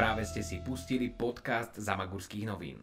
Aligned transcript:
Práve 0.00 0.24
ste 0.24 0.40
si 0.40 0.64
pustili 0.64 1.12
podcast 1.12 1.76
Zamagurských 1.76 2.48
novín. 2.48 2.80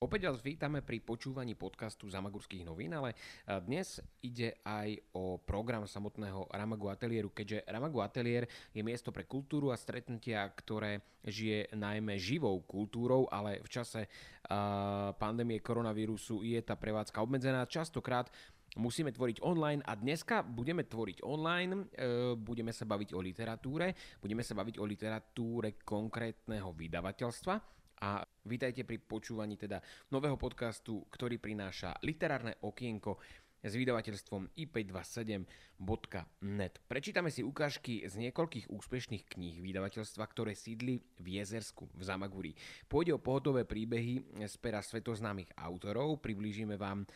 Opäť 0.00 0.32
vás 0.32 0.40
vítame 0.40 0.80
pri 0.80 1.04
počúvaní 1.04 1.52
podcastu 1.52 2.08
Zamagurských 2.08 2.64
novín, 2.64 2.96
ale 2.96 3.12
dnes 3.44 4.00
ide 4.24 4.56
aj 4.64 4.96
o 5.12 5.36
program 5.36 5.84
samotného 5.84 6.48
Ramagu 6.48 6.88
Atelieru, 6.88 7.28
keďže 7.28 7.68
Ramagu 7.68 8.00
Atelier 8.00 8.48
je 8.72 8.80
miesto 8.80 9.12
pre 9.12 9.28
kultúru 9.28 9.68
a 9.68 9.76
stretnutia, 9.76 10.48
ktoré 10.48 11.04
žije 11.20 11.68
najmä 11.76 12.16
živou 12.16 12.56
kultúrou, 12.64 13.28
ale 13.28 13.60
v 13.60 13.68
čase 13.68 14.08
uh, 14.08 15.12
pandémie 15.12 15.60
koronavírusu 15.60 16.40
je 16.40 16.60
tá 16.64 16.72
prevádzka 16.72 17.20
obmedzená. 17.20 17.68
Častokrát 17.68 18.32
musíme 18.76 19.12
tvoriť 19.12 19.42
online 19.42 19.82
a 19.84 19.96
dneska 19.96 20.44
budeme 20.44 20.84
tvoriť 20.84 21.24
online, 21.24 21.72
e, 21.92 22.36
budeme 22.36 22.72
sa 22.72 22.84
baviť 22.84 23.16
o 23.16 23.20
literatúre, 23.20 23.96
budeme 24.20 24.44
sa 24.44 24.54
baviť 24.56 24.76
o 24.80 24.84
literatúre 24.84 25.80
konkrétneho 25.80 26.72
vydavateľstva. 26.76 27.54
A 27.96 28.20
vítajte 28.44 28.84
pri 28.84 29.00
počúvaní 29.00 29.56
teda 29.56 29.80
nového 30.12 30.36
podcastu, 30.36 31.08
ktorý 31.08 31.40
prináša 31.40 31.96
literárne 32.04 32.60
okienko 32.60 33.16
s 33.64 33.72
vydavateľstvom 33.74 34.48
i527.net. 34.54 36.74
Prečítame 36.86 37.30
si 37.32 37.42
ukážky 37.42 38.06
z 38.06 38.16
niekoľkých 38.28 38.70
úspešných 38.70 39.24
kníh 39.26 39.60
vydavateľstva, 39.60 40.26
ktoré 40.28 40.54
sídli 40.54 41.02
v 41.20 41.28
Jezersku, 41.40 41.88
v 41.90 42.02
Zamaguri. 42.02 42.54
Pôjde 42.86 43.12
o 43.16 43.22
pohodové 43.22 43.64
príbehy 43.64 44.22
z 44.44 44.56
pera 44.60 44.82
svetoznámych 44.84 45.48
autorov, 45.58 46.22
priblížime 46.22 46.76
vám 46.78 47.04
e, 47.04 47.06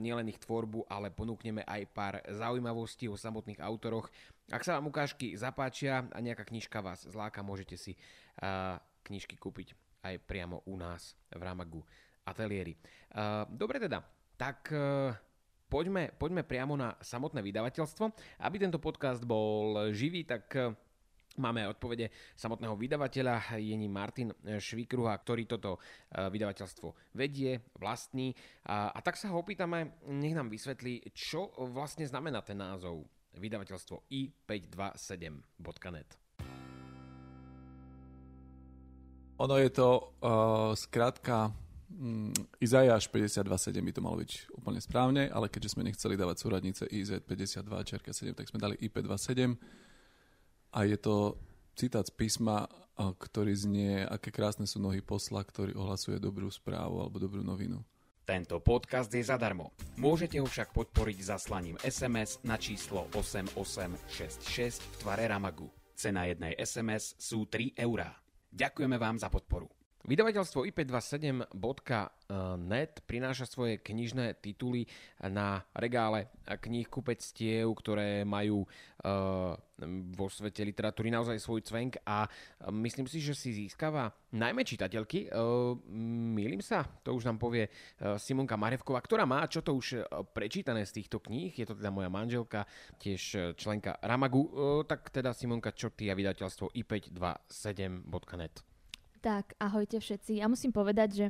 nielen 0.00 0.28
ich 0.30 0.40
tvorbu, 0.40 0.86
ale 0.86 1.10
ponúkneme 1.10 1.64
aj 1.64 1.86
pár 1.90 2.22
zaujímavostí 2.28 3.08
o 3.10 3.16
samotných 3.18 3.60
autoroch. 3.60 4.10
Ak 4.52 4.62
sa 4.62 4.78
vám 4.78 4.94
ukážky 4.94 5.34
zapáčia 5.34 6.06
a 6.14 6.18
nejaká 6.22 6.46
knižka 6.46 6.78
vás 6.78 7.02
zláka, 7.02 7.42
môžete 7.42 7.74
si 7.74 7.98
uh, 7.98 8.78
knižky 9.02 9.34
kúpiť 9.34 9.74
aj 10.06 10.22
priamo 10.22 10.62
u 10.70 10.78
nás 10.78 11.18
v 11.34 11.42
Ramagu 11.42 11.82
ateliéri. 12.22 12.78
Uh, 13.10 13.42
dobre 13.50 13.82
teda, 13.82 14.06
tak 14.38 14.70
poďme, 15.68 16.10
poďme 16.16 16.42
priamo 16.42 16.74
na 16.74 16.96
samotné 16.98 17.42
vydavateľstvo. 17.42 18.04
Aby 18.42 18.56
tento 18.62 18.80
podcast 18.80 19.26
bol 19.26 19.92
živý, 19.92 20.24
tak 20.24 20.56
eh, 20.56 20.72
Máme 21.36 21.68
odpovede 21.68 22.08
samotného 22.32 22.72
vydavateľa, 22.80 23.60
je 23.60 23.76
ním 23.76 23.92
Martin 23.92 24.32
Švikruha, 24.40 25.12
ktorý 25.20 25.44
toto 25.44 25.76
eh, 25.76 26.32
vydavateľstvo 26.32 27.12
vedie, 27.12 27.60
vlastní. 27.76 28.32
A, 28.64 28.96
a 28.96 28.98
tak 29.04 29.20
sa 29.20 29.28
ho 29.28 29.44
opýtame, 29.44 30.00
nech 30.08 30.32
nám 30.32 30.48
vysvetlí, 30.48 31.12
čo 31.12 31.52
vlastne 31.68 32.08
znamená 32.08 32.40
ten 32.40 32.56
názov 32.56 33.04
vydavateľstvo 33.36 34.08
i527.net. 34.08 36.10
Ono 39.36 39.60
je 39.60 39.68
to 39.68 40.00
uh, 40.00 40.72
skrátka 40.72 41.52
Mm, 41.86 42.34
Izajáš 42.58 43.06
52.7 43.14 43.78
by 43.78 43.92
to 43.94 44.02
malo 44.02 44.18
byť 44.18 44.50
úplne 44.58 44.82
správne, 44.82 45.30
ale 45.30 45.46
keďže 45.46 45.78
sme 45.78 45.86
nechceli 45.86 46.18
dávať 46.18 46.36
súradnice 46.42 46.82
IZ 46.90 47.22
52 47.22 47.62
čerka 47.86 48.10
7, 48.10 48.34
tak 48.34 48.50
sme 48.50 48.58
dali 48.58 48.74
IP27 48.82 49.54
a 50.74 50.82
je 50.82 50.98
to 50.98 51.38
citát 51.78 52.02
z 52.02 52.12
písma, 52.12 52.66
ktorý 52.96 53.54
znie, 53.54 54.02
aké 54.02 54.34
krásne 54.34 54.66
sú 54.66 54.82
nohy 54.82 54.98
posla, 54.98 55.44
ktorý 55.46 55.78
ohlasuje 55.78 56.18
dobrú 56.18 56.50
správu 56.50 56.98
alebo 56.98 57.22
dobrú 57.22 57.46
novinu. 57.46 57.84
Tento 58.26 58.58
podcast 58.58 59.06
je 59.14 59.22
zadarmo. 59.22 59.70
Môžete 60.02 60.42
ho 60.42 60.48
však 60.50 60.74
podporiť 60.74 61.18
zaslaním 61.30 61.78
SMS 61.86 62.42
na 62.42 62.58
číslo 62.58 63.06
8866 63.14 64.82
v 64.82 64.94
tvare 64.98 65.30
Ramagu. 65.30 65.70
Cena 65.94 66.26
jednej 66.26 66.58
SMS 66.58 67.14
sú 67.22 67.46
3 67.46 67.78
eurá. 67.78 68.10
Ďakujeme 68.50 68.98
vám 68.98 69.22
za 69.22 69.30
podporu. 69.30 69.70
Vydavateľstvo 70.06 70.70
ip27.net 70.70 72.92
prináša 73.10 73.42
svoje 73.42 73.82
knižné 73.82 74.38
tituly 74.38 74.86
na 75.18 75.66
regále 75.74 76.30
kníh 76.46 76.86
kupectiev, 76.86 77.66
ktoré 77.74 78.22
majú 78.22 78.62
uh, 78.62 79.58
vo 80.14 80.26
svete 80.30 80.62
literatúry 80.62 81.10
naozaj 81.10 81.42
svoj 81.42 81.66
cvenk 81.66 81.98
a 82.06 82.22
myslím 82.70 83.10
si, 83.10 83.18
že 83.18 83.34
si 83.34 83.50
získava 83.50 84.14
najmä 84.30 84.62
čitateľky. 84.62 85.26
Mýlim 86.38 86.62
sa, 86.62 86.86
to 87.02 87.10
už 87.10 87.26
nám 87.26 87.42
povie 87.42 87.66
Simonka 88.22 88.54
Marevková, 88.54 89.02
ktorá 89.02 89.26
má 89.26 89.42
čo 89.50 89.66
to 89.66 89.74
už 89.74 90.06
prečítané 90.30 90.86
z 90.86 91.02
týchto 91.02 91.18
kníh. 91.18 91.50
Je 91.50 91.66
to 91.66 91.74
teda 91.74 91.90
moja 91.90 92.06
manželka, 92.06 92.62
tiež 93.02 93.58
členka 93.58 93.98
Ramagu. 93.98 94.54
Tak 94.86 95.10
teda 95.10 95.34
Simonka, 95.34 95.74
čo 95.74 95.90
ty 95.90 96.06
a 96.08 96.14
vydateľstvo 96.14 96.70
ip27.net? 96.78 98.75
Tak, 99.26 99.58
ahojte 99.58 99.98
všetci. 99.98 100.38
Ja 100.38 100.46
musím 100.46 100.70
povedať, 100.70 101.08
že 101.10 101.26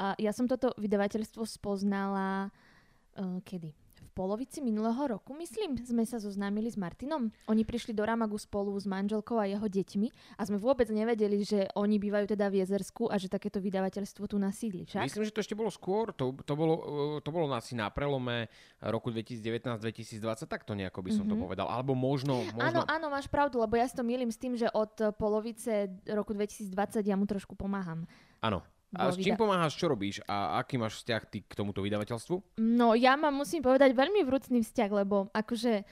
uh, 0.00 0.16
ja 0.16 0.32
som 0.32 0.48
toto 0.48 0.72
vydavateľstvo 0.80 1.44
spoznala 1.44 2.48
uh, 3.20 3.36
kedy? 3.44 3.83
Polovici 4.14 4.62
minulého 4.62 5.10
roku, 5.10 5.34
myslím, 5.34 5.74
sme 5.82 6.06
sa 6.06 6.22
zoznámili 6.22 6.70
s 6.70 6.78
Martinom. 6.78 7.34
Oni 7.50 7.66
prišli 7.66 7.90
do 7.90 8.06
Ramagu 8.06 8.38
spolu 8.38 8.70
s 8.78 8.86
manželkou 8.86 9.36
a 9.42 9.50
jeho 9.50 9.66
deťmi 9.66 10.38
a 10.38 10.42
sme 10.46 10.56
vôbec 10.62 10.86
nevedeli, 10.88 11.42
že 11.42 11.66
oni 11.74 11.98
bývajú 11.98 12.30
teda 12.38 12.46
v 12.46 12.62
Jezersku 12.62 13.10
a 13.10 13.18
že 13.18 13.26
takéto 13.26 13.58
vydavateľstvo 13.58 14.30
tu 14.30 14.38
nasídli. 14.38 14.86
Však? 14.86 15.02
Myslím, 15.02 15.26
že 15.26 15.34
to 15.34 15.42
ešte 15.42 15.58
bolo 15.58 15.74
skôr. 15.74 16.14
To, 16.14 16.30
to, 16.46 16.54
bolo, 16.54 16.74
to 17.18 17.30
bolo 17.34 17.50
asi 17.50 17.74
na 17.74 17.90
prelome 17.90 18.46
roku 18.78 19.10
2019-2020, 19.10 20.46
tak 20.46 20.62
to 20.62 20.78
nejako 20.78 21.02
by 21.02 21.10
som 21.10 21.26
mm-hmm. 21.26 21.30
to 21.30 21.36
mhm. 21.36 21.42
povedal. 21.42 21.66
Alebo 21.66 21.98
možno, 21.98 22.46
možno... 22.54 22.62
Áno, 22.62 22.80
áno, 22.86 23.06
máš 23.10 23.26
pravdu, 23.26 23.58
lebo 23.58 23.74
ja 23.74 23.90
si 23.90 23.98
to 23.98 24.06
milím 24.06 24.30
s 24.30 24.38
tým, 24.38 24.54
že 24.54 24.70
od 24.70 25.18
polovice 25.18 25.90
roku 26.06 26.30
2020 26.30 27.02
ja 27.02 27.18
mu 27.18 27.26
trošku 27.26 27.58
pomáham. 27.58 28.06
Áno, 28.44 28.60
a 28.96 29.10
s 29.10 29.18
čím 29.18 29.36
pomáhaš, 29.36 29.74
čo 29.74 29.90
robíš 29.90 30.22
a 30.24 30.58
aký 30.62 30.78
máš 30.78 31.02
vzťah 31.02 31.22
ty 31.28 31.38
k 31.42 31.52
tomuto 31.52 31.82
vydavateľstvu? 31.82 32.62
No 32.62 32.94
ja 32.94 33.18
mám, 33.18 33.34
musím 33.34 33.60
povedať, 33.60 33.92
veľmi 33.92 34.22
vrúcný 34.24 34.62
vzťah, 34.62 34.90
lebo 35.04 35.28
akože 35.34 35.84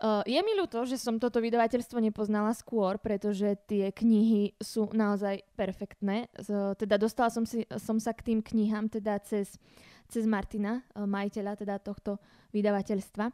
Uh, 0.00 0.24
je 0.24 0.40
mi 0.40 0.56
ľúto, 0.56 0.80
že 0.88 0.96
som 0.96 1.20
toto 1.20 1.44
vydavateľstvo 1.44 2.00
nepoznala 2.00 2.56
skôr, 2.56 2.96
pretože 2.96 3.52
tie 3.68 3.92
knihy 3.92 4.56
sú 4.56 4.88
naozaj 4.96 5.44
perfektné. 5.60 6.24
Uh, 6.40 6.72
teda 6.72 6.96
dostala 6.96 7.28
som, 7.28 7.44
si, 7.44 7.68
som 7.76 8.00
sa 8.00 8.16
k 8.16 8.32
tým 8.32 8.40
knihám 8.40 8.88
teda 8.88 9.20
cez, 9.20 9.60
cez 10.08 10.24
Martina, 10.24 10.80
uh, 10.96 11.04
majiteľa 11.04 11.52
teda 11.52 11.76
tohto 11.84 12.16
vydavateľstva. 12.56 13.28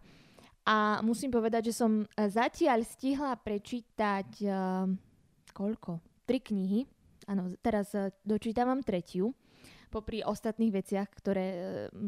A 0.67 0.99
musím 1.07 1.31
povedať, 1.31 1.71
že 1.71 1.79
som 1.79 2.03
zatiaľ 2.19 2.83
stihla 2.83 3.39
prečítať 3.39 4.43
uh, 4.43 4.91
koľko? 5.55 6.03
Tri 6.27 6.43
knihy 6.43 6.83
Áno, 7.27 7.51
teraz 7.59 7.91
e, 7.95 8.15
dočítavam 8.23 8.87
tretiu, 8.87 9.35
popri 9.91 10.23
ostatných 10.23 10.75
veciach, 10.75 11.09
ktoré 11.11 11.47
e, 11.47 11.59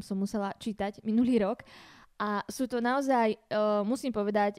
som 0.03 0.19
musela 0.19 0.55
čítať 0.55 1.03
minulý 1.03 1.43
rok. 1.43 1.67
A 2.19 2.43
sú 2.51 2.67
to 2.67 2.83
naozaj, 2.83 3.39
uh, 3.55 3.87
musím 3.87 4.11
povedať, 4.11 4.59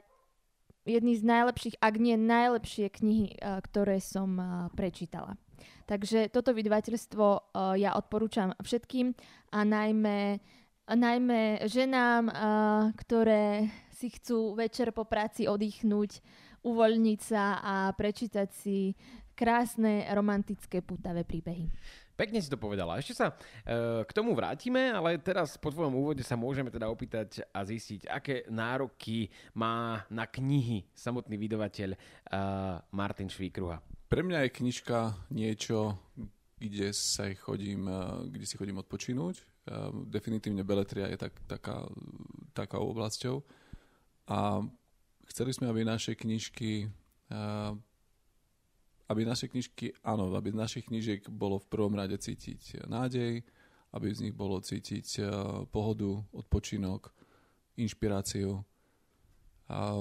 jedny 0.88 1.12
z 1.12 1.28
najlepších, 1.28 1.76
ak 1.76 1.94
nie 2.00 2.16
najlepšie 2.16 2.88
knihy, 2.88 3.36
ktoré 3.68 4.00
som 4.00 4.40
prečítala. 4.72 5.36
Takže 5.84 6.32
toto 6.32 6.56
vydavateľstvo 6.56 7.52
ja 7.76 7.92
odporúčam 8.00 8.56
všetkým 8.64 9.12
a 9.52 9.60
najmä, 9.60 10.40
najmä 10.88 11.68
ženám, 11.68 12.32
ktoré 12.96 13.68
si 13.92 14.08
chcú 14.08 14.56
večer 14.56 14.96
po 14.96 15.04
práci 15.04 15.44
oddychnúť, 15.44 16.24
uvoľniť 16.64 17.20
sa 17.20 17.60
a 17.60 17.74
prečítať 17.92 18.48
si 18.56 18.96
krásne, 19.40 20.04
romantické, 20.12 20.84
putavé 20.84 21.24
príbehy. 21.24 21.72
Pekne 22.12 22.36
si 22.44 22.52
to 22.52 22.60
povedala. 22.60 23.00
Ešte 23.00 23.16
sa 23.16 23.32
e, 23.32 24.04
k 24.04 24.12
tomu 24.12 24.36
vrátime, 24.36 24.92
ale 24.92 25.16
teraz 25.16 25.56
po 25.56 25.72
tvojom 25.72 25.96
úvode 25.96 26.20
sa 26.20 26.36
môžeme 26.36 26.68
teda 26.68 26.92
opýtať 26.92 27.40
a 27.48 27.64
zistiť, 27.64 28.12
aké 28.12 28.44
nároky 28.52 29.32
má 29.56 30.04
na 30.12 30.28
knihy 30.28 30.84
samotný 30.92 31.40
vydavateľ 31.40 31.96
e, 31.96 31.98
Martin 32.92 33.32
Švíkruha. 33.32 33.80
Pre 34.12 34.20
mňa 34.20 34.44
je 34.44 34.56
knižka 34.60 34.98
niečo, 35.32 35.96
kde 36.60 36.92
sa 36.92 37.32
chodím, 37.32 37.88
e, 37.88 38.28
kde 38.36 38.44
si 38.44 38.60
chodím 38.60 38.84
odpočinúť. 38.84 39.40
E, 39.40 39.44
definitívne 40.12 40.60
Beletria 40.60 41.08
je 41.08 41.16
tak, 41.16 41.32
taká, 41.48 41.88
taká 42.52 42.84
oblasťou. 42.84 43.40
A 44.28 44.60
chceli 45.32 45.56
sme, 45.56 45.72
aby 45.72 45.88
naše 45.88 46.12
knižky 46.12 46.84
e, 46.84 46.88
aby 49.10 49.26
naše 49.26 49.50
knižky, 49.50 49.98
áno, 50.06 50.30
aby 50.38 50.54
z 50.54 50.60
našich 50.62 50.84
knižiek 50.86 51.26
bolo 51.26 51.58
v 51.58 51.66
prvom 51.66 51.98
rade 51.98 52.14
cítiť 52.14 52.86
nádej, 52.86 53.42
aby 53.90 54.06
z 54.14 54.30
nich 54.30 54.34
bolo 54.38 54.62
cítiť 54.62 55.06
eh, 55.18 55.26
pohodu, 55.66 56.22
odpočinok, 56.30 57.10
inšpiráciu. 57.74 58.62
A 59.70 59.98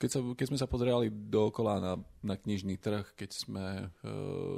keď, 0.00 0.08
sa, 0.08 0.20
keď 0.20 0.46
sme 0.48 0.58
sa 0.60 0.68
pozerali 0.68 1.12
dookola 1.12 1.80
na, 1.80 1.92
na 2.24 2.34
knižný 2.36 2.80
trh, 2.80 3.04
keď 3.12 3.30
sme, 3.36 3.66
uh, 4.00 4.56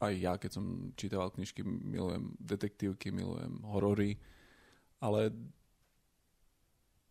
aj 0.00 0.12
ja, 0.16 0.32
keď 0.40 0.50
som 0.56 0.88
čítal 0.96 1.28
knižky, 1.28 1.60
milujem 1.60 2.32
detektívky, 2.40 3.12
milujem 3.12 3.60
horory, 3.60 4.16
ale 5.04 5.36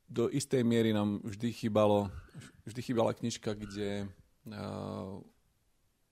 do 0.10 0.34
istej 0.34 0.66
miery 0.66 0.98
nám 0.98 1.22
vždy 1.22 1.54
chýbalo, 1.54 2.10
vždy 2.66 2.82
chýbala 2.82 3.14
knižka, 3.14 3.54
kde 3.54 4.10
uh, 4.50 5.22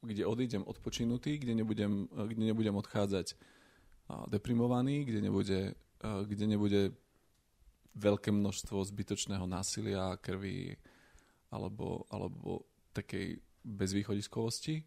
kde 0.05 0.23
odídem 0.23 0.63
odpočinutý, 0.63 1.41
kde 1.41 1.57
nebudem, 1.57 2.05
kde 2.05 2.53
nebudem 2.53 2.75
odchádzať 2.77 3.33
deprimovaný, 4.29 5.09
kde 5.09 5.19
nebude, 5.21 5.59
kde 5.99 6.45
nebude 6.45 6.81
veľké 7.95 8.29
množstvo 8.29 8.83
zbytočného 8.85 9.47
násilia, 9.47 10.19
krvi 10.21 10.77
alebo, 11.49 12.03
alebo 12.11 12.67
takej 12.91 13.39
bezvýchodiskovosti. 13.63 14.83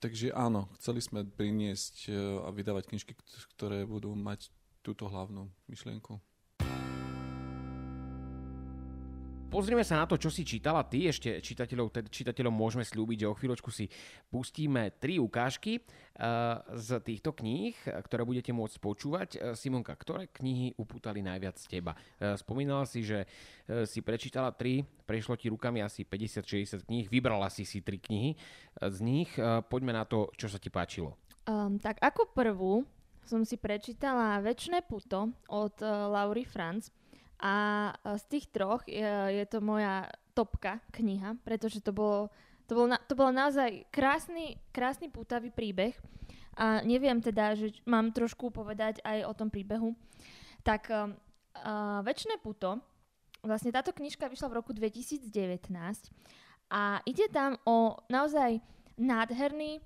Takže 0.00 0.32
áno, 0.32 0.72
chceli 0.80 1.04
sme 1.04 1.28
priniesť 1.28 2.08
e, 2.08 2.12
a 2.40 2.48
vydávať 2.48 2.88
knižky, 2.88 3.12
ktoré 3.52 3.84
budú 3.84 4.16
mať 4.16 4.48
túto 4.80 5.04
hlavnú 5.06 5.52
myšlienku. 5.68 6.16
Pozrime 9.50 9.82
sa 9.82 9.98
na 9.98 10.06
to, 10.06 10.14
čo 10.14 10.30
si 10.30 10.46
čítala 10.46 10.86
ty. 10.86 11.10
Ešte 11.10 11.42
čitateľov, 11.42 11.90
čitateľom 12.06 12.54
môžeme 12.54 12.86
slúbiť, 12.86 13.26
že 13.26 13.30
o 13.30 13.34
chvíľočku 13.34 13.74
si 13.74 13.90
pustíme 14.30 14.94
tri 15.02 15.18
ukážky 15.18 15.82
uh, 15.82 16.62
z 16.78 17.02
týchto 17.02 17.34
kníh, 17.34 17.74
ktoré 18.06 18.22
budete 18.22 18.54
môcť 18.54 18.78
počúvať. 18.78 19.28
Uh, 19.34 19.58
Simonka, 19.58 19.98
ktoré 19.98 20.30
knihy 20.30 20.78
upútali 20.78 21.18
najviac 21.18 21.58
teba? 21.66 21.98
Uh, 22.22 22.38
spomínala 22.38 22.86
si, 22.86 23.02
že 23.02 23.26
uh, 23.26 23.82
si 23.90 24.06
prečítala 24.06 24.54
tri, 24.54 24.86
prešlo 25.02 25.34
ti 25.34 25.50
rukami 25.50 25.82
asi 25.82 26.06
50-60 26.06 26.86
kníh, 26.86 27.10
vybrala 27.10 27.50
si 27.50 27.66
si 27.66 27.82
tri 27.82 27.98
knihy 27.98 28.38
z 28.78 28.98
nich. 29.02 29.34
Poďme 29.66 29.98
na 29.98 30.06
to, 30.06 30.30
čo 30.38 30.46
sa 30.46 30.62
ti 30.62 30.70
páčilo. 30.70 31.18
Um, 31.50 31.74
tak 31.82 31.98
ako 31.98 32.30
prvú 32.30 32.86
som 33.26 33.42
si 33.42 33.58
prečítala 33.58 34.38
Večné 34.38 34.86
puto 34.86 35.34
od 35.50 35.74
uh, 35.82 36.06
Laury 36.06 36.46
Franz. 36.46 36.94
A 37.40 37.54
z 38.20 38.24
tých 38.28 38.52
troch 38.52 38.84
je, 38.84 39.08
je 39.32 39.44
to 39.48 39.64
moja 39.64 40.04
topka 40.36 40.84
kniha, 40.92 41.40
pretože 41.40 41.80
to 41.80 41.92
bolo, 41.92 42.28
to 42.68 42.76
bolo, 42.76 42.92
to 43.08 43.14
bolo 43.16 43.32
naozaj 43.32 43.88
krásny, 43.88 44.60
krásny 44.70 45.08
pútavý 45.08 45.48
príbeh. 45.48 45.96
A 46.60 46.84
neviem 46.84 47.16
teda, 47.24 47.56
že 47.56 47.72
mám 47.88 48.12
trošku 48.12 48.52
povedať 48.52 49.00
aj 49.00 49.24
o 49.24 49.32
tom 49.32 49.48
príbehu. 49.48 49.96
Tak 50.60 50.92
uh, 50.92 51.08
Večné 52.04 52.36
puto, 52.44 52.76
vlastne 53.40 53.72
táto 53.72 53.96
knižka 53.96 54.28
vyšla 54.28 54.48
v 54.52 54.56
roku 54.60 54.76
2019 54.76 55.32
a 56.70 57.00
ide 57.08 57.26
tam 57.32 57.56
o 57.64 57.96
naozaj 58.12 58.60
nádherný, 59.00 59.80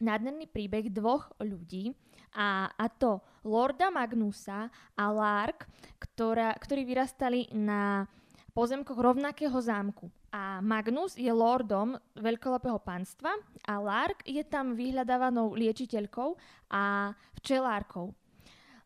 nádherný 0.00 0.48
príbeh 0.48 0.88
dvoch 0.90 1.30
ľudí, 1.38 1.94
a, 2.34 2.70
a 2.70 2.86
to 2.86 3.18
Lorda 3.42 3.90
Magnusa 3.90 4.70
a 4.94 5.04
Lark, 5.10 5.66
ktorá, 5.98 6.54
ktorí 6.54 6.86
vyrastali 6.86 7.50
na 7.50 8.06
pozemkoch 8.54 8.98
rovnakého 8.98 9.54
zámku. 9.58 10.10
A 10.30 10.62
Magnus 10.62 11.18
je 11.18 11.30
lordom 11.30 11.98
veľkolepého 12.14 12.78
panstva 12.78 13.34
a 13.66 13.74
Lark 13.82 14.22
je 14.22 14.42
tam 14.46 14.78
vyhľadávanou 14.78 15.58
liečiteľkou 15.58 16.38
a 16.70 17.10
včelárkou. 17.42 18.14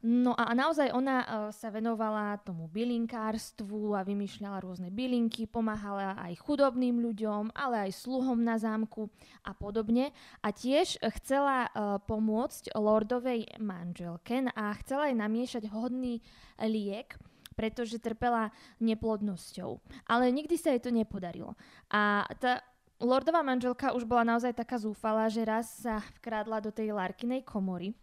No 0.04 0.36
a 0.36 0.52
naozaj 0.52 0.92
ona 0.92 1.24
uh, 1.24 1.26
sa 1.48 1.72
venovala 1.72 2.36
tomu 2.44 2.68
bylinkárstvu 2.68 3.96
a 3.96 4.04
vymýšľala 4.04 4.60
rôzne 4.60 4.92
bylinky, 4.92 5.48
pomáhala 5.48 6.12
aj 6.20 6.44
chudobným 6.44 7.00
ľuďom, 7.00 7.56
ale 7.56 7.88
aj 7.88 8.04
sluhom 8.04 8.36
na 8.44 8.60
zámku 8.60 9.08
a 9.40 9.56
podobne. 9.56 10.12
A 10.44 10.52
tiež 10.52 11.00
chcela 11.00 11.72
uh, 11.72 11.96
pomôcť 12.04 12.76
lordovej 12.76 13.48
manželke 13.56 14.44
a 14.52 14.76
chcela 14.84 15.08
aj 15.08 15.16
namiešať 15.24 15.72
hodný 15.72 16.20
liek, 16.60 17.16
pretože 17.56 17.96
trpela 17.96 18.52
neplodnosťou. 18.84 19.80
Ale 20.04 20.28
nikdy 20.28 20.60
sa 20.60 20.76
jej 20.76 20.84
to 20.84 20.92
nepodarilo. 20.92 21.56
A 21.88 22.28
tá 22.44 22.60
lordová 23.00 23.40
manželka 23.40 23.96
už 23.96 24.04
bola 24.04 24.36
naozaj 24.36 24.52
taká 24.52 24.76
zúfala, 24.76 25.32
že 25.32 25.48
raz 25.48 25.80
sa 25.80 26.04
vkrádla 26.20 26.60
do 26.60 26.68
tej 26.68 26.92
Larkinej 26.92 27.40
komory 27.40 27.96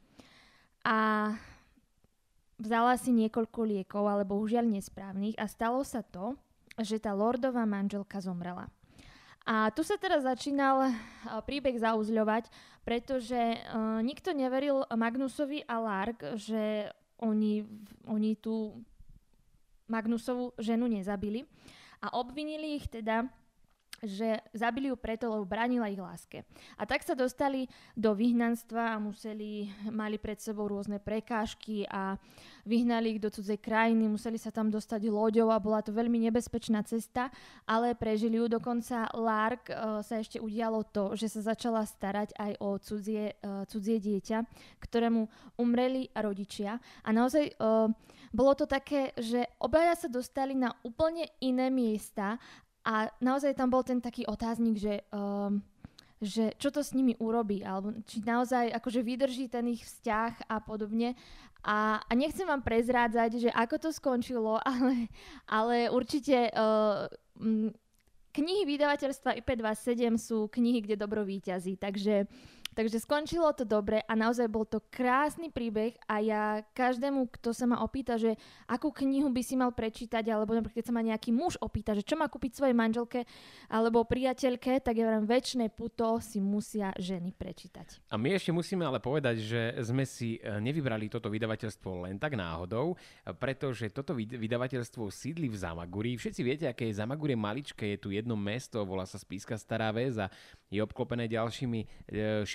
a 0.82 1.30
vzala 2.62 2.94
si 2.96 3.10
niekoľko 3.10 3.60
liekov, 3.66 4.06
ale 4.06 4.24
bohužiaľ 4.24 4.70
nesprávnych 4.70 5.36
a 5.42 5.50
stalo 5.50 5.82
sa 5.82 6.06
to, 6.06 6.38
že 6.78 7.02
tá 7.02 7.12
lordová 7.12 7.66
manželka 7.66 8.22
zomrela. 8.22 8.70
A 9.42 9.74
tu 9.74 9.82
sa 9.82 9.98
teraz 9.98 10.22
začínal 10.22 10.94
príbeh 11.50 11.74
zauzľovať, 11.82 12.46
pretože 12.86 13.58
uh, 13.58 14.00
nikto 14.06 14.38
neveril 14.38 14.86
Magnusovi 14.94 15.66
a 15.66 15.82
Lark, 15.82 16.38
že 16.38 16.94
oni, 17.18 17.66
oni 18.06 18.38
tú 18.38 18.78
Magnusovú 19.90 20.56
ženu 20.62 20.88
nezabili 20.88 21.44
a 22.00 22.16
obvinili 22.18 22.80
ich 22.80 22.88
teda 22.88 23.28
že 24.02 24.42
zabili 24.58 24.90
ju 24.90 24.98
preto, 24.98 25.30
lebo 25.30 25.46
bránila 25.46 25.86
ich 25.86 26.02
láske. 26.02 26.42
A 26.78 26.90
tak 26.90 27.06
sa 27.06 27.14
dostali 27.14 27.70
do 27.94 28.18
vyhnanstva 28.18 28.98
a 28.98 29.02
museli, 29.02 29.70
mali 29.94 30.18
pred 30.18 30.42
sebou 30.42 30.66
rôzne 30.66 30.98
prekážky 30.98 31.86
a 31.86 32.18
vyhnali 32.66 33.18
ich 33.18 33.22
do 33.22 33.30
cudzej 33.30 33.62
krajiny, 33.62 34.10
museli 34.10 34.42
sa 34.42 34.50
tam 34.50 34.74
dostať 34.74 35.06
loďou 35.06 35.54
a 35.54 35.62
bola 35.62 35.86
to 35.86 35.94
veľmi 35.94 36.18
nebezpečná 36.30 36.82
cesta, 36.82 37.30
ale 37.70 37.94
prežili 37.94 38.42
ju. 38.42 38.50
Dokonca 38.50 39.14
Lark 39.14 39.70
uh, 39.70 40.02
sa 40.02 40.18
ešte 40.18 40.42
udialo 40.42 40.82
to, 40.90 41.14
že 41.14 41.30
sa 41.30 41.54
začala 41.54 41.86
starať 41.86 42.34
aj 42.42 42.52
o 42.58 42.82
cudzie, 42.82 43.38
uh, 43.46 43.70
cudzie 43.70 44.02
dieťa, 44.02 44.38
ktorému 44.82 45.30
umreli 45.62 46.10
rodičia. 46.18 46.82
A 47.06 47.10
naozaj 47.14 47.54
uh, 47.62 47.86
bolo 48.32 48.54
to 48.56 48.66
také, 48.66 49.12
že 49.20 49.46
obaja 49.60 49.94
sa 49.94 50.08
dostali 50.10 50.56
na 50.58 50.72
úplne 50.82 51.28
iné 51.44 51.68
miesta 51.68 52.40
a 52.82 53.14
naozaj 53.22 53.54
tam 53.54 53.70
bol 53.70 53.86
ten 53.86 54.02
taký 54.02 54.26
otáznik, 54.26 54.82
že, 54.82 55.06
um, 55.14 55.62
že 56.18 56.54
čo 56.58 56.74
to 56.74 56.82
s 56.82 56.98
nimi 56.98 57.14
urobí, 57.22 57.62
alebo 57.62 57.94
či 58.10 58.26
naozaj 58.26 58.74
akože 58.74 59.02
vydrží 59.06 59.46
ten 59.50 59.70
ich 59.70 59.86
vzťah 59.86 60.50
a 60.50 60.58
podobne. 60.62 61.14
A, 61.62 62.02
a 62.02 62.12
nechcem 62.18 62.50
vám 62.50 62.66
prezrádzať, 62.66 63.32
že 63.38 63.50
ako 63.54 63.76
to 63.78 63.90
skončilo, 63.94 64.58
ale, 64.66 65.10
ale 65.46 65.78
určite 65.94 66.50
uh, 66.50 67.06
knihy 68.34 68.64
vydavateľstva 68.66 69.38
IP27 69.46 70.18
sú 70.18 70.50
knihy, 70.50 70.82
kde 70.82 70.96
dobro 70.98 71.22
výťazí, 71.22 71.78
takže 71.78 72.26
Takže 72.72 73.04
skončilo 73.04 73.52
to 73.52 73.68
dobre 73.68 74.00
a 74.08 74.14
naozaj 74.16 74.48
bol 74.48 74.64
to 74.64 74.80
krásny 74.88 75.52
príbeh 75.52 75.92
a 76.08 76.24
ja 76.24 76.44
každému, 76.72 77.28
kto 77.36 77.52
sa 77.52 77.68
ma 77.68 77.84
opýta, 77.84 78.16
že 78.16 78.40
akú 78.64 78.96
knihu 78.96 79.28
by 79.28 79.44
si 79.44 79.60
mal 79.60 79.76
prečítať, 79.76 80.24
alebo 80.32 80.56
napríklad 80.56 80.80
keď 80.80 80.86
sa 80.88 80.96
ma 80.96 81.04
nejaký 81.04 81.36
muž 81.36 81.60
opýta, 81.60 81.92
že 81.92 82.08
čo 82.08 82.16
má 82.16 82.32
kúpiť 82.32 82.56
svojej 82.56 82.72
manželke 82.72 83.28
alebo 83.68 84.08
priateľke, 84.08 84.80
tak 84.80 84.96
ja 84.96 85.20
vám 85.20 85.28
väčšie 85.28 85.68
puto 85.68 86.24
si 86.24 86.40
musia 86.40 86.96
ženy 86.96 87.36
prečítať. 87.36 88.08
A 88.08 88.16
my 88.16 88.40
ešte 88.40 88.56
musíme 88.56 88.88
ale 88.88 89.04
povedať, 89.04 89.44
že 89.44 89.62
sme 89.84 90.08
si 90.08 90.40
e, 90.40 90.64
nevybrali 90.64 91.12
toto 91.12 91.28
vydavateľstvo 91.28 92.08
len 92.08 92.16
tak 92.16 92.40
náhodou, 92.40 92.96
pretože 93.36 93.92
toto 93.92 94.16
vydavateľstvo 94.16 95.12
sídli 95.12 95.52
v 95.52 95.60
Zamaguri. 95.60 96.16
Všetci 96.16 96.42
viete, 96.42 96.66
aké 96.72 96.88
je 96.88 97.04
Zamagure 97.04 97.36
maličké, 97.36 98.00
je 98.00 98.00
tu 98.00 98.10
jedno 98.16 98.40
mesto, 98.40 98.80
volá 98.88 99.04
sa 99.04 99.20
Spíska 99.20 99.60
Stará 99.60 99.92
väz 99.92 100.24
a 100.24 100.32
je 100.72 100.80
obklopené 100.80 101.28
ďalšími 101.28 102.08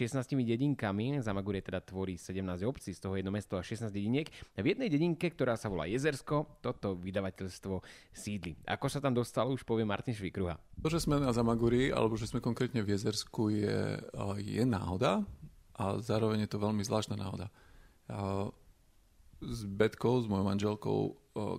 16 0.07 0.23
e, 0.23 0.47
dedinkami. 0.47 1.19
Zamagurie 1.19 1.59
teda 1.59 1.83
tvorí 1.83 2.15
17 2.15 2.63
obcí, 2.63 2.95
z 2.95 3.03
toho 3.03 3.19
jedno 3.19 3.35
mesto 3.35 3.59
a 3.59 3.63
16 3.67 3.91
dediniek. 3.91 4.31
V 4.55 4.67
jednej 4.67 4.87
dedinke, 4.87 5.27
ktorá 5.35 5.59
sa 5.59 5.67
volá 5.67 5.91
Jezersko, 5.91 6.63
toto 6.63 6.95
vydavateľstvo 6.95 7.83
sídli. 8.15 8.55
Ako 8.71 8.87
sa 8.87 9.03
tam 9.03 9.19
dostalo, 9.19 9.51
už 9.51 9.67
povie 9.67 9.83
Martin 9.83 10.15
Švikruha. 10.15 10.57
To, 10.79 10.87
že 10.87 11.03
sme 11.03 11.19
na 11.19 11.35
Zamaguri, 11.35 11.91
alebo 11.91 12.15
že 12.15 12.31
sme 12.31 12.39
konkrétne 12.39 12.87
v 12.87 12.95
Jezersku, 12.95 13.51
je, 13.51 13.99
je 14.39 14.63
náhoda 14.63 15.27
a 15.75 15.99
zároveň 15.99 16.47
je 16.47 16.51
to 16.55 16.63
veľmi 16.63 16.87
zvláštna 16.87 17.19
náhoda. 17.19 17.53
S 19.43 19.61
Betkou, 19.69 20.23
s 20.23 20.31
mojou 20.31 20.47
manželkou, 20.49 20.99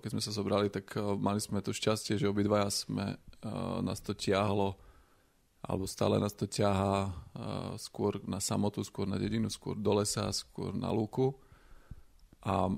keď 0.01 0.09
sme 0.09 0.23
sa 0.23 0.33
zobrali, 0.33 0.73
tak 0.73 0.97
mali 1.21 1.37
sme 1.37 1.61
to 1.61 1.75
šťastie, 1.75 2.17
že 2.17 2.25
obidvaja 2.25 2.73
sme, 2.73 3.21
nás 3.85 4.01
to 4.01 4.17
tiahlo 4.17 4.86
alebo 5.67 5.83
stále 5.83 6.15
nás 6.15 6.31
to 6.31 6.47
ťahá 6.47 7.11
skôr 7.75 8.23
na 8.23 8.39
samotu, 8.39 8.79
skôr 8.87 9.03
na 9.03 9.19
dedinu, 9.19 9.51
skôr 9.51 9.75
do 9.75 9.99
lesa, 9.99 10.31
skôr 10.31 10.71
na 10.71 10.87
lúku. 10.95 11.35
A 12.39 12.71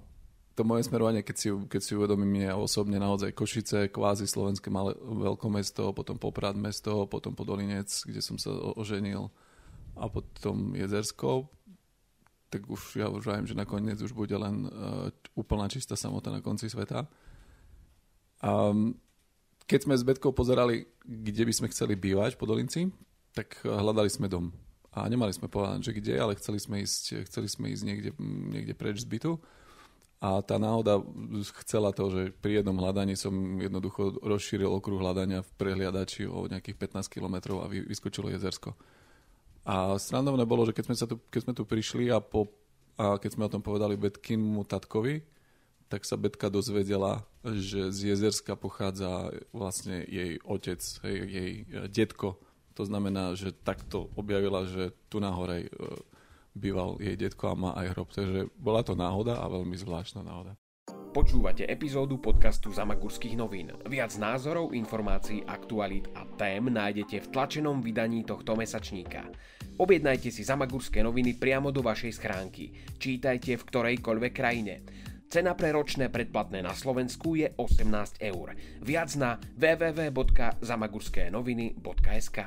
to 0.58 0.68
moje 0.68 0.90
smerovanie, 0.90 1.22
keď 1.22 1.36
si, 1.38 1.48
keď 1.54 1.82
si 1.86 1.94
uvedomím, 1.94 2.44
je 2.44 2.52
osobne 2.52 2.98
naozaj 2.98 3.32
Košice, 3.32 3.94
kvázi 3.94 4.26
slovenské 4.26 4.68
malé, 4.74 4.98
veľkomesto, 4.98 5.94
potom 5.94 6.18
Poprad 6.18 6.58
mesto, 6.58 7.06
potom 7.06 7.38
Podolinec, 7.38 7.88
kde 7.88 8.20
som 8.20 8.36
sa 8.42 8.52
oženil 8.76 9.30
a 9.96 10.10
potom 10.10 10.74
Jezersko, 10.74 11.48
tak 12.50 12.66
už 12.66 12.98
ja 12.98 13.08
už 13.08 13.24
viem, 13.24 13.46
že 13.46 13.54
nakoniec 13.54 14.02
už 14.02 14.12
bude 14.12 14.34
len 14.34 14.66
uh, 14.66 15.14
úplná 15.38 15.70
čistá 15.70 15.94
samota 15.94 16.34
na 16.34 16.42
konci 16.42 16.66
sveta. 16.66 17.06
Um, 18.42 18.98
keď 19.70 19.86
sme 19.86 19.94
s 19.94 20.02
Betkou 20.02 20.34
pozerali, 20.34 20.90
kde 21.06 21.46
by 21.46 21.54
sme 21.54 21.70
chceli 21.70 21.94
bývať 21.94 22.42
po 22.42 22.50
Dolinci, 22.50 22.90
tak 23.38 23.62
hľadali 23.62 24.10
sme 24.10 24.26
dom. 24.26 24.50
A 24.90 25.06
nemali 25.06 25.30
sme 25.30 25.46
povedať, 25.46 25.86
že 25.86 25.96
kde, 26.02 26.18
ale 26.18 26.34
chceli 26.34 26.58
sme 26.58 26.82
ísť, 26.82 27.30
chceli 27.30 27.46
sme 27.46 27.70
ísť 27.70 27.84
niekde, 27.86 28.12
niekde 28.50 28.74
preč 28.74 29.06
z 29.06 29.08
bytu. 29.08 29.38
A 30.20 30.42
tá 30.42 30.60
náhoda 30.60 31.00
chcela 31.64 31.94
to, 31.94 32.10
že 32.12 32.22
pri 32.42 32.60
jednom 32.60 32.76
hľadaní 32.76 33.14
som 33.16 33.32
jednoducho 33.62 34.20
rozšíril 34.20 34.68
okruh 34.68 35.00
hľadania 35.00 35.46
v 35.46 35.52
prehliadači 35.56 36.28
o 36.28 36.50
nejakých 36.50 36.76
15 36.76 37.08
kilometrov 37.08 37.64
a 37.64 37.72
vyskočilo 37.72 38.34
jezersko. 38.34 38.76
A 39.64 39.96
srandovné 40.02 40.44
bolo, 40.50 40.66
že 40.66 40.74
keď 40.74 40.92
sme, 40.92 40.98
sa 40.98 41.06
tu, 41.06 41.22
keď 41.30 41.42
sme 41.46 41.54
tu 41.54 41.64
prišli 41.64 42.10
a, 42.10 42.20
po, 42.20 42.50
a 42.98 43.22
keď 43.22 43.38
sme 43.38 43.46
o 43.46 43.54
tom 43.54 43.62
povedali 43.62 43.96
Betkinmu 43.96 44.66
tatkovi, 44.66 45.39
tak 45.90 46.06
sa 46.06 46.16
Betka 46.16 46.54
dozvedela, 46.54 47.26
že 47.42 47.90
z 47.90 48.14
Jezerska 48.14 48.54
pochádza 48.54 49.34
vlastne 49.50 50.06
jej 50.06 50.38
otec, 50.46 50.80
jej 51.04 51.66
e, 51.66 51.90
detko. 51.90 52.38
To 52.78 52.86
znamená, 52.86 53.34
že 53.34 53.52
takto 53.52 54.14
objavila, 54.14 54.70
že 54.70 54.94
tu 55.10 55.18
nahore 55.18 55.66
e, 55.66 55.70
býval 56.54 57.02
jej 57.02 57.18
detko 57.18 57.52
a 57.52 57.58
má 57.58 57.72
aj 57.74 57.98
hrob. 57.98 58.10
Takže 58.14 58.54
bola 58.56 58.86
to 58.86 58.94
náhoda 58.94 59.42
a 59.42 59.50
veľmi 59.50 59.74
zvláštna 59.76 60.22
náhoda. 60.22 60.54
Počúvate 61.10 61.66
epizódu 61.66 62.22
podcastu 62.22 62.70
Zamagurských 62.70 63.34
novín. 63.34 63.74
Viac 63.90 64.14
názorov, 64.22 64.78
informácií, 64.78 65.42
aktualít 65.42 66.06
a 66.14 66.22
tém 66.38 66.70
nájdete 66.70 67.26
v 67.26 67.28
tlačenom 67.34 67.82
vydaní 67.82 68.22
tohto 68.22 68.54
mesačníka. 68.54 69.26
Objednajte 69.82 70.30
si 70.30 70.46
Zamagurské 70.46 71.02
noviny 71.02 71.34
priamo 71.42 71.74
do 71.74 71.82
vašej 71.82 72.14
schránky. 72.14 72.78
Čítajte 73.02 73.58
v 73.58 73.64
ktorejkoľvek 73.64 74.34
krajine. 74.38 74.86
Cena 75.30 75.54
pre 75.54 75.70
ročné 75.70 76.10
predplatné 76.10 76.66
na 76.66 76.74
Slovensku 76.74 77.38
je 77.38 77.54
18 77.54 78.18
eur. 78.34 78.58
Viac 78.82 79.14
na 79.14 79.38
www.zamagurskénoviny.sk 79.62 82.38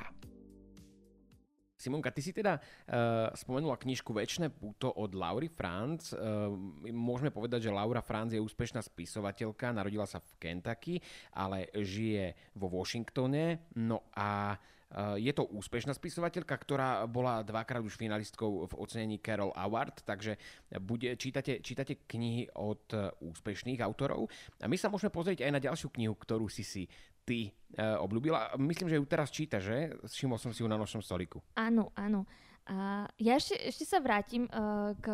Simonka, 1.79 2.11
ty 2.11 2.19
si 2.19 2.35
teda 2.35 2.59
uh, 2.59 3.31
spomenula 3.39 3.79
knižku 3.79 4.11
Večné 4.11 4.51
puto 4.51 4.91
od 4.99 5.15
Laury 5.15 5.47
Franz. 5.47 6.11
Uh, 6.11 6.51
môžeme 6.91 7.31
povedať, 7.31 7.71
že 7.71 7.71
Laura 7.71 8.03
Franz 8.03 8.35
je 8.35 8.43
úspešná 8.43 8.83
spisovateľka, 8.83 9.71
narodila 9.71 10.03
sa 10.03 10.19
v 10.19 10.43
Kentucky, 10.43 10.99
ale 11.39 11.71
žije 11.71 12.35
vo 12.59 12.67
Washingtone. 12.67 13.71
No 13.79 14.11
a 14.11 14.59
uh, 14.59 14.82
je 15.17 15.33
to 15.33 15.49
úspešná 15.49 15.97
spisovateľka, 15.97 16.53
ktorá 16.53 17.05
bola 17.09 17.41
dvakrát 17.41 17.81
už 17.81 17.97
finalistkou 17.97 18.69
v 18.69 18.73
ocenení 18.77 19.19
Carol 19.25 19.53
Award, 19.57 20.05
takže 20.05 20.37
bude, 20.85 21.17
čítate, 21.17 21.65
čítate 21.65 22.05
knihy 22.05 22.53
od 22.61 22.93
úspešných 23.21 23.81
autorov. 23.81 24.29
A 24.61 24.69
my 24.69 24.77
sa 24.77 24.93
môžeme 24.93 25.09
pozrieť 25.09 25.49
aj 25.49 25.53
na 25.53 25.61
ďalšiu 25.65 25.89
knihu, 25.97 26.13
ktorú 26.13 26.47
si 26.53 26.61
si 26.61 26.85
ty 27.23 27.49
uh, 27.49 28.03
obľúbila. 28.03 28.59
Myslím, 28.59 28.91
že 28.91 28.99
ju 28.99 29.07
teraz 29.07 29.31
číta, 29.31 29.63
že? 29.63 29.95
Všimol 30.05 30.43
som 30.43 30.51
si 30.51 30.61
ju 30.61 30.69
na 30.69 30.75
nočnom 30.75 31.01
stoliku. 31.01 31.39
Áno, 31.55 31.95
áno. 31.95 32.27
Uh, 32.63 33.07
ja 33.19 33.39
ešte, 33.39 33.59
ešte 33.59 33.87
sa 33.87 33.99
vrátim 34.03 34.47
uh, 34.51 34.95
k 34.99 35.07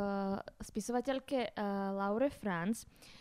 spisovateľke 0.60 1.52
uh, 1.52 1.96
Laure 1.96 2.32
Franz. 2.32 2.84
Uh, 2.84 3.17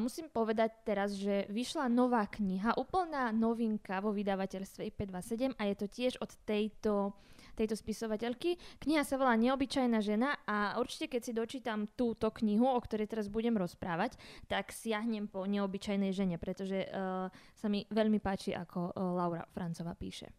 musím 0.00 0.32
povedať 0.32 0.70
teraz, 0.84 1.12
že 1.12 1.44
vyšla 1.52 1.92
nová 1.92 2.24
kniha, 2.24 2.80
úplná 2.80 3.28
novinka 3.36 4.00
vo 4.00 4.16
vydavateľstve 4.16 4.88
IP27 4.96 5.52
a 5.60 5.62
je 5.68 5.74
to 5.76 5.86
tiež 5.86 6.12
od 6.24 6.32
tejto, 6.48 7.12
tejto 7.52 7.76
spisovateľky. 7.76 8.56
Kniha 8.80 9.04
sa 9.04 9.20
volá 9.20 9.36
Neobyčajná 9.36 10.00
žena 10.00 10.40
a 10.48 10.80
určite 10.80 11.12
keď 11.12 11.20
si 11.20 11.32
dočítam 11.36 11.84
túto 11.98 12.32
knihu, 12.32 12.64
o 12.64 12.80
ktorej 12.80 13.12
teraz 13.12 13.28
budem 13.28 13.60
rozprávať, 13.60 14.16
tak 14.48 14.72
siahnem 14.72 15.28
po 15.28 15.44
neobyčajnej 15.44 16.16
žene, 16.16 16.40
pretože 16.40 16.88
uh, 16.88 17.28
sa 17.52 17.66
mi 17.68 17.84
veľmi 17.92 18.22
páči, 18.24 18.56
ako 18.56 18.94
uh, 18.94 19.20
Laura 19.20 19.44
Francová 19.52 19.92
píše. 19.92 20.32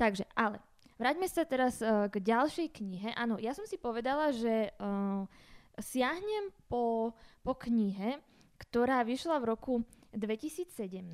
Takže, 0.00 0.24
ale 0.32 0.64
vráťme 0.96 1.28
sa 1.28 1.44
teraz 1.44 1.84
uh, 1.84 2.08
k 2.08 2.24
ďalšej 2.24 2.68
knihe. 2.72 3.12
Áno, 3.20 3.36
ja 3.36 3.52
som 3.52 3.68
si 3.68 3.76
povedala, 3.76 4.32
že 4.32 4.72
uh, 4.80 5.28
siahnem 5.76 6.48
po, 6.72 7.12
po 7.44 7.52
knihe, 7.52 8.16
ktorá 8.56 9.04
vyšla 9.04 9.40
v 9.40 9.48
roku 9.52 9.74
2017 10.16 11.04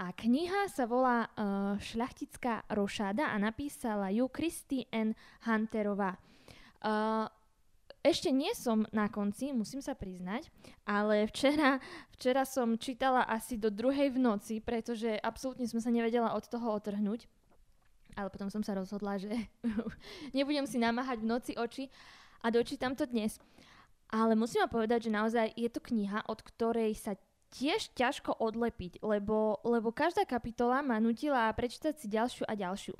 a 0.00 0.16
kniha 0.16 0.68
sa 0.72 0.88
volá 0.88 1.28
uh, 1.28 1.76
Šľachtická 1.76 2.68
rošáda 2.72 3.28
a 3.28 3.36
napísala 3.36 4.08
ju 4.08 4.28
Christy 4.32 4.88
N. 4.88 5.12
Hunterová. 5.44 6.16
Uh, 6.80 7.28
ešte 8.00 8.32
nie 8.32 8.48
som 8.56 8.88
na 8.96 9.12
konci, 9.12 9.52
musím 9.52 9.84
sa 9.84 9.92
priznať, 9.92 10.48
ale 10.88 11.28
včera, 11.28 11.76
včera 12.16 12.48
som 12.48 12.80
čítala 12.80 13.28
asi 13.28 13.60
do 13.60 13.68
druhej 13.68 14.16
v 14.16 14.18
noci, 14.24 14.64
pretože 14.64 15.20
absolútne 15.20 15.68
som 15.68 15.84
sa 15.84 15.92
nevedela 15.92 16.32
od 16.32 16.48
toho 16.48 16.72
otrhnúť. 16.80 17.28
Ale 18.16 18.32
potom 18.32 18.48
som 18.48 18.64
sa 18.64 18.72
rozhodla, 18.72 19.20
že 19.20 19.28
nebudem 20.36 20.64
si 20.64 20.80
namáhať 20.80 21.20
v 21.20 21.28
noci 21.28 21.52
oči 21.60 21.92
a 22.40 22.48
dočítam 22.48 22.96
to 22.96 23.04
dnes. 23.04 23.36
Ale 24.10 24.34
musím 24.34 24.66
vám 24.66 24.82
povedať, 24.82 25.06
že 25.06 25.14
naozaj 25.14 25.46
je 25.54 25.70
to 25.70 25.78
kniha, 25.78 26.26
od 26.26 26.42
ktorej 26.42 26.98
sa 26.98 27.14
tiež 27.50 27.94
ťažko 27.94 28.38
odlepiť, 28.38 29.02
lebo, 29.02 29.58
lebo 29.66 29.90
každá 29.90 30.22
kapitola 30.26 30.82
ma 30.82 31.02
nutila 31.02 31.50
prečítať 31.50 31.98
si 31.98 32.06
ďalšiu 32.06 32.46
a 32.46 32.54
ďalšiu. 32.54 32.94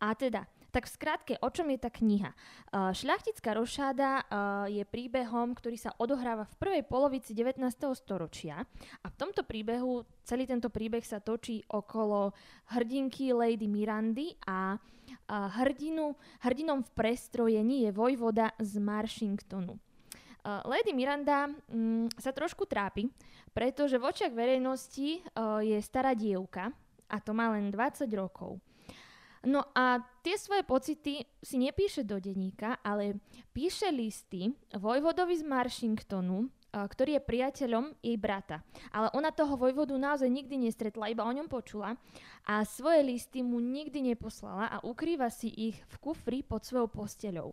A 0.00 0.14
teda, 0.14 0.46
tak 0.70 0.86
v 0.86 0.94
skratke, 0.94 1.34
o 1.42 1.50
čom 1.50 1.66
je 1.74 1.78
tá 1.82 1.90
kniha? 1.90 2.30
Uh, 2.70 2.94
Šľachtická 2.94 3.58
rošáda 3.58 4.22
uh, 4.22 4.24
je 4.70 4.86
príbehom, 4.86 5.52
ktorý 5.58 5.74
sa 5.76 5.90
odohráva 5.98 6.46
v 6.46 6.58
prvej 6.62 6.82
polovici 6.86 7.34
19. 7.34 7.58
storočia 7.98 8.62
a 9.02 9.06
v 9.10 9.18
tomto 9.18 9.42
príbehu, 9.42 10.06
celý 10.22 10.46
tento 10.46 10.70
príbeh 10.70 11.02
sa 11.02 11.18
točí 11.18 11.66
okolo 11.66 12.30
hrdinky 12.70 13.34
Lady 13.34 13.66
Mirandy 13.66 14.38
a 14.46 14.78
uh, 14.78 15.46
hrdinu, 15.58 16.14
hrdinom 16.46 16.86
v 16.86 16.90
prestrojení 16.94 17.84
je 17.84 17.90
vojvoda 17.90 18.54
z 18.62 18.78
Marshingtonu. 18.78 19.89
Uh, 20.40 20.64
Lady 20.64 20.96
Miranda 20.96 21.52
um, 21.68 22.08
sa 22.16 22.32
trošku 22.32 22.64
trápi, 22.64 23.12
pretože 23.52 24.00
v 24.00 24.08
očiach 24.08 24.32
verejnosti 24.32 25.20
uh, 25.36 25.60
je 25.60 25.76
stará 25.84 26.16
dievka 26.16 26.72
a 27.12 27.16
to 27.20 27.36
má 27.36 27.52
len 27.52 27.68
20 27.68 28.08
rokov. 28.16 28.56
No 29.40 29.64
a 29.72 30.00
tie 30.20 30.36
svoje 30.36 30.64
pocity 30.64 31.24
si 31.40 31.56
nepíše 31.56 32.04
do 32.04 32.20
denníka, 32.20 32.76
ale 32.84 33.20
píše 33.56 33.88
listy 33.88 34.52
vojvodovi 34.72 35.36
z 35.36 35.44
Marshingtonu, 35.44 36.48
uh, 36.48 36.88
ktorý 36.88 37.20
je 37.20 37.28
priateľom 37.28 37.84
jej 38.00 38.16
brata. 38.16 38.64
Ale 38.88 39.12
ona 39.12 39.28
toho 39.36 39.60
vojvodu 39.60 39.92
naozaj 39.92 40.28
nikdy 40.28 40.56
nestretla, 40.56 41.12
iba 41.12 41.24
o 41.24 41.36
ňom 41.36 41.52
počula 41.52 42.00
a 42.48 42.64
svoje 42.64 43.04
listy 43.04 43.44
mu 43.44 43.60
nikdy 43.60 44.00
neposlala 44.12 44.72
a 44.72 44.80
ukrýva 44.80 45.28
si 45.28 45.52
ich 45.52 45.76
v 45.84 45.94
kufri 46.00 46.40
pod 46.40 46.64
svojou 46.64 46.88
posteľou. 46.88 47.52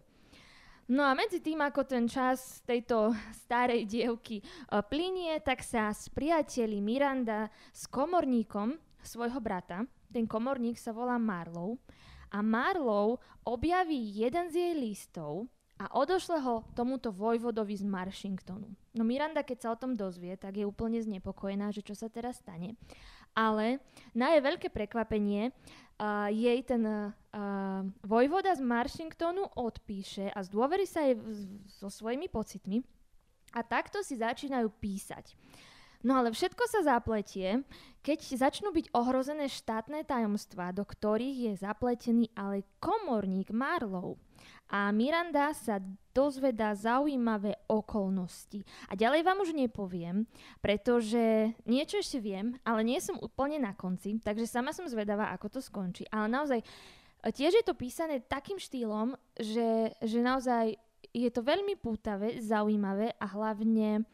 No 0.87 1.03
a 1.03 1.11
medzi 1.11 1.43
tým, 1.43 1.59
ako 1.59 1.83
ten 1.83 2.07
čas 2.07 2.63
tejto 2.63 3.11
starej 3.43 3.83
dievky 3.83 4.39
uh, 4.39 4.79
plinie, 4.79 5.35
tak 5.43 5.59
sa 5.59 5.91
spriateli 5.91 6.79
Miranda 6.79 7.51
s 7.75 7.91
komorníkom 7.91 8.79
svojho 9.03 9.43
brata. 9.43 9.83
Ten 10.07 10.23
komorník 10.23 10.79
sa 10.79 10.95
volá 10.95 11.19
Marlow. 11.19 11.75
A 12.31 12.39
Marlow 12.39 13.19
objaví 13.43 14.15
jeden 14.15 14.47
z 14.51 14.55
jej 14.55 14.75
listov 14.75 15.47
a 15.77 15.91
odošle 15.91 16.39
ho 16.41 16.63
tomuto 16.75 17.11
vojvodovi 17.11 17.75
z 17.77 17.85
Marshingtonu. 17.85 18.67
No 18.95 19.03
Miranda, 19.03 19.43
keď 19.43 19.57
sa 19.59 19.69
o 19.75 19.79
tom 19.79 19.93
dozvie, 19.93 20.35
tak 20.39 20.57
je 20.57 20.65
úplne 20.65 20.97
znepokojená, 21.03 21.69
že 21.69 21.83
čo 21.83 21.93
sa 21.93 22.07
teraz 22.07 22.39
stane. 22.39 22.79
Ale 23.37 23.83
na 24.15 24.33
jej 24.33 24.41
veľké 24.41 24.73
prekvapenie 24.73 25.53
uh, 25.99 26.27
jej 26.33 26.59
ten 26.65 26.83
uh, 26.83 27.85
Vojvoda 28.07 28.55
z 28.55 28.63
Marshingtonu 28.63 29.51
odpíše 29.59 30.31
a 30.31 30.39
zdôverí 30.39 30.87
sa 30.87 31.03
jej 31.03 31.19
so 31.67 31.91
svojimi 31.91 32.31
pocitmi 32.31 32.79
a 33.51 33.59
takto 33.67 33.99
si 33.99 34.15
začínajú 34.15 34.71
písať. 34.79 35.35
No 36.07 36.15
ale 36.15 36.31
všetko 36.31 36.63
sa 36.71 36.87
zapletie, 36.87 37.67
keď 37.99 38.19
začnú 38.47 38.71
byť 38.71 38.95
ohrozené 38.95 39.51
štátne 39.51 40.07
tajomstvá, 40.07 40.71
do 40.71 40.87
ktorých 40.87 41.51
je 41.51 41.53
zapletený 41.59 42.31
ale 42.31 42.63
komorník 42.79 43.51
Marlow. 43.51 44.15
A 44.71 44.87
Miranda 44.95 45.51
sa 45.51 45.83
dozvedá 46.15 46.75
zaujímavé 46.79 47.59
okolnosti. 47.67 48.63
A 48.87 48.95
ďalej 48.95 49.21
vám 49.27 49.43
už 49.43 49.51
nepoviem, 49.51 50.23
pretože 50.63 51.51
niečo 51.67 51.99
ešte 51.99 52.23
viem, 52.23 52.55
ale 52.63 52.87
nie 52.87 52.99
som 53.03 53.19
úplne 53.19 53.59
na 53.59 53.75
konci, 53.75 54.19
takže 54.23 54.47
sama 54.47 54.71
som 54.71 54.87
zvedavá, 54.87 55.35
ako 55.35 55.57
to 55.57 55.59
skončí. 55.59 56.07
Ale 56.07 56.31
naozaj, 56.31 56.63
tiež 57.29 57.61
je 57.61 57.65
to 57.65 57.77
písané 57.77 58.23
takým 58.23 58.59
štýlom, 58.59 59.15
že, 59.37 59.93
že 60.03 60.19
naozaj 60.19 60.77
je 61.13 61.29
to 61.31 61.41
veľmi 61.41 61.79
pútavé, 61.79 62.37
zaujímavé 62.41 63.15
a 63.17 63.25
hlavne 63.25 64.05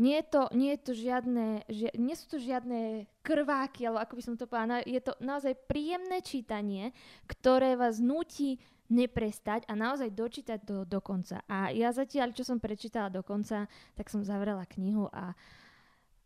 nie, 0.00 0.16
je 0.16 0.26
to, 0.32 0.42
nie, 0.56 0.72
je 0.72 0.80
to 0.80 0.92
žiadne, 0.96 1.46
ži, 1.68 1.92
nie 2.00 2.16
sú 2.16 2.24
to 2.32 2.38
žiadne 2.40 3.04
krváky, 3.20 3.84
alebo 3.84 4.00
ako 4.00 4.14
by 4.16 4.22
som 4.24 4.34
to 4.40 4.48
povedala, 4.48 4.80
je 4.88 4.96
to 4.96 5.12
naozaj 5.20 5.52
príjemné 5.68 6.24
čítanie, 6.24 6.96
ktoré 7.28 7.76
vás 7.76 8.00
nutí 8.00 8.56
neprestať 8.88 9.68
a 9.68 9.76
naozaj 9.76 10.08
dočítať 10.16 10.64
do, 10.64 10.88
do 10.88 11.04
konca. 11.04 11.44
A 11.46 11.68
ja 11.70 11.92
zatiaľ, 11.92 12.32
čo 12.32 12.48
som 12.48 12.56
prečítala 12.56 13.12
do 13.12 13.20
konca, 13.20 13.68
tak 13.92 14.08
som 14.08 14.24
zavrela 14.24 14.64
knihu 14.72 15.04
a 15.12 15.36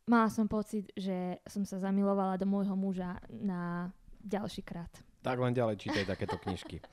mala 0.07 0.31
som 0.31 0.47
pocit, 0.47 0.95
že 0.95 1.43
som 1.45 1.67
sa 1.67 1.83
zamilovala 1.83 2.39
do 2.39 2.47
môjho 2.47 2.79
muža 2.79 3.19
na 3.29 3.91
ďalší 4.23 4.63
krát. 4.63 5.03
Tak 5.25 5.41
len 5.41 5.57
ďalej 5.57 5.81
čítaj 5.81 6.05
takéto 6.05 6.37
knižky. 6.37 6.85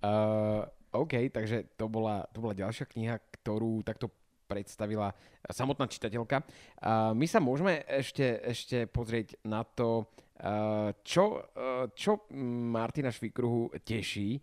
Uh, 0.00 0.64
OK, 1.04 1.28
takže 1.28 1.76
to 1.76 1.92
bola, 1.92 2.24
to 2.32 2.40
bola 2.40 2.56
ďalšia 2.56 2.88
kniha, 2.88 3.20
ktorú 3.36 3.84
takto 3.84 4.08
predstavila 4.48 5.12
samotná 5.52 5.84
čitateľka. 5.84 6.40
Uh, 6.80 7.12
my 7.12 7.28
sa 7.28 7.36
môžeme 7.36 7.84
ešte, 7.84 8.40
ešte 8.40 8.88
pozrieť 8.88 9.36
na 9.44 9.60
to, 9.60 10.08
Čo, 11.00 11.48
čo 11.96 12.28
Martina 12.68 13.08
Švikruhu 13.08 13.72
teší 13.80 14.36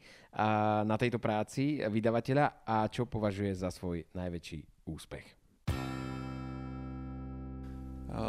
na 0.89 0.95
tejto 0.97 1.21
práci 1.21 1.85
vydavateľa 1.85 2.65
a 2.65 2.89
čo 2.89 3.05
považuje 3.05 3.53
za 3.53 3.69
svoj 3.69 4.01
najväčší 4.17 4.89
úspech? 4.89 5.25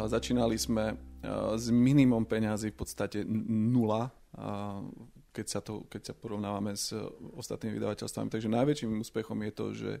Začínali 0.05 0.61
sme 0.61 0.93
s 1.57 1.73
minimum 1.73 2.29
peňazí, 2.29 2.69
v 2.69 2.77
podstate 2.77 3.25
nula, 3.25 4.13
keď 5.31 5.45
sa, 5.47 5.59
to, 5.63 5.87
keď 5.87 6.11
sa 6.11 6.13
porovnávame 6.15 6.75
s 6.75 6.95
ostatnými 7.35 7.79
vydavateľstvami. 7.79 8.31
Takže 8.31 8.51
najväčším 8.51 8.99
úspechom 9.03 9.39
je 9.47 9.51
to, 9.51 9.65
že, 9.71 9.93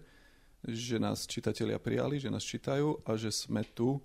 že 0.63 0.95
nás 0.99 1.27
čitatelia 1.27 1.79
prijali, 1.79 2.19
že 2.19 2.31
nás 2.31 2.43
čítajú 2.43 3.03
a 3.03 3.15
že 3.15 3.31
sme 3.31 3.63
tu 3.63 3.99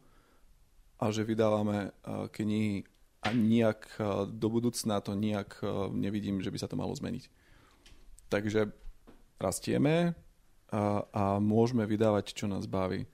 a 0.99 1.11
že 1.11 1.27
vydávame 1.27 1.95
knihy 2.35 2.87
a 3.21 3.37
nejak 3.37 4.01
do 4.33 4.49
budúcna 4.49 5.03
to 5.05 5.13
nejak 5.13 5.61
nevidím, 5.93 6.41
že 6.41 6.49
by 6.49 6.59
sa 6.59 6.71
to 6.71 6.79
malo 6.79 6.97
zmeniť. 6.97 7.29
Takže 8.31 8.71
rastieme 9.41 10.15
a, 10.71 11.05
a 11.11 11.25
môžeme 11.43 11.83
vydávať, 11.85 12.33
čo 12.33 12.47
nás 12.47 12.71
baví. 12.71 13.05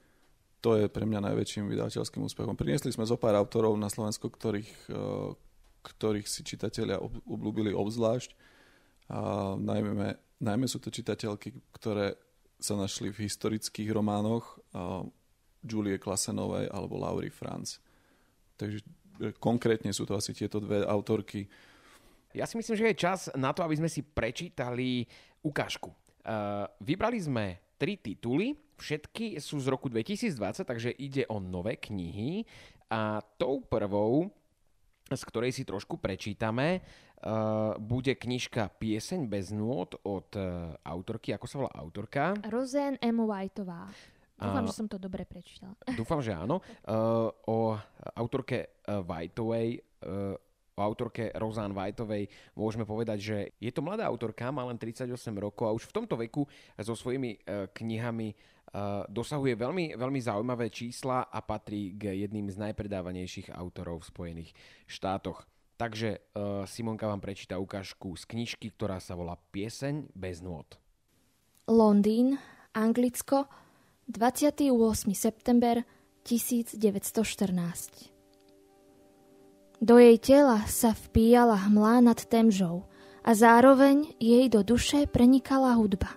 To 0.61 0.75
je 0.75 0.91
pre 0.91 1.07
mňa 1.07 1.31
najväčším 1.31 1.71
vydavateľským 1.71 2.27
úspechom. 2.27 2.59
Priniesli 2.59 2.91
sme 2.91 3.07
zo 3.07 3.15
pár 3.15 3.39
autorov 3.39 3.79
na 3.79 3.87
Slovensku, 3.87 4.27
ktorých, 4.27 4.91
ktorých 5.87 6.27
si 6.27 6.43
čitatelia 6.43 6.99
obľúbili 7.03 7.71
obzvlášť. 7.71 8.35
A 9.07 9.55
najmä, 9.55 10.19
najmä 10.43 10.67
sú 10.67 10.83
to 10.83 10.91
čitateľky, 10.91 11.55
ktoré 11.71 12.19
sa 12.59 12.75
našli 12.75 13.13
v 13.13 13.29
historických 13.29 13.93
románoch 13.93 14.59
Julie 15.63 16.01
Klasenovej 16.01 16.73
alebo 16.73 16.99
Laurie 16.99 17.31
Franz. 17.31 17.79
Takže 18.57 18.83
konkrétne 19.39 19.93
sú 19.93 20.09
to 20.09 20.17
asi 20.17 20.33
tieto 20.33 20.61
dve 20.61 20.85
autorky. 20.85 21.47
Ja 22.37 22.45
si 22.45 22.57
myslím, 22.61 22.77
že 22.77 22.89
je 22.93 23.03
čas 23.03 23.21
na 23.33 23.53
to, 23.53 23.65
aby 23.65 23.81
sme 23.81 23.89
si 23.89 24.05
prečítali 24.05 25.09
ukážku. 25.41 25.89
Uh, 26.27 26.67
vybrali 26.83 27.23
sme 27.23 27.45
tri 27.79 27.97
tituly, 27.97 28.57
všetky 28.77 29.41
sú 29.41 29.61
z 29.61 29.71
roku 29.73 29.89
2020, 29.89 30.65
takže 30.65 30.91
ide 30.97 31.25
o 31.33 31.41
nové 31.41 31.81
knihy 31.81 32.45
a 32.93 33.21
tou 33.41 33.65
prvou, 33.65 34.29
z 35.07 35.23
ktorej 35.23 35.55
si 35.55 35.63
trošku 35.63 36.03
prečítame, 36.03 36.83
uh, 36.83 37.79
bude 37.79 38.19
knižka 38.19 38.75
Pieseň 38.75 39.31
bez 39.31 39.55
nôd 39.55 39.95
od 40.03 40.29
uh, 40.35 40.75
autorky, 40.83 41.31
ako 41.31 41.47
sa 41.47 41.57
volá 41.63 41.73
autorka? 41.79 42.35
Rosen 42.51 42.99
M. 42.99 43.23
Whiteová. 43.23 43.87
Dúfam, 44.37 44.65
uh, 44.65 44.69
že 44.69 44.75
som 44.75 44.89
to 44.91 44.99
dobre 44.99 45.23
prečítala. 45.23 45.79
Dúfam, 46.01 46.19
že 46.19 46.35
áno. 46.35 46.59
Uh, 46.83 47.31
o 47.47 47.79
autorke 48.19 48.83
uh, 48.91 49.01
Whiteovej, 49.07 49.79
uh, 50.05 50.35
o 50.77 50.81
autorke 50.83 51.33
Rozán 51.33 51.73
Whiteovej 51.73 52.29
môžeme 52.53 52.85
povedať, 52.85 53.19
že 53.23 53.39
je 53.57 53.73
to 53.73 53.81
mladá 53.81 54.05
autorka, 54.05 54.53
má 54.53 54.67
len 54.69 54.77
38 54.77 55.09
rokov 55.41 55.65
a 55.65 55.73
už 55.73 55.89
v 55.89 55.95
tomto 56.03 56.21
veku 56.21 56.45
so 56.77 56.93
svojimi 56.93 57.41
uh, 57.47 57.71
knihami 57.73 58.37
dosahuje 59.09 59.57
veľmi, 59.57 59.97
veľmi 59.97 60.21
zaujímavé 60.21 60.69
čísla 60.69 61.33
a 61.33 61.41
patrí 61.41 61.97
k 61.97 62.13
jedným 62.13 62.53
z 62.53 62.61
najpredávanejších 62.61 63.55
autorov 63.55 64.05
v 64.05 64.11
Spojených 64.13 64.51
štátoch. 64.85 65.49
Takže 65.77 66.33
uh, 66.33 66.65
Simonka 66.65 67.05
vám 67.05 67.21
prečíta 67.21 67.61
ukážku 67.61 68.17
z 68.17 68.25
knižky, 68.25 68.73
ktorá 68.73 68.97
sa 68.97 69.13
volá 69.13 69.37
Pieseň 69.53 70.09
bez 70.17 70.41
nôd. 70.41 70.81
Londýn, 71.69 72.41
Anglicko, 72.73 73.45
28. 74.09 74.73
september 75.13 75.85
1914 76.25 76.81
Do 79.83 80.01
jej 80.01 80.17
tela 80.17 80.65
sa 80.65 80.97
vpíjala 80.97 81.69
hmlá 81.69 82.01
nad 82.01 82.23
temžou 82.25 82.89
a 83.27 83.35
zároveň 83.37 84.17
jej 84.17 84.49
do 84.49 84.63
duše 84.65 85.05
prenikala 85.11 85.77
hudba. 85.77 86.15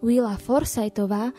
Willa 0.00 0.38
Forsythová 0.38 1.34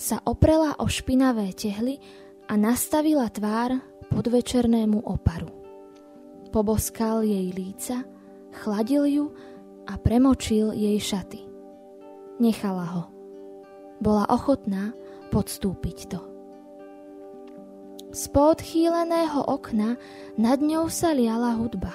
sa 0.00 0.16
oprela 0.24 0.72
o 0.80 0.88
špinavé 0.88 1.52
tehly 1.52 2.00
a 2.48 2.56
nastavila 2.56 3.28
tvár 3.28 3.84
podvečernému 4.08 5.04
oparu. 5.04 5.52
Poboskal 6.48 7.20
jej 7.28 7.52
líca, 7.52 8.08
chladil 8.64 9.04
ju 9.04 9.24
a 9.84 10.00
premočil 10.00 10.72
jej 10.72 10.96
šaty. 10.96 11.44
Nechala 12.40 12.86
ho. 12.96 13.04
Bola 14.00 14.24
ochotná 14.32 14.96
podstúpiť 15.28 15.98
to. 16.08 16.20
Z 18.10 18.32
podchýleného 18.34 19.46
okna 19.46 20.00
nad 20.34 20.58
ňou 20.58 20.90
sa 20.90 21.12
liala 21.14 21.54
hudba. 21.60 21.94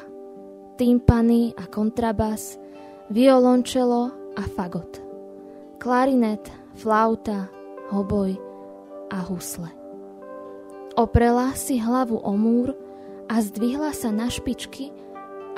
Tympany 0.79 1.51
a 1.57 1.67
kontrabas, 1.67 2.55
violončelo 3.09 4.13
a 4.37 4.43
fagot. 4.55 5.01
Klarinet, 5.81 6.47
flauta, 6.79 7.51
hoboj 7.91 8.37
a 9.11 9.21
husle. 9.25 9.69
Oprela 10.95 11.51
si 11.59 11.75
hlavu 11.75 12.23
o 12.23 12.33
múr 12.39 12.71
a 13.27 13.41
zdvihla 13.43 13.91
sa 13.91 14.15
na 14.15 14.31
špičky, 14.31 14.95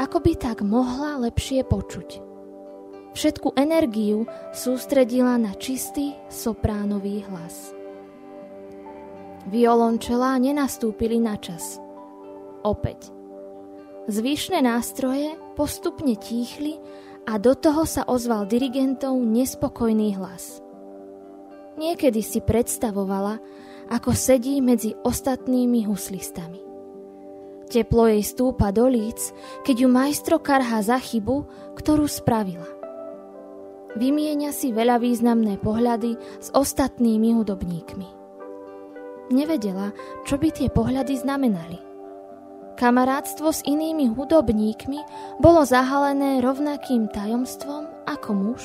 ako 0.02 0.18
by 0.22 0.34
tak 0.34 0.66
mohla 0.66 1.22
lepšie 1.22 1.62
počuť. 1.62 2.26
Všetku 3.13 3.58
energiu 3.58 4.30
sústredila 4.54 5.42
na 5.42 5.54
čistý 5.58 6.13
sopránový 6.30 7.26
hlas. 7.26 7.74
Violončelá 9.50 10.38
nenastúpili 10.38 11.18
na 11.18 11.40
čas. 11.40 11.82
Opäť. 12.62 13.10
Zvyšné 14.06 14.62
nástroje 14.62 15.34
postupne 15.58 16.13
tíchli 16.13 16.78
a 17.26 17.40
do 17.42 17.58
toho 17.58 17.84
sa 17.84 18.06
ozval 18.06 18.46
dirigentov 18.46 19.18
nespokojný 19.18 20.16
hlas. 20.20 20.62
Niekedy 21.78 22.26
si 22.26 22.42
predstavovala, 22.42 23.38
ako 23.88 24.12
sedí 24.12 24.60
medzi 24.60 24.98
ostatnými 24.98 25.86
huslistami. 25.88 26.60
Teplo 27.68 28.08
jej 28.08 28.24
stúpa 28.24 28.72
do 28.72 28.88
líc, 28.88 29.32
keď 29.62 29.76
ju 29.86 29.88
majstro 29.92 30.40
karhá 30.40 30.80
za 30.82 30.98
chybu, 30.98 31.46
ktorú 31.76 32.08
spravila. 32.08 32.66
Vymienia 33.98 34.54
si 34.54 34.72
veľa 34.72 35.00
významné 35.04 35.60
pohľady 35.60 36.16
s 36.40 36.50
ostatnými 36.56 37.36
hudobníkmi. 37.36 38.08
Nevedela, 39.36 39.92
čo 40.24 40.40
by 40.40 40.50
tie 40.54 40.72
pohľady 40.72 41.20
znamenali. 41.20 41.78
Kamarátstvo 42.78 43.50
s 43.52 43.66
inými 43.66 44.13
hudobníkmi 44.13 45.00
bolo 45.42 45.66
zahalené 45.66 46.40
rovnakým 46.40 47.10
tajomstvom 47.10 47.90
ako 48.06 48.32
muž, 48.38 48.63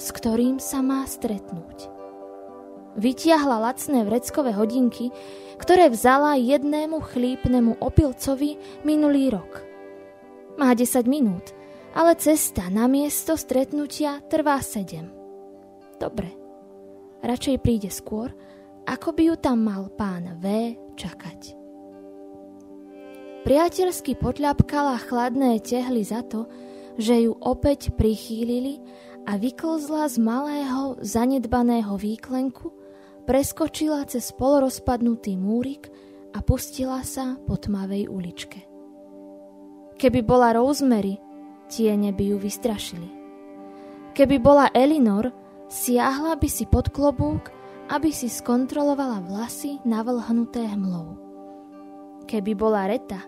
s 0.00 0.06
ktorým 0.14 0.62
sa 0.62 0.80
má 0.80 1.04
stretnúť. 1.04 1.99
Vytiahla 2.98 3.62
lacné 3.62 4.02
vreckové 4.02 4.50
hodinky, 4.50 5.14
ktoré 5.62 5.92
vzala 5.92 6.40
jednému 6.40 6.98
chlípnemu 6.98 7.78
opilcovi 7.78 8.58
minulý 8.82 9.30
rok. 9.30 9.62
Má 10.58 10.74
10 10.74 11.06
minút, 11.06 11.54
ale 11.94 12.18
cesta 12.18 12.66
na 12.72 12.90
miesto 12.90 13.38
stretnutia 13.38 14.18
trvá 14.26 14.58
7. 14.58 15.06
Dobre, 16.02 16.34
radšej 17.22 17.56
príde 17.62 17.90
skôr, 17.92 18.34
ako 18.88 19.14
by 19.14 19.22
ju 19.30 19.34
tam 19.38 19.62
mal 19.62 19.86
pán 19.94 20.40
V 20.40 20.74
čakať. 20.98 21.54
Priateľsky 23.46 24.18
potľapkala 24.20 25.00
chladné 25.00 25.62
tehly 25.62 26.04
za 26.04 26.20
to, 26.26 26.50
že 27.00 27.24
ju 27.24 27.32
opäť 27.40 27.94
prichýlili 27.96 28.82
a 29.24 29.40
vyklzla 29.40 30.10
z 30.10 30.16
malého, 30.20 31.00
zanedbaného 31.00 31.96
výklenku, 31.96 32.79
preskočila 33.24 34.04
cez 34.08 34.32
polorozpadnutý 34.36 35.36
múrik 35.36 35.88
a 36.36 36.44
pustila 36.44 37.02
sa 37.02 37.36
po 37.42 37.58
tmavej 37.58 38.06
uličke. 38.06 38.60
Keby 40.00 40.20
bola 40.24 40.56
Rosemary, 40.56 41.20
tiene 41.68 42.14
by 42.16 42.24
ju 42.34 42.36
vystrašili. 42.40 43.10
Keby 44.16 44.36
bola 44.40 44.72
Elinor, 44.72 45.30
siahla 45.68 46.40
by 46.40 46.48
si 46.48 46.64
pod 46.66 46.88
klobúk 46.90 47.60
aby 47.90 48.14
si 48.14 48.30
skontrolovala 48.30 49.26
vlasy 49.26 49.82
navlhnuté 49.82 50.62
hmlou. 50.62 51.18
Keby 52.30 52.54
bola 52.54 52.86
Reta, 52.86 53.18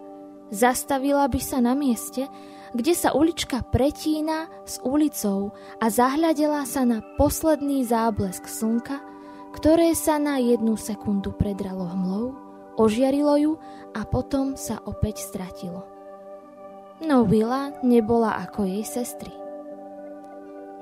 zastavila 0.54 1.26
by 1.26 1.40
sa 1.42 1.58
na 1.58 1.74
mieste, 1.74 2.30
kde 2.70 2.94
sa 2.94 3.10
ulička 3.10 3.66
pretína 3.74 4.46
s 4.62 4.78
ulicou 4.86 5.50
a 5.82 5.90
zahľadela 5.90 6.62
sa 6.62 6.86
na 6.86 7.02
posledný 7.18 7.82
záblesk 7.82 8.46
slnka, 8.46 9.02
ktoré 9.52 9.92
sa 9.92 10.16
na 10.16 10.40
jednu 10.40 10.74
sekundu 10.80 11.32
predralo 11.36 11.84
hmlou, 11.84 12.26
ožiarilo 12.80 13.36
ju 13.36 13.52
a 13.92 14.04
potom 14.08 14.56
sa 14.56 14.80
opäť 14.88 15.20
stratilo. 15.20 15.84
No 17.02 17.26
Willa 17.26 17.74
nebola 17.82 18.38
ako 18.46 18.64
jej 18.64 18.84
sestry. 18.86 19.34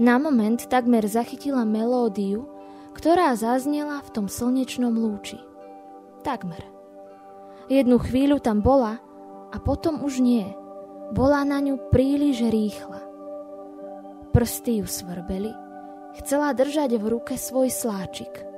Na 0.01 0.17
moment 0.17 0.57
takmer 0.69 1.05
zachytila 1.05 1.65
melódiu, 1.69 2.49
ktorá 2.97 3.37
zaznela 3.37 4.01
v 4.01 4.09
tom 4.13 4.27
slnečnom 4.29 4.93
lúči. 4.97 5.41
Takmer. 6.25 6.65
Jednu 7.69 8.01
chvíľu 8.01 8.41
tam 8.41 8.61
bola 8.65 9.01
a 9.51 9.57
potom 9.61 10.03
už 10.05 10.21
nie. 10.21 10.47
bola 11.11 11.43
na 11.43 11.59
ňu 11.59 11.91
príliš 11.91 12.47
rýchla. 12.47 13.03
Prsty 14.31 14.79
ju 14.79 14.87
svrbeli, 14.87 15.51
chcela 16.23 16.55
držať 16.55 16.95
v 17.03 17.05
ruke 17.19 17.35
svoj 17.35 17.67
sláčik. 17.67 18.50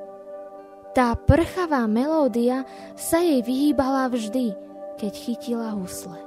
Tá 0.92 1.16
prchavá 1.16 1.88
melódia 1.88 2.68
sa 3.00 3.24
jej 3.24 3.40
vyhýbala 3.40 4.12
vždy, 4.12 4.52
keď 5.00 5.12
chytila 5.16 5.72
husle. 5.72 6.20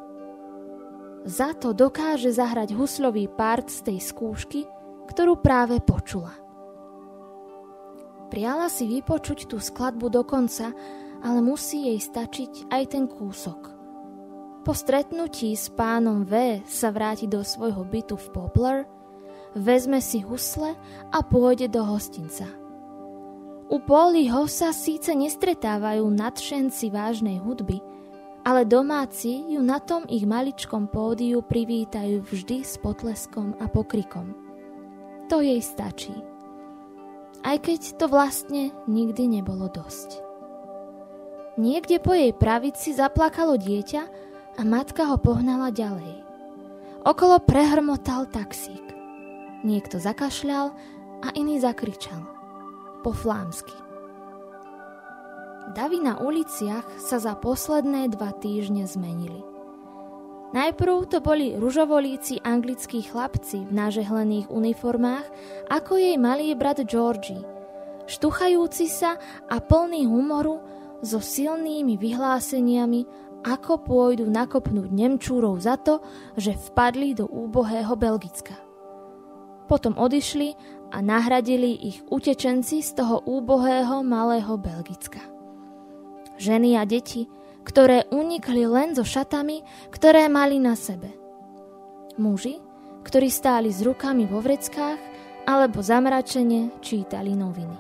Za 1.26 1.54
to 1.54 1.74
dokáže 1.78 2.34
zahrať 2.34 2.74
huslový 2.74 3.30
part 3.30 3.70
z 3.70 3.94
tej 3.94 4.00
skúšky, 4.02 4.66
ktorú 5.06 5.38
práve 5.38 5.78
počula. 5.86 6.34
Priala 8.34 8.66
si 8.74 8.90
vypočuť 8.90 9.46
tú 9.46 9.62
skladbu 9.62 10.10
do 10.10 10.26
konca, 10.26 10.74
ale 11.22 11.40
musí 11.46 11.94
jej 11.94 12.02
stačiť 12.02 12.74
aj 12.74 12.84
ten 12.90 13.06
kúsok. 13.06 13.70
Po 14.66 14.74
stretnutí 14.74 15.54
s 15.54 15.70
pánom 15.70 16.26
V 16.26 16.66
sa 16.66 16.90
vráti 16.90 17.30
do 17.30 17.46
svojho 17.46 17.86
bytu 17.86 18.18
v 18.18 18.28
Poplar, 18.34 18.78
vezme 19.54 20.02
si 20.02 20.26
husle 20.26 20.74
a 21.14 21.22
pôjde 21.22 21.70
do 21.70 21.86
hostinca. 21.86 22.65
U 23.66 23.78
Poliho 23.82 24.46
sa 24.46 24.70
síce 24.70 25.14
nestretávajú 25.18 26.06
nadšenci 26.06 26.94
vážnej 26.94 27.42
hudby, 27.42 27.82
ale 28.46 28.62
domáci 28.62 29.42
ju 29.50 29.62
na 29.66 29.82
tom 29.82 30.06
ich 30.06 30.24
maličkom 30.24 30.86
pódiu 30.86 31.42
privítajú 31.42 32.22
vždy 32.22 32.62
s 32.62 32.78
potleskom 32.78 33.58
a 33.58 33.66
pokrikom. 33.66 34.38
To 35.34 35.42
jej 35.42 35.58
stačí 35.66 36.14
aj 37.46 37.58
keď 37.62 37.82
to 38.02 38.06
vlastne 38.10 38.74
nikdy 38.90 39.30
nebolo 39.30 39.70
dosť. 39.70 40.26
Niekde 41.62 42.02
po 42.02 42.18
jej 42.18 42.34
pravici 42.34 42.92
zaplakalo 42.92 43.56
dieťa 43.56 44.04
a 44.60 44.62
matka 44.66 45.08
ho 45.08 45.16
pohnala 45.22 45.70
ďalej. 45.72 46.26
Okolo 47.06 47.40
prehrmotal 47.40 48.28
taxík. 48.28 48.84
Niekto 49.62 50.02
zakašľal 50.02 50.74
a 51.22 51.28
iný 51.38 51.62
zakričal. 51.62 52.35
Po 53.06 53.14
flámsky. 53.14 53.78
Davy 55.78 56.02
na 56.02 56.18
uliciach 56.18 56.98
sa 56.98 57.22
za 57.22 57.38
posledné 57.38 58.10
dva 58.10 58.34
týždne 58.34 58.90
zmenili– 58.90 59.46
Najprv 60.56 61.12
to 61.12 61.20
boli 61.20 61.52
ružovolíci 61.60 62.40
anglickí 62.40 63.04
chlapci 63.04 63.68
v 63.68 63.76
nažehlených 63.76 64.48
uniformách, 64.48 65.28
ako 65.68 66.00
jej 66.00 66.16
malý 66.16 66.56
brat 66.56 66.80
Georgie, 66.88 67.44
štuchajúci 68.08 68.88
sa 68.88 69.20
a 69.52 69.60
plný 69.60 70.08
humoru 70.08 70.64
so 71.04 71.20
silnými 71.20 72.00
vyhláseniami, 72.00 73.04
ako 73.44 73.84
pôjdu 73.84 74.32
nakopnúť 74.32 74.96
Nemčúrov 74.96 75.60
za 75.60 75.76
to, 75.76 76.00
že 76.40 76.56
vpadli 76.72 77.20
do 77.20 77.28
úbohého 77.28 77.92
Belgicka. 78.00 78.56
Potom 79.68 80.00
odišli 80.00 80.56
a 80.96 81.04
nahradili 81.04 81.76
ich 81.76 82.00
utečenci 82.08 82.80
z 82.80 82.96
toho 82.96 83.20
úbohého 83.28 84.00
malého 84.00 84.56
Belgicka. 84.56 85.20
Ženy 86.40 86.80
a 86.80 86.88
deti– 86.88 87.28
ktoré 87.66 88.06
unikli 88.14 88.70
len 88.70 88.94
so 88.94 89.02
šatami, 89.02 89.66
ktoré 89.90 90.30
mali 90.30 90.62
na 90.62 90.78
sebe. 90.78 91.10
Muži, 92.22 92.62
ktorí 93.02 93.28
stáli 93.28 93.74
s 93.74 93.82
rukami 93.82 94.30
vo 94.30 94.40
vreckách 94.40 95.02
alebo 95.50 95.82
zamračene 95.82 96.80
čítali 96.80 97.34
noviny. 97.34 97.78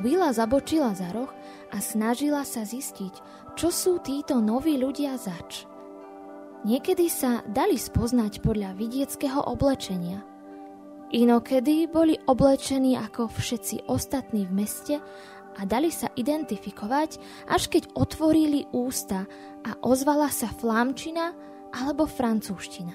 Vila 0.00 0.32
zabočila 0.32 0.96
za 0.96 1.12
roh 1.12 1.28
a 1.74 1.76
snažila 1.82 2.46
sa 2.46 2.64
zistiť, 2.64 3.14
čo 3.58 3.68
sú 3.68 4.00
títo 4.00 4.40
noví 4.40 4.80
ľudia 4.80 5.20
zač. 5.20 5.68
Niekedy 6.64 7.06
sa 7.12 7.44
dali 7.44 7.76
spoznať 7.76 8.40
podľa 8.40 8.72
vidieckého 8.80 9.44
oblečenia. 9.44 10.29
Inokedy 11.10 11.90
boli 11.90 12.14
oblečení 12.30 12.94
ako 12.94 13.26
všetci 13.26 13.90
ostatní 13.90 14.46
v 14.46 14.62
meste 14.62 14.94
a 15.58 15.66
dali 15.66 15.90
sa 15.90 16.06
identifikovať, 16.14 17.18
až 17.50 17.66
keď 17.66 17.90
otvorili 17.98 18.70
ústa 18.70 19.26
a 19.66 19.70
ozvala 19.82 20.30
sa 20.30 20.46
flámčina 20.46 21.34
alebo 21.74 22.06
francúzština. 22.06 22.94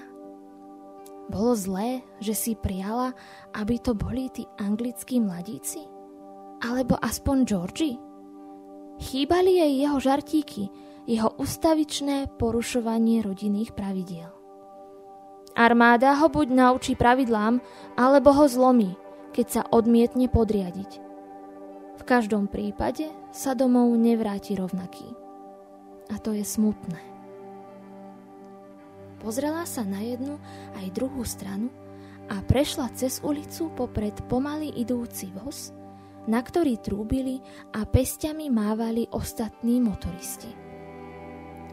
Bolo 1.28 1.58
zlé, 1.58 2.06
že 2.22 2.38
si 2.38 2.52
prijala, 2.56 3.12
aby 3.58 3.82
to 3.82 3.98
boli 3.98 4.30
tí 4.30 4.46
anglickí 4.62 5.20
mladíci? 5.20 5.84
Alebo 6.64 6.96
aspoň 6.96 7.38
Georgie? 7.44 7.98
Chýbali 8.96 9.60
jej 9.60 9.74
jeho 9.84 10.00
žartíky, 10.00 10.72
jeho 11.04 11.36
ustavičné 11.36 12.32
porušovanie 12.40 13.26
rodinných 13.26 13.76
pravidiel. 13.76 14.35
Armáda 15.56 16.20
ho 16.20 16.28
buď 16.28 16.48
naučí 16.52 17.00
pravidlám, 17.00 17.64
alebo 17.96 18.36
ho 18.36 18.44
zlomí, 18.44 19.00
keď 19.32 19.48
sa 19.48 19.62
odmietne 19.72 20.28
podriadiť. 20.28 20.92
V 21.96 22.04
každom 22.04 22.52
prípade 22.52 23.08
sa 23.32 23.56
domov 23.56 23.96
nevráti 23.96 24.60
rovnaký. 24.60 25.08
A 26.12 26.20
to 26.20 26.36
je 26.36 26.44
smutné. 26.44 27.00
Pozrela 29.24 29.64
sa 29.64 29.82
na 29.88 30.04
jednu 30.04 30.38
aj 30.78 30.92
druhú 30.92 31.24
stranu 31.24 31.72
a 32.30 32.44
prešla 32.44 32.92
cez 32.94 33.24
ulicu 33.24 33.72
popred 33.74 34.14
pomaly 34.28 34.70
idúci 34.76 35.32
voz, 35.34 35.72
na 36.28 36.44
ktorý 36.44 36.78
trúbili 36.84 37.40
a 37.74 37.88
pestiami 37.88 38.52
mávali 38.52 39.08
ostatní 39.10 39.82
motoristi. 39.82 40.52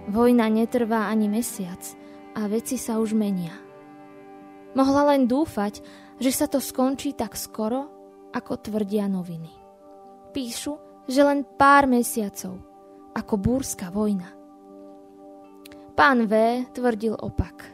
Vojna 0.08 0.48
netrvá 0.48 1.10
ani 1.10 1.28
mesiac 1.28 1.82
a 2.38 2.46
veci 2.48 2.80
sa 2.80 3.02
už 3.02 3.12
menia. 3.12 3.71
Mohla 4.72 5.14
len 5.14 5.28
dúfať, 5.28 5.84
že 6.16 6.30
sa 6.32 6.48
to 6.48 6.62
skončí 6.62 7.12
tak 7.12 7.36
skoro, 7.36 7.90
ako 8.32 8.56
tvrdia 8.60 9.04
noviny. 9.08 9.52
Píšu, 10.32 11.04
že 11.04 11.20
len 11.20 11.44
pár 11.44 11.84
mesiacov, 11.84 12.56
ako 13.12 13.34
búrska 13.36 13.92
vojna. 13.92 14.32
Pán 15.92 16.24
V. 16.24 16.64
tvrdil 16.72 17.12
opak. 17.20 17.68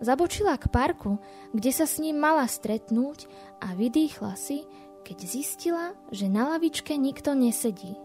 Zabočila 0.00 0.56
k 0.56 0.70
parku, 0.72 1.20
kde 1.52 1.70
sa 1.74 1.84
s 1.84 2.00
ním 2.00 2.22
mala 2.22 2.48
stretnúť 2.48 3.28
a 3.60 3.76
vydýchla 3.76 4.32
si, 4.38 4.64
keď 5.04 5.18
zistila, 5.26 5.86
že 6.08 6.30
na 6.30 6.56
lavičke 6.56 6.96
nikto 6.96 7.36
nesedí. 7.36 7.98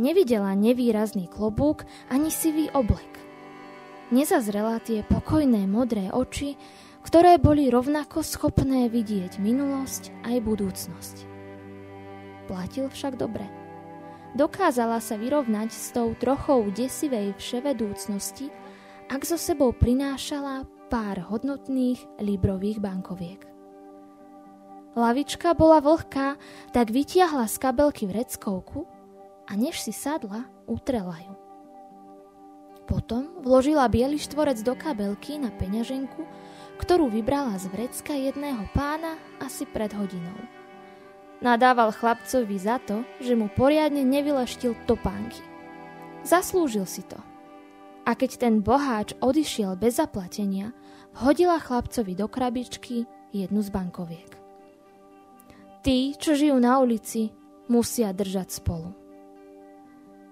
Nevidela 0.00 0.52
nevýrazný 0.56 1.28
klobúk 1.28 1.84
ani 2.08 2.32
sivý 2.32 2.72
oblek. 2.72 3.08
Nezazrela 4.12 4.78
tie 4.78 5.02
pokojné 5.02 5.66
modré 5.66 6.12
oči, 6.14 6.54
ktoré 7.06 7.38
boli 7.38 7.70
rovnako 7.70 8.26
schopné 8.26 8.90
vidieť 8.90 9.38
minulosť 9.38 10.10
aj 10.26 10.36
budúcnosť. 10.42 11.16
Platil 12.50 12.90
však 12.90 13.14
dobre. 13.14 13.46
Dokázala 14.34 14.98
sa 14.98 15.14
vyrovnať 15.14 15.70
s 15.70 15.94
tou 15.94 16.18
trochou 16.18 16.66
desivej 16.74 17.38
vševedúcnosti, 17.38 18.50
ak 19.06 19.22
so 19.22 19.38
sebou 19.38 19.70
prinášala 19.70 20.66
pár 20.90 21.22
hodnotných 21.30 22.02
librových 22.18 22.82
bankoviek. 22.82 23.46
Lavička 24.98 25.54
bola 25.54 25.78
vlhká, 25.78 26.34
tak 26.74 26.90
vytiahla 26.90 27.46
z 27.46 27.56
kabelky 27.62 28.10
vreckovku 28.10 28.82
a 29.46 29.54
než 29.54 29.78
si 29.78 29.94
sadla, 29.94 30.50
utrela 30.66 31.14
ju. 31.22 31.34
Potom 32.90 33.42
vložila 33.46 33.86
biely 33.86 34.18
štvorec 34.18 34.58
do 34.62 34.74
kabelky 34.74 35.38
na 35.38 35.54
peňaženku, 35.54 36.22
ktorú 36.76 37.08
vybrala 37.08 37.56
z 37.56 37.72
vrecka 37.72 38.12
jedného 38.12 38.68
pána 38.76 39.16
asi 39.40 39.64
pred 39.64 39.92
hodinou. 39.92 40.36
Nadával 41.44 41.92
chlapcovi 41.92 42.56
za 42.56 42.80
to, 42.80 43.04
že 43.20 43.36
mu 43.36 43.52
poriadne 43.52 44.00
nevyleštil 44.04 44.72
topánky. 44.88 45.40
Zaslúžil 46.24 46.88
si 46.88 47.04
to. 47.04 47.20
A 48.06 48.14
keď 48.14 48.40
ten 48.40 48.62
boháč 48.62 49.12
odišiel 49.20 49.76
bez 49.76 50.00
zaplatenia, 50.00 50.72
hodila 51.20 51.60
chlapcovi 51.60 52.16
do 52.16 52.30
krabičky 52.30 53.04
jednu 53.34 53.60
z 53.60 53.68
bankoviek. 53.68 54.30
Tí, 55.84 56.16
čo 56.16 56.32
žijú 56.34 56.56
na 56.56 56.80
ulici, 56.80 57.30
musia 57.68 58.14
držať 58.14 58.48
spolu. 58.62 58.90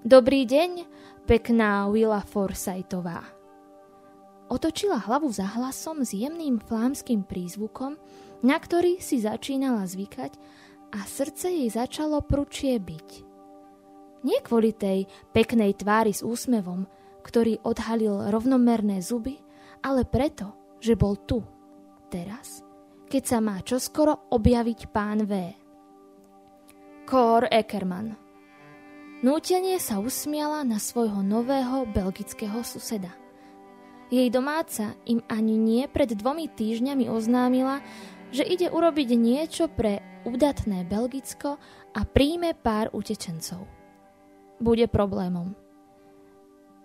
Dobrý 0.06 0.46
deň, 0.46 0.86
pekná 1.26 1.88
Willa 1.90 2.22
Forsythová. 2.22 3.33
Otočila 4.54 5.02
hlavu 5.02 5.34
za 5.34 5.50
hlasom 5.58 6.06
s 6.06 6.14
jemným 6.14 6.62
flámským 6.62 7.26
prízvukom, 7.26 7.98
na 8.46 8.54
ktorý 8.54 9.02
si 9.02 9.18
začínala 9.18 9.82
zvykať 9.82 10.38
a 10.94 11.02
srdce 11.02 11.50
jej 11.50 11.66
začalo 11.74 12.22
pručie 12.22 12.78
byť. 12.78 13.08
Nie 14.22 14.38
kvôli 14.46 14.70
tej 14.70 15.10
peknej 15.34 15.74
tvári 15.74 16.14
s 16.14 16.22
úsmevom, 16.22 16.86
ktorý 17.26 17.66
odhalil 17.66 18.30
rovnomerné 18.30 19.02
zuby, 19.02 19.42
ale 19.82 20.06
preto, 20.06 20.54
že 20.78 20.94
bol 20.94 21.18
tu, 21.18 21.42
teraz, 22.06 22.62
keď 23.10 23.22
sa 23.26 23.38
má 23.42 23.58
čoskoro 23.58 24.30
objaviť 24.30 24.80
pán 24.94 25.26
V. 25.26 25.34
Kor 27.10 27.42
Eckermann 27.50 28.14
Nútenie 29.18 29.82
sa 29.82 29.98
usmiala 29.98 30.62
na 30.62 30.78
svojho 30.78 31.26
nového 31.26 31.90
belgického 31.90 32.62
suseda. 32.62 33.23
Jej 34.14 34.30
domáca 34.30 34.94
im 35.10 35.26
ani 35.26 35.58
nie 35.58 35.90
pred 35.90 36.14
dvomi 36.14 36.46
týždňami 36.46 37.10
oznámila, 37.10 37.82
že 38.30 38.46
ide 38.46 38.70
urobiť 38.70 39.10
niečo 39.18 39.66
pre 39.66 40.22
udatné 40.22 40.86
Belgicko 40.86 41.58
a 41.90 42.00
príjme 42.06 42.54
pár 42.54 42.94
utečencov. 42.94 43.66
Bude 44.62 44.86
problémom. 44.86 45.58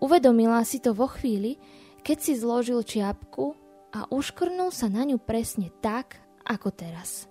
Uvedomila 0.02 0.66
si 0.66 0.82
to 0.82 0.98
vo 0.98 1.06
chvíli, 1.06 1.62
keď 2.02 2.18
si 2.18 2.34
zložil 2.34 2.82
čiapku 2.82 3.54
a 3.94 4.10
uškrnul 4.10 4.74
sa 4.74 4.90
na 4.90 5.06
ňu 5.06 5.22
presne 5.22 5.70
tak, 5.86 6.18
ako 6.50 6.74
teraz. 6.74 7.30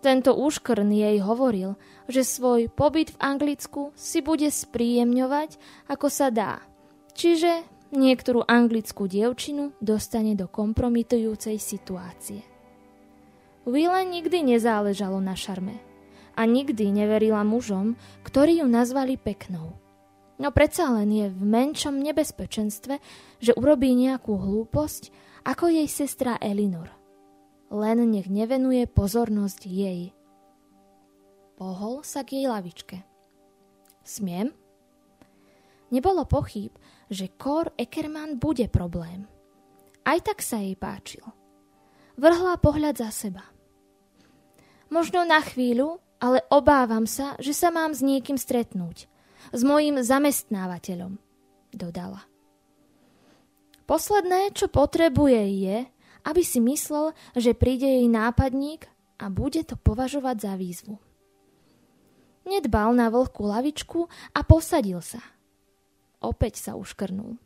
Tento 0.00 0.32
úškrn 0.32 0.88
jej 0.88 1.20
hovoril, 1.20 1.76
že 2.08 2.24
svoj 2.24 2.72
pobyt 2.72 3.12
v 3.12 3.20
Anglicku 3.20 3.92
si 3.92 4.24
bude 4.24 4.48
spríjemňovať, 4.48 5.60
ako 5.92 6.08
sa 6.08 6.32
dá. 6.32 6.64
Čiže 7.12 7.76
niektorú 7.92 8.44
anglickú 8.44 9.08
dievčinu 9.08 9.72
dostane 9.80 10.36
do 10.36 10.48
kompromitujúcej 10.50 11.56
situácie. 11.56 12.44
Willa 13.68 14.00
nikdy 14.04 14.56
nezáležalo 14.56 15.20
na 15.20 15.36
šarme 15.36 15.76
a 16.38 16.46
nikdy 16.48 16.88
neverila 16.94 17.44
mužom, 17.44 17.98
ktorí 18.24 18.64
ju 18.64 18.66
nazvali 18.70 19.20
peknou. 19.20 19.76
No 20.38 20.54
predsa 20.54 20.88
len 20.94 21.10
je 21.10 21.26
v 21.28 21.42
menšom 21.42 21.98
nebezpečenstve, 21.98 23.02
že 23.42 23.52
urobí 23.58 23.90
nejakú 23.92 24.38
hlúposť, 24.38 25.10
ako 25.42 25.66
jej 25.66 25.88
sestra 25.90 26.38
Elinor. 26.38 26.94
Len 27.68 27.98
nech 28.08 28.30
nevenuje 28.30 28.86
pozornosť 28.86 29.66
jej. 29.66 30.14
Pohol 31.58 32.06
sa 32.06 32.22
k 32.22 32.38
jej 32.38 32.46
lavičke. 32.46 33.02
Smiem? 34.06 34.54
Nebolo 35.90 36.22
pochyb, 36.22 36.70
že 37.08 37.32
Kor 37.34 37.72
Ekerman 37.74 38.36
bude 38.36 38.68
problém. 38.68 39.24
Aj 40.04 40.20
tak 40.20 40.40
sa 40.40 40.60
jej 40.60 40.76
páčil. 40.76 41.24
Vrhla 42.16 42.56
pohľad 42.60 43.00
za 43.00 43.10
seba. 43.12 43.44
Možno 44.88 45.24
na 45.24 45.44
chvíľu, 45.44 46.00
ale 46.20 46.44
obávam 46.48 47.04
sa, 47.04 47.36
že 47.40 47.52
sa 47.52 47.68
mám 47.68 47.92
s 47.92 48.00
niekým 48.00 48.40
stretnúť– 48.40 49.04
s 49.52 49.60
mojim 49.64 50.00
zamestnávateľom, 50.00 51.16
dodala. 51.72 52.24
Posledné, 53.88 54.52
čo 54.52 54.68
potrebuje, 54.68 55.40
je, 55.64 55.78
aby 56.28 56.42
si 56.44 56.60
myslel, 56.60 57.16
že 57.32 57.56
príde 57.56 57.88
jej 57.88 58.04
nápadník 58.04 58.84
a 59.16 59.32
bude 59.32 59.64
to 59.64 59.80
považovať 59.80 60.36
za 60.44 60.52
výzvu. 60.60 61.00
Nedbal 62.44 62.92
na 62.96 63.08
vlhkú 63.08 63.48
lavičku 63.48 64.08
a 64.36 64.40
posadil 64.44 65.00
sa. 65.00 65.20
Opäť 66.18 66.58
sa 66.58 66.74
uškrnul. 66.74 67.38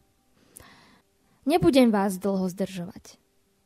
Nebudem 1.45 1.91
vás 1.91 2.17
dlho 2.17 2.49
zdržovať. 2.49 3.21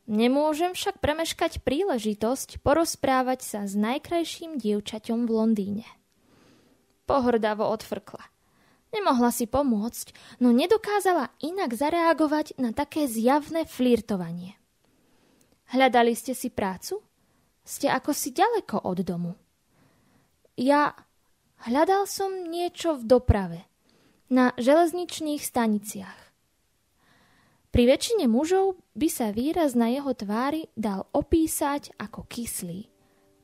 Nemôžem 0.07 0.71
však 0.71 1.03
premeškať 1.03 1.63
príležitosť 1.67 2.63
porozprávať 2.63 3.43
sa 3.43 3.59
s 3.67 3.75
najkrajším 3.75 4.55
dievčaťom 4.55 5.27
v 5.27 5.31
Londýne. 5.31 5.87
Pohrdavo 7.03 7.67
odfrkla. 7.67 8.23
Nemohla 8.95 9.35
si 9.35 9.51
pomôcť, 9.51 10.39
no 10.39 10.55
nedokázala 10.55 11.35
inak 11.43 11.75
zareagovať 11.75 12.55
na 12.55 12.71
také 12.71 13.03
zjavné 13.03 13.67
flirtovanie. 13.67 14.55
Hľadali 15.75 16.15
ste 16.15 16.31
si 16.31 16.47
prácu? 16.47 17.03
Ste 17.67 17.91
ako 17.91 18.15
si 18.15 18.31
ďaleko 18.31 18.87
od 18.87 19.03
domu. 19.03 19.35
Ja 20.55 20.95
hľadal 21.67 22.07
som 22.07 22.47
niečo 22.47 22.95
v 22.95 23.03
doprave, 23.03 23.67
na 24.27 24.51
železničných 24.59 25.39
staniciach. 25.39 26.27
Pri 27.71 27.83
väčšine 27.85 28.25
mužov 28.31 28.79
by 28.97 29.07
sa 29.11 29.29
výraz 29.29 29.77
na 29.77 29.91
jeho 29.91 30.09
tvári 30.15 30.71
dal 30.73 31.05
opísať 31.13 31.93
ako 31.99 32.25
kyslý. 32.25 32.89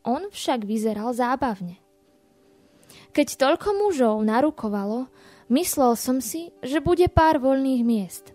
On 0.04 0.28
však 0.32 0.65
vyzeral 0.65 1.13
zábavne. 1.13 1.80
Keď 3.13 3.28
toľko 3.38 3.69
mužov 3.78 4.15
narukovalo, 4.26 5.08
myslel 5.54 5.93
som 5.93 6.17
si, 6.17 6.50
že 6.65 6.82
bude 6.82 7.06
pár 7.13 7.38
voľných 7.38 7.84
miest. 7.86 8.34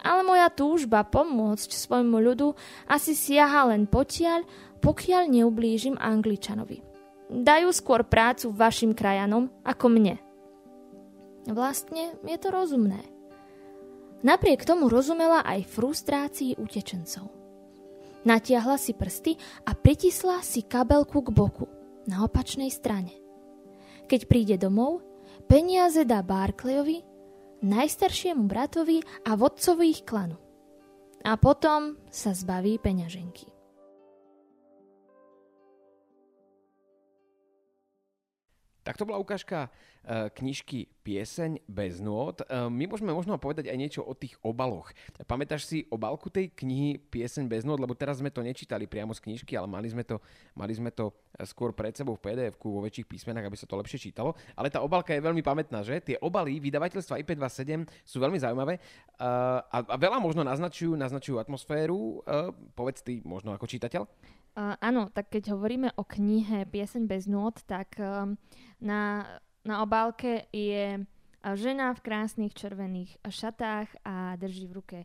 Ale 0.00 0.24
moja 0.24 0.48
túžba 0.48 1.04
pomôcť 1.04 1.76
svojmu 1.76 2.16
ľudu 2.16 2.56
asi 2.88 3.12
siaha 3.12 3.68
len 3.68 3.84
potiaľ, 3.84 4.48
pokiaľ 4.80 5.28
neublížim 5.28 6.00
Angličanovi. 6.00 6.80
Dajú 7.28 7.68
skôr 7.70 8.08
prácu 8.08 8.48
vašim 8.50 8.96
krajanom 8.96 9.52
ako 9.62 9.86
mne. 9.92 10.29
Vlastne 11.48 12.20
je 12.26 12.36
to 12.36 12.52
rozumné. 12.52 13.00
Napriek 14.20 14.68
tomu 14.68 14.92
rozumela 14.92 15.40
aj 15.40 15.64
frustrácii 15.64 16.60
utečencov. 16.60 17.32
Natiahla 18.28 18.76
si 18.76 18.92
prsty 18.92 19.32
a 19.64 19.72
pritisla 19.72 20.44
si 20.44 20.60
kabelku 20.60 21.24
k 21.24 21.32
boku, 21.32 21.64
na 22.04 22.20
opačnej 22.28 22.68
strane. 22.68 23.16
Keď 24.04 24.20
príde 24.28 24.56
domov, 24.60 25.00
peniaze 25.48 26.04
dá 26.04 26.20
Barclayovi, 26.20 27.00
najstaršiemu 27.64 28.44
bratovi 28.44 29.00
a 29.24 29.36
vodcovi 29.40 29.86
ich 29.88 30.04
klanu. 30.04 30.36
A 31.24 31.36
potom 31.40 31.96
sa 32.12 32.36
zbaví 32.36 32.76
peňaženky. 32.80 33.48
Tak 38.80 38.96
to 38.96 39.04
bola 39.04 39.20
ukážka 39.20 39.68
knižky 40.08 40.88
Pieseň 41.00 41.64
bez 41.64 41.96
nôd. 41.98 42.44
E, 42.44 42.68
my 42.68 42.84
môžeme 42.84 43.10
možno 43.10 43.40
povedať 43.40 43.72
aj 43.72 43.78
niečo 43.80 44.00
o 44.04 44.12
tých 44.12 44.36
obaloch. 44.44 44.92
Pamätáš 45.24 45.64
si 45.64 45.78
obalku 45.88 46.28
tej 46.28 46.52
knihy 46.52 47.00
Pieseň 47.00 47.48
bez 47.48 47.64
nôd? 47.64 47.80
Lebo 47.80 47.96
teraz 47.96 48.20
sme 48.20 48.28
to 48.28 48.44
nečítali 48.44 48.84
priamo 48.84 49.16
z 49.16 49.24
knižky, 49.24 49.56
ale 49.56 49.64
mali 49.64 49.88
sme 49.88 50.04
to, 50.04 50.20
mali 50.52 50.76
sme 50.76 50.92
to 50.92 51.08
skôr 51.48 51.72
pred 51.72 51.96
sebou 51.96 52.20
v 52.20 52.22
pdf 52.22 52.54
vo 52.60 52.84
väčších 52.84 53.08
písmenách, 53.08 53.48
aby 53.48 53.56
sa 53.56 53.64
to 53.64 53.80
lepšie 53.80 54.12
čítalo. 54.12 54.36
Ale 54.52 54.68
tá 54.68 54.84
obalka 54.84 55.16
je 55.16 55.24
veľmi 55.24 55.40
pamätná, 55.40 55.80
že? 55.80 55.98
Tie 56.04 56.20
obaly 56.20 56.60
vydavateľstva 56.60 57.16
IP27 57.24 57.88
sú 58.04 58.20
veľmi 58.20 58.36
zaujímavé 58.36 58.76
a, 59.16 59.96
veľa 59.96 60.20
možno 60.20 60.44
naznačujú, 60.44 61.00
naznačujú 61.00 61.40
atmosféru. 61.40 62.20
Povedz 62.76 63.00
ty 63.00 63.24
možno 63.24 63.56
ako 63.56 63.64
čitateľ. 63.66 64.04
Uh, 64.50 64.74
áno, 64.82 65.06
tak 65.14 65.30
keď 65.30 65.54
hovoríme 65.54 65.94
o 65.94 66.02
knihe 66.02 66.66
Pieseň 66.66 67.06
bez 67.06 67.30
nôd, 67.30 67.62
tak 67.70 67.94
um, 68.02 68.34
na, 68.82 69.22
na 69.64 69.84
obálke 69.84 70.48
je 70.52 71.04
žena 71.56 71.92
v 71.96 72.04
krásnych 72.04 72.52
červených 72.52 73.16
šatách 73.24 73.88
a 74.04 74.36
drží 74.36 74.68
v 74.68 74.76
ruke 74.76 74.98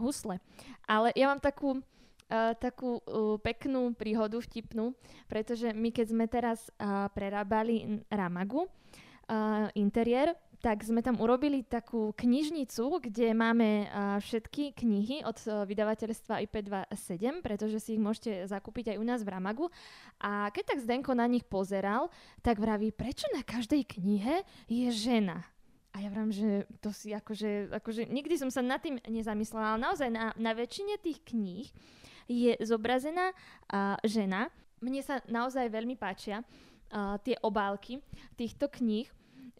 husle. 0.00 0.40
Ale 0.88 1.12
ja 1.12 1.28
mám 1.28 1.40
takú, 1.40 1.80
uh, 1.80 2.52
takú 2.56 3.00
peknú 3.44 3.92
príhodu, 3.92 4.40
vtipnú, 4.40 4.96
pretože 5.28 5.72
my 5.76 5.92
keď 5.92 6.06
sme 6.08 6.24
teraz 6.28 6.72
prerábali 7.12 8.00
Ramagu, 8.08 8.68
interiér, 9.76 10.36
tak 10.62 10.86
sme 10.86 11.02
tam 11.02 11.18
urobili 11.18 11.66
takú 11.66 12.14
knižnicu, 12.14 13.02
kde 13.02 13.34
máme 13.34 13.90
všetky 14.22 14.78
knihy 14.78 15.26
od 15.26 15.34
uh, 15.50 15.66
vydavateľstva 15.66 16.38
IP27, 16.46 17.42
pretože 17.42 17.82
si 17.82 17.98
ich 17.98 18.02
môžete 18.02 18.46
zakúpiť 18.46 18.94
aj 18.94 18.96
u 19.02 19.04
nás 19.04 19.20
v 19.26 19.34
Ramagu. 19.34 19.66
A 20.22 20.54
keď 20.54 20.72
tak 20.72 20.78
Zdenko 20.86 21.18
na 21.18 21.26
nich 21.26 21.42
pozeral, 21.42 22.14
tak 22.46 22.62
vraví, 22.62 22.94
prečo 22.94 23.26
na 23.34 23.42
každej 23.42 23.98
knihe 23.98 24.46
je 24.70 24.86
žena? 24.94 25.42
A 25.92 26.00
ja 26.00 26.08
vravím, 26.14 26.30
že 26.30 26.64
to 26.78 26.94
si 26.94 27.10
akože, 27.10 27.74
akože 27.82 28.06
nikdy 28.06 28.38
som 28.38 28.48
sa 28.48 28.62
nad 28.62 28.78
tým 28.78 29.02
nezamyslela, 29.02 29.76
ale 29.76 29.84
naozaj 29.90 30.08
na, 30.14 30.30
na 30.38 30.54
väčšine 30.54 30.94
tých 31.02 31.26
kníh 31.26 31.66
je 32.30 32.54
zobrazená 32.62 33.34
uh, 33.34 33.98
žena. 34.06 34.46
Mne 34.78 35.02
sa 35.02 35.18
naozaj 35.26 35.74
veľmi 35.74 35.98
páčia 35.98 36.46
uh, 36.46 37.18
tie 37.18 37.34
obálky 37.42 37.98
týchto 38.38 38.70
kníh, 38.70 39.10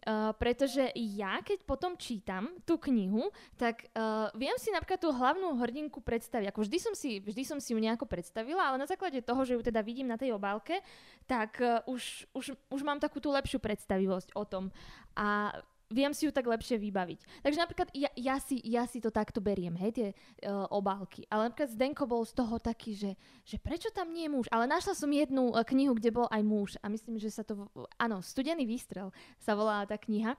Uh, 0.03 0.35
pretože 0.35 0.91
ja, 0.99 1.39
keď 1.39 1.63
potom 1.63 1.95
čítam 1.95 2.51
tú 2.67 2.75
knihu, 2.75 3.31
tak 3.55 3.87
uh, 3.95 4.27
viem 4.35 4.55
si 4.59 4.67
napríklad 4.67 4.99
tú 4.99 5.15
hlavnú 5.15 5.55
hrdinku 5.63 6.03
predstaviť. 6.03 6.51
Ako 6.51 6.67
vždy 6.67 6.77
som, 6.77 6.91
si, 6.91 7.23
vždy 7.23 7.43
som 7.47 7.59
si 7.63 7.71
ju 7.71 7.79
nejako 7.79 8.03
predstavila, 8.03 8.67
ale 8.67 8.83
na 8.83 8.87
základe 8.89 9.23
toho, 9.23 9.47
že 9.47 9.55
ju 9.55 9.63
teda 9.63 9.79
vidím 9.79 10.11
na 10.11 10.19
tej 10.19 10.35
obálke, 10.35 10.83
tak 11.23 11.55
uh, 11.63 11.79
už, 11.87 12.27
už, 12.35 12.51
už 12.67 12.81
mám 12.83 12.99
takú 12.99 13.23
tú 13.23 13.31
lepšiu 13.31 13.63
predstavivosť 13.63 14.35
o 14.35 14.43
tom. 14.43 14.75
A 15.15 15.55
viem 15.93 16.09
si 16.11 16.25
ju 16.25 16.33
tak 16.33 16.49
lepšie 16.49 16.81
vybaviť. 16.81 17.45
Takže 17.45 17.61
napríklad 17.61 17.87
ja, 17.93 18.09
ja, 18.17 18.41
si, 18.41 18.57
ja 18.65 18.89
si 18.89 18.97
to 18.97 19.13
takto 19.13 19.37
beriem, 19.37 19.77
hej, 19.77 19.91
tie 19.93 20.07
uh, 20.49 20.65
obálky. 20.73 21.29
Ale 21.29 21.47
napríklad 21.47 21.69
Zdenko 21.69 22.09
bol 22.09 22.25
z 22.25 22.33
toho 22.33 22.57
taký, 22.57 22.97
že, 22.97 23.11
že 23.45 23.61
prečo 23.61 23.93
tam 23.93 24.09
nie 24.09 24.25
je 24.25 24.33
muž? 24.33 24.49
Ale 24.49 24.65
našla 24.65 24.97
som 24.97 25.07
jednu 25.13 25.53
uh, 25.53 25.61
knihu, 25.61 25.93
kde 25.93 26.09
bol 26.09 26.25
aj 26.33 26.41
muž 26.41 26.71
a 26.81 26.89
myslím, 26.89 27.21
že 27.21 27.29
sa 27.29 27.45
to, 27.45 27.69
áno, 28.01 28.25
Studený 28.25 28.65
výstrel 28.65 29.13
sa 29.37 29.53
volá 29.53 29.85
tá 29.85 29.95
kniha. 30.01 30.33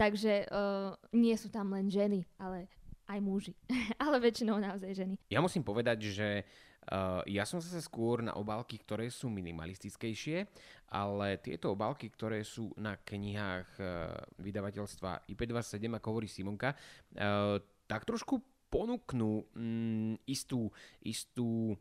Takže 0.00 0.48
uh, 0.48 0.96
nie 1.12 1.36
sú 1.36 1.52
tam 1.52 1.72
len 1.76 1.92
ženy, 1.92 2.24
ale 2.40 2.72
aj 3.06 3.18
muži. 3.20 3.52
ale 4.02 4.16
väčšinou 4.18 4.56
naozaj 4.56 4.96
ženy. 4.96 5.14
Ja 5.28 5.44
musím 5.44 5.60
povedať, 5.60 6.08
že 6.08 6.28
Uh, 6.75 6.75
ja 7.26 7.42
som 7.42 7.58
zase 7.58 7.82
skôr 7.82 8.22
na 8.22 8.38
obálky, 8.38 8.78
ktoré 8.78 9.10
sú 9.10 9.26
minimalistickejšie, 9.26 10.46
ale 10.94 11.42
tieto 11.42 11.74
obálky, 11.74 12.06
ktoré 12.14 12.46
sú 12.46 12.70
na 12.78 12.94
knihách 12.94 13.68
uh, 13.82 14.14
vydavateľstva 14.38 15.26
IP27, 15.26 15.90
ako 15.98 16.06
hovorí 16.14 16.30
Simonka, 16.30 16.70
uh, 16.72 17.58
tak 17.90 18.06
trošku 18.06 18.38
ponúknú 18.70 19.46
mm, 19.50 20.26
istú, 20.30 20.70
istú, 21.02 21.74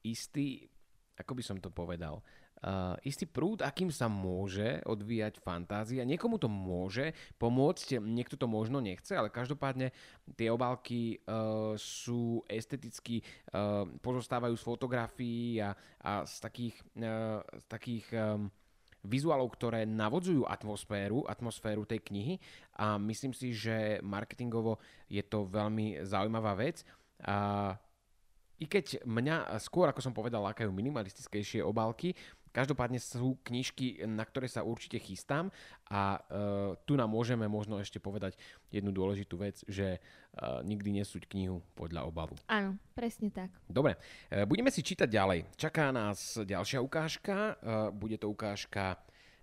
istý, 0.00 0.64
ako 1.20 1.32
by 1.36 1.42
som 1.44 1.56
to 1.60 1.68
povedal, 1.68 2.24
uh, 2.66 2.98
istý 3.06 3.30
prúd, 3.30 3.62
akým 3.62 3.94
sa 3.94 4.10
môže 4.10 4.82
odvíjať 4.82 5.38
fantázia. 5.38 6.02
Niekomu 6.02 6.42
to 6.42 6.50
môže 6.50 7.14
pomôcť, 7.38 8.02
niekto 8.02 8.34
to 8.34 8.50
možno 8.50 8.82
nechce, 8.82 9.14
ale 9.14 9.30
každopádne 9.30 9.94
tie 10.34 10.50
obálky 10.50 11.22
uh, 11.22 11.78
sú 11.78 12.42
esteticky, 12.50 13.22
uh, 13.54 13.86
pozostávajú 14.02 14.58
z 14.58 14.66
fotografií 14.66 15.62
a, 15.62 15.78
a 16.02 16.26
z 16.26 16.34
takých, 16.42 16.76
uh, 16.98 17.38
z 17.46 17.64
takých 17.70 18.06
um, 18.12 18.50
vizuálov, 19.06 19.54
ktoré 19.54 19.86
navodzujú 19.86 20.42
atmosféru, 20.50 21.22
atmosféru 21.30 21.86
tej 21.86 22.02
knihy 22.10 22.34
a 22.74 22.98
myslím 22.98 23.30
si, 23.30 23.54
že 23.54 24.02
marketingovo 24.02 24.82
je 25.06 25.22
to 25.22 25.46
veľmi 25.46 26.02
zaujímavá 26.02 26.58
vec. 26.58 26.82
A 27.22 27.70
i 28.56 28.64
keď 28.64 29.04
mňa 29.04 29.60
skôr, 29.60 29.84
ako 29.92 30.00
som 30.00 30.16
povedal, 30.16 30.40
lákajú 30.40 30.72
minimalistickejšie 30.72 31.60
obálky, 31.60 32.16
Každopádne 32.56 32.96
sú 32.96 33.36
knižky, 33.44 34.00
na 34.08 34.24
ktoré 34.24 34.48
sa 34.48 34.64
určite 34.64 34.96
chystám 34.96 35.52
a 35.92 36.16
uh, 36.16 36.72
tu 36.88 36.96
nám 36.96 37.12
môžeme 37.12 37.44
možno 37.44 37.76
ešte 37.76 38.00
povedať 38.00 38.40
jednu 38.72 38.96
dôležitú 38.96 39.36
vec, 39.36 39.60
že 39.68 40.00
uh, 40.00 40.64
nikdy 40.64 41.04
nesúť 41.04 41.28
knihu 41.28 41.60
podľa 41.76 42.08
obalu. 42.08 42.32
Áno, 42.48 42.80
presne 42.96 43.28
tak. 43.28 43.52
Dobre, 43.68 44.00
uh, 44.00 44.48
budeme 44.48 44.72
si 44.72 44.80
čítať 44.80 45.04
ďalej. 45.04 45.52
Čaká 45.60 45.92
nás 45.92 46.40
ďalšia 46.40 46.80
ukážka. 46.80 47.60
Uh, 47.60 47.92
bude 47.92 48.16
to 48.16 48.32
ukážka 48.32 48.96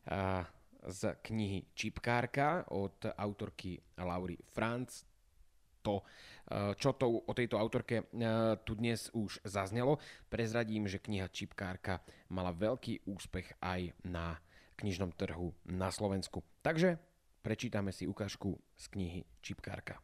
uh, 0.10 0.42
z 0.90 1.14
knihy 1.22 1.70
Čipkárka 1.78 2.66
od 2.74 2.98
autorky 3.14 3.78
Laury 4.02 4.42
Franz. 4.52 5.13
To 5.84 6.02
Eh, 6.44 6.76
čo 6.76 6.92
to 7.00 7.08
o 7.24 7.32
tejto 7.32 7.56
autorke 7.56 8.04
eh, 8.04 8.06
tu 8.68 8.76
dnes 8.76 9.08
už 9.16 9.48
zaznelo. 9.48 10.04
Prezradím, 10.28 10.92
že 10.92 11.00
kniha 11.00 11.32
Čipkárka 11.32 12.04
mala 12.36 12.52
veľký 12.52 13.08
úspech 13.08 13.58
aj 13.64 13.96
na 14.04 14.36
knižnom 14.76 15.16
trhu 15.16 15.56
na 15.72 15.88
Slovensku. 15.88 16.44
Takže 16.60 17.00
prečítame 17.40 17.96
si 17.96 18.12
ukážku 18.12 18.60
z 18.76 18.86
knihy 18.92 19.22
Čipkárka. 19.40 20.04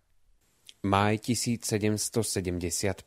Maj 0.87 1.19
1775 1.27 3.03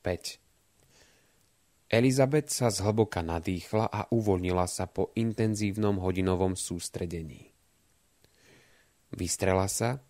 Elizabeth 1.88 2.52
sa 2.52 2.68
zhlboka 2.68 3.24
nadýchla 3.24 3.88
a 3.88 4.12
uvoľnila 4.12 4.68
sa 4.68 4.84
po 4.92 5.08
intenzívnom 5.16 5.96
hodinovom 6.04 6.52
sústredení. 6.52 7.48
Vystrela 9.12 9.72
sa 9.72 10.04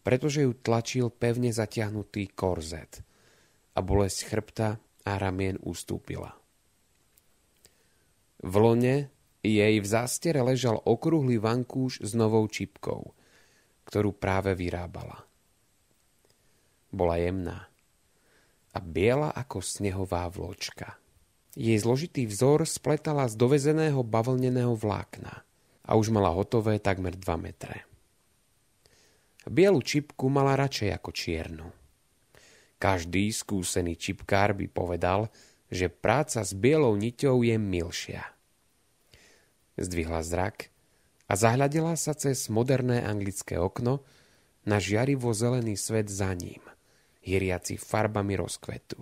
pretože 0.00 0.44
ju 0.44 0.52
tlačil 0.56 1.12
pevne 1.12 1.52
zatiahnutý 1.52 2.32
korzet 2.32 3.04
a 3.76 3.84
bolesť 3.84 4.18
chrbta 4.26 4.68
a 5.04 5.12
ramien 5.20 5.60
ustúpila. 5.60 6.32
V 8.40 8.54
lone 8.56 9.12
jej 9.44 9.76
v 9.80 9.86
zástere 9.86 10.40
ležal 10.40 10.80
okrúhly 10.84 11.36
vankúš 11.36 12.00
s 12.00 12.12
novou 12.16 12.44
čipkou, 12.48 13.12
ktorú 13.84 14.16
práve 14.16 14.56
vyrábala. 14.56 15.24
Bola 16.92 17.16
jemná 17.20 17.68
a 18.70 18.78
biela 18.78 19.34
ako 19.34 19.60
snehová 19.60 20.30
vločka. 20.30 20.96
Jej 21.58 21.82
zložitý 21.82 22.30
vzor 22.30 22.62
spletala 22.64 23.26
z 23.26 23.34
dovezeného 23.34 24.06
bavlneného 24.06 24.78
vlákna 24.78 25.42
a 25.82 25.90
už 25.98 26.14
mala 26.14 26.30
hotové 26.30 26.78
takmer 26.78 27.18
2 27.18 27.26
metre. 27.36 27.89
Bielu 29.48 29.80
čipku 29.80 30.28
mala 30.28 30.52
radšej 30.58 30.90
ako 31.00 31.10
čiernu. 31.16 31.68
Každý 32.76 33.32
skúsený 33.32 33.96
čipkár 33.96 34.52
by 34.52 34.68
povedal, 34.68 35.32
že 35.72 35.88
práca 35.88 36.44
s 36.44 36.52
bielou 36.52 36.92
niťou 36.96 37.40
je 37.44 37.56
milšia. 37.56 38.24
Zdvihla 39.80 40.20
zrak 40.20 40.68
a 41.30 41.32
zahľadila 41.38 41.94
sa 41.94 42.12
cez 42.12 42.50
moderné 42.52 43.00
anglické 43.00 43.56
okno 43.56 44.02
na 44.66 44.76
žiarivo 44.76 45.32
zelený 45.32 45.78
svet 45.78 46.10
za 46.10 46.34
ním, 46.36 46.60
hyriaci 47.24 47.80
farbami 47.80 48.36
rozkvetu. 48.36 49.00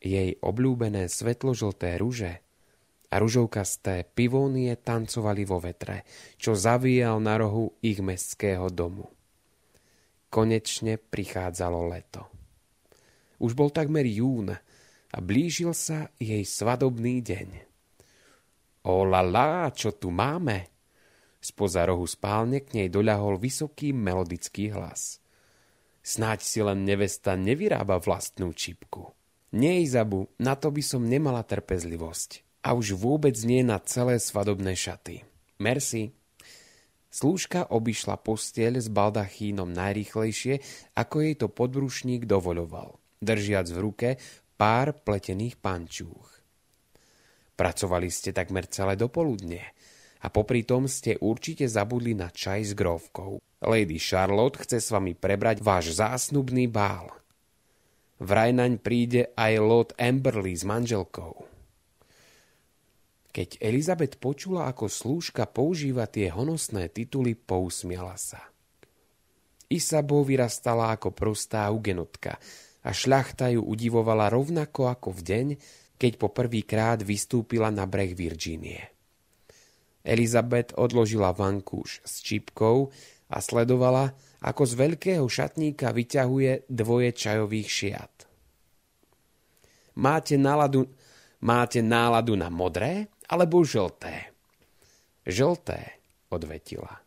Jej 0.00 0.38
obľúbené 0.40 1.10
svetlo-žlté 1.10 1.98
rúže 1.98 2.45
a 3.10 3.14
ružovkasté 3.22 4.06
pivónie 4.12 4.74
tancovali 4.76 5.46
vo 5.46 5.62
vetre, 5.62 6.02
čo 6.36 6.58
zavíjal 6.58 7.22
na 7.22 7.38
rohu 7.38 7.78
ich 7.82 8.02
mestského 8.02 8.66
domu. 8.70 9.06
Konečne 10.26 10.98
prichádzalo 10.98 11.80
leto. 11.86 12.26
Už 13.38 13.54
bol 13.54 13.70
takmer 13.70 14.04
jún 14.08 14.50
a 15.12 15.18
blížil 15.22 15.70
sa 15.76 16.10
jej 16.18 16.42
svadobný 16.42 17.22
deň. 17.22 17.48
O 18.90 19.06
la 19.06 19.22
la, 19.22 19.70
čo 19.70 19.94
tu 19.94 20.10
máme? 20.10 20.70
Spoza 21.38 21.86
rohu 21.86 22.06
spálne 22.10 22.66
k 22.66 22.74
nej 22.82 22.88
doľahol 22.90 23.38
vysoký 23.38 23.94
melodický 23.94 24.74
hlas. 24.74 25.22
Snáď 26.02 26.40
si 26.42 26.58
len 26.62 26.82
nevesta 26.86 27.38
nevyrába 27.38 27.98
vlastnú 28.02 28.50
čipku. 28.54 29.14
Nie, 29.54 29.82
Izabu, 29.82 30.26
na 30.42 30.58
to 30.58 30.74
by 30.74 30.82
som 30.82 31.06
nemala 31.06 31.46
trpezlivosť 31.46 32.45
a 32.66 32.74
už 32.74 32.98
vôbec 32.98 33.38
nie 33.46 33.62
na 33.62 33.78
celé 33.78 34.18
svadobné 34.18 34.74
šaty. 34.74 35.22
Merci. 35.62 36.10
Slúžka 37.06 37.70
obišla 37.70 38.18
postieľ 38.18 38.82
s 38.82 38.90
baldachínom 38.90 39.70
najrýchlejšie, 39.70 40.58
ako 40.98 41.16
jej 41.22 41.34
to 41.38 41.46
podbrušník 41.46 42.26
dovoľoval, 42.26 42.98
držiac 43.22 43.70
v 43.70 43.78
ruke 43.78 44.08
pár 44.58 44.98
pletených 44.98 45.62
pančúch. 45.62 46.42
Pracovali 47.54 48.10
ste 48.10 48.34
takmer 48.34 48.66
celé 48.68 48.98
dopoludne 48.98 49.62
a 50.20 50.28
popri 50.28 50.66
tom 50.66 50.90
ste 50.90 51.16
určite 51.22 51.70
zabudli 51.70 52.12
na 52.12 52.28
čaj 52.28 52.60
s 52.66 52.72
grovkou. 52.74 53.40
Lady 53.64 53.96
Charlotte 53.96 54.60
chce 54.60 54.82
s 54.82 54.92
vami 54.92 55.16
prebrať 55.16 55.62
váš 55.64 55.96
zásnubný 55.96 56.68
bál. 56.68 57.08
Vraj 58.20 58.52
naň 58.52 58.76
príde 58.76 59.32
aj 59.38 59.52
Lord 59.56 59.90
Amberley 59.96 60.52
s 60.52 60.68
manželkou. 60.68 61.55
Keď 63.36 63.60
Elizabeth 63.60 64.16
počula, 64.16 64.64
ako 64.64 64.88
slúžka 64.88 65.44
používa 65.44 66.08
tie 66.08 66.32
honosné 66.32 66.88
tituly, 66.88 67.36
pousmiala 67.36 68.16
sa. 68.16 68.40
Isabel 69.68 70.24
vyrastala 70.24 70.96
ako 70.96 71.12
prostá 71.12 71.68
ugenotka 71.68 72.40
a 72.80 72.96
šľachta 72.96 73.52
ju 73.52 73.60
udivovala 73.60 74.32
rovnako 74.32 74.88
ako 74.88 75.12
v 75.12 75.20
deň, 75.20 75.46
keď 76.00 76.12
po 76.16 76.32
prvýkrát 76.32 77.04
vystúpila 77.04 77.68
na 77.68 77.84
breh 77.84 78.16
Virgínie. 78.16 78.88
Elizabeth 80.00 80.72
odložila 80.78 81.36
vankúš 81.36 82.00
s 82.08 82.24
čipkou 82.24 82.88
a 83.28 83.36
sledovala, 83.44 84.16
ako 84.48 84.62
z 84.64 84.72
veľkého 84.80 85.26
šatníka 85.28 85.92
vyťahuje 85.92 86.72
dvoje 86.72 87.10
čajových 87.12 87.68
šiat. 87.68 88.14
Máte 90.00 90.40
náladu, 90.40 90.88
máte 91.42 91.84
náladu 91.84 92.32
na 92.38 92.48
modré? 92.48 93.12
Alebo 93.30 93.66
žlté? 93.66 94.30
Žlté, 95.26 95.98
odvetila. 96.30 97.02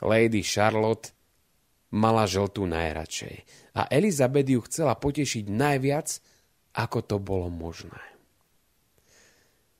Lady 0.00 0.40
Charlotte 0.40 1.12
mala 1.92 2.24
žltú 2.24 2.64
najradšej 2.64 3.36
a 3.76 3.90
Elizabeth 3.92 4.48
ju 4.48 4.60
chcela 4.64 4.96
potešiť 4.96 5.44
najviac, 5.50 6.08
ako 6.78 6.98
to 7.04 7.16
bolo 7.20 7.52
možné. 7.52 8.00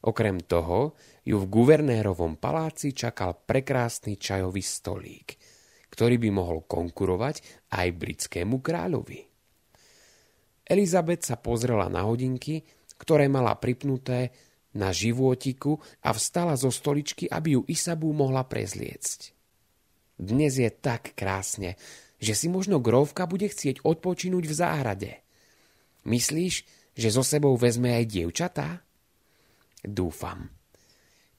Okrem 0.00 0.40
toho 0.40 0.96
ju 1.24 1.36
v 1.36 1.46
guvernérovom 1.52 2.40
paláci 2.40 2.96
čakal 2.96 3.36
prekrásny 3.44 4.16
čajový 4.16 4.64
stolík, 4.64 5.36
ktorý 5.92 6.16
by 6.16 6.28
mohol 6.32 6.64
konkurovať 6.64 7.68
aj 7.76 7.88
britskému 7.96 8.64
kráľovi. 8.64 9.20
Elizabeth 10.64 11.26
sa 11.28 11.36
pozrela 11.36 11.90
na 11.92 12.08
hodinky, 12.08 12.64
ktoré 12.96 13.28
mala 13.28 13.56
pripnuté 13.60 14.32
na 14.76 14.94
životiku 14.94 15.82
a 16.06 16.14
vstala 16.14 16.54
zo 16.54 16.70
stoličky, 16.70 17.26
aby 17.26 17.58
ju 17.58 17.62
Isabu 17.66 18.14
mohla 18.14 18.46
prezliecť. 18.46 19.34
Dnes 20.20 20.60
je 20.60 20.68
tak 20.68 21.16
krásne, 21.16 21.80
že 22.20 22.36
si 22.36 22.46
možno 22.52 22.78
grovka 22.78 23.24
bude 23.24 23.48
chcieť 23.48 23.82
odpočinúť 23.82 24.44
v 24.44 24.54
záhrade. 24.54 25.12
Myslíš, 26.04 26.54
že 26.92 27.08
so 27.08 27.24
sebou 27.24 27.56
vezme 27.56 27.96
aj 27.96 28.04
dievčatá? 28.04 28.84
Dúfam. 29.80 30.52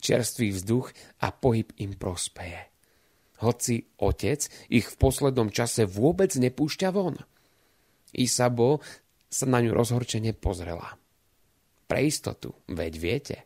Čerstvý 0.01 0.57
vzduch 0.57 0.89
a 1.21 1.29
pohyb 1.29 1.69
im 1.77 1.93
prospeje. 1.93 2.73
Hoci 3.45 3.85
otec 4.01 4.49
ich 4.69 4.89
v 4.89 4.95
poslednom 4.97 5.53
čase 5.53 5.85
vôbec 5.85 6.33
nepúšťa 6.33 6.89
von. 6.89 7.21
Isabo 8.17 8.81
sa 9.29 9.45
na 9.45 9.61
ňu 9.61 9.77
rozhorčene 9.77 10.33
pozrela. 10.33 11.00
Pre 11.91 11.99
istotu, 11.99 12.55
veď 12.71 12.93
viete. 12.95 13.37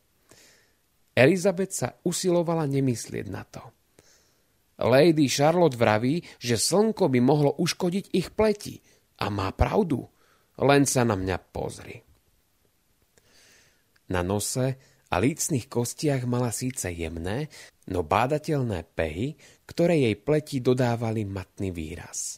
Elizabeth 1.17 1.73
sa 1.73 1.97
usilovala 2.05 2.69
nemyslieť 2.69 3.25
na 3.33 3.41
to. 3.41 3.65
Lady 4.85 5.25
Charlotte 5.25 5.73
vraví, 5.73 6.21
že 6.37 6.61
slnko 6.61 7.09
by 7.09 7.19
mohlo 7.25 7.57
uškodiť 7.57 8.13
ich 8.13 8.29
pleti. 8.37 8.85
A 9.17 9.33
má 9.33 9.49
pravdu. 9.49 10.05
Len 10.61 10.85
sa 10.85 11.01
na 11.01 11.17
mňa 11.17 11.37
pozri. 11.49 12.05
Na 14.13 14.21
nose 14.21 14.77
a 15.09 15.15
lícnych 15.17 15.65
kostiach 15.65 16.29
mala 16.29 16.53
síce 16.53 16.93
jemné, 16.93 17.49
no 17.89 18.05
bádateľné 18.05 18.85
pehy, 18.93 19.41
ktoré 19.65 20.05
jej 20.05 20.15
pleti 20.21 20.61
dodávali 20.61 21.25
matný 21.25 21.73
výraz. 21.73 22.37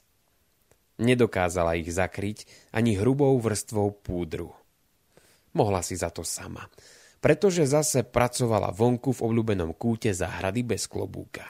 Nedokázala 1.03 1.75
ich 1.75 1.91
zakryť 1.91 2.47
ani 2.71 2.95
hrubou 2.95 3.35
vrstvou 3.43 3.91
púdru. 3.91 4.55
Mohla 5.57 5.81
si 5.81 5.97
za 5.97 6.13
to 6.13 6.21
sama, 6.21 6.69
pretože 7.17 7.65
zase 7.65 8.05
pracovala 8.05 8.69
vonku 8.69 9.09
v 9.09 9.23
obľúbenom 9.25 9.73
kúte 9.73 10.13
záhrady 10.13 10.61
bez 10.61 10.85
klobúka. 10.85 11.49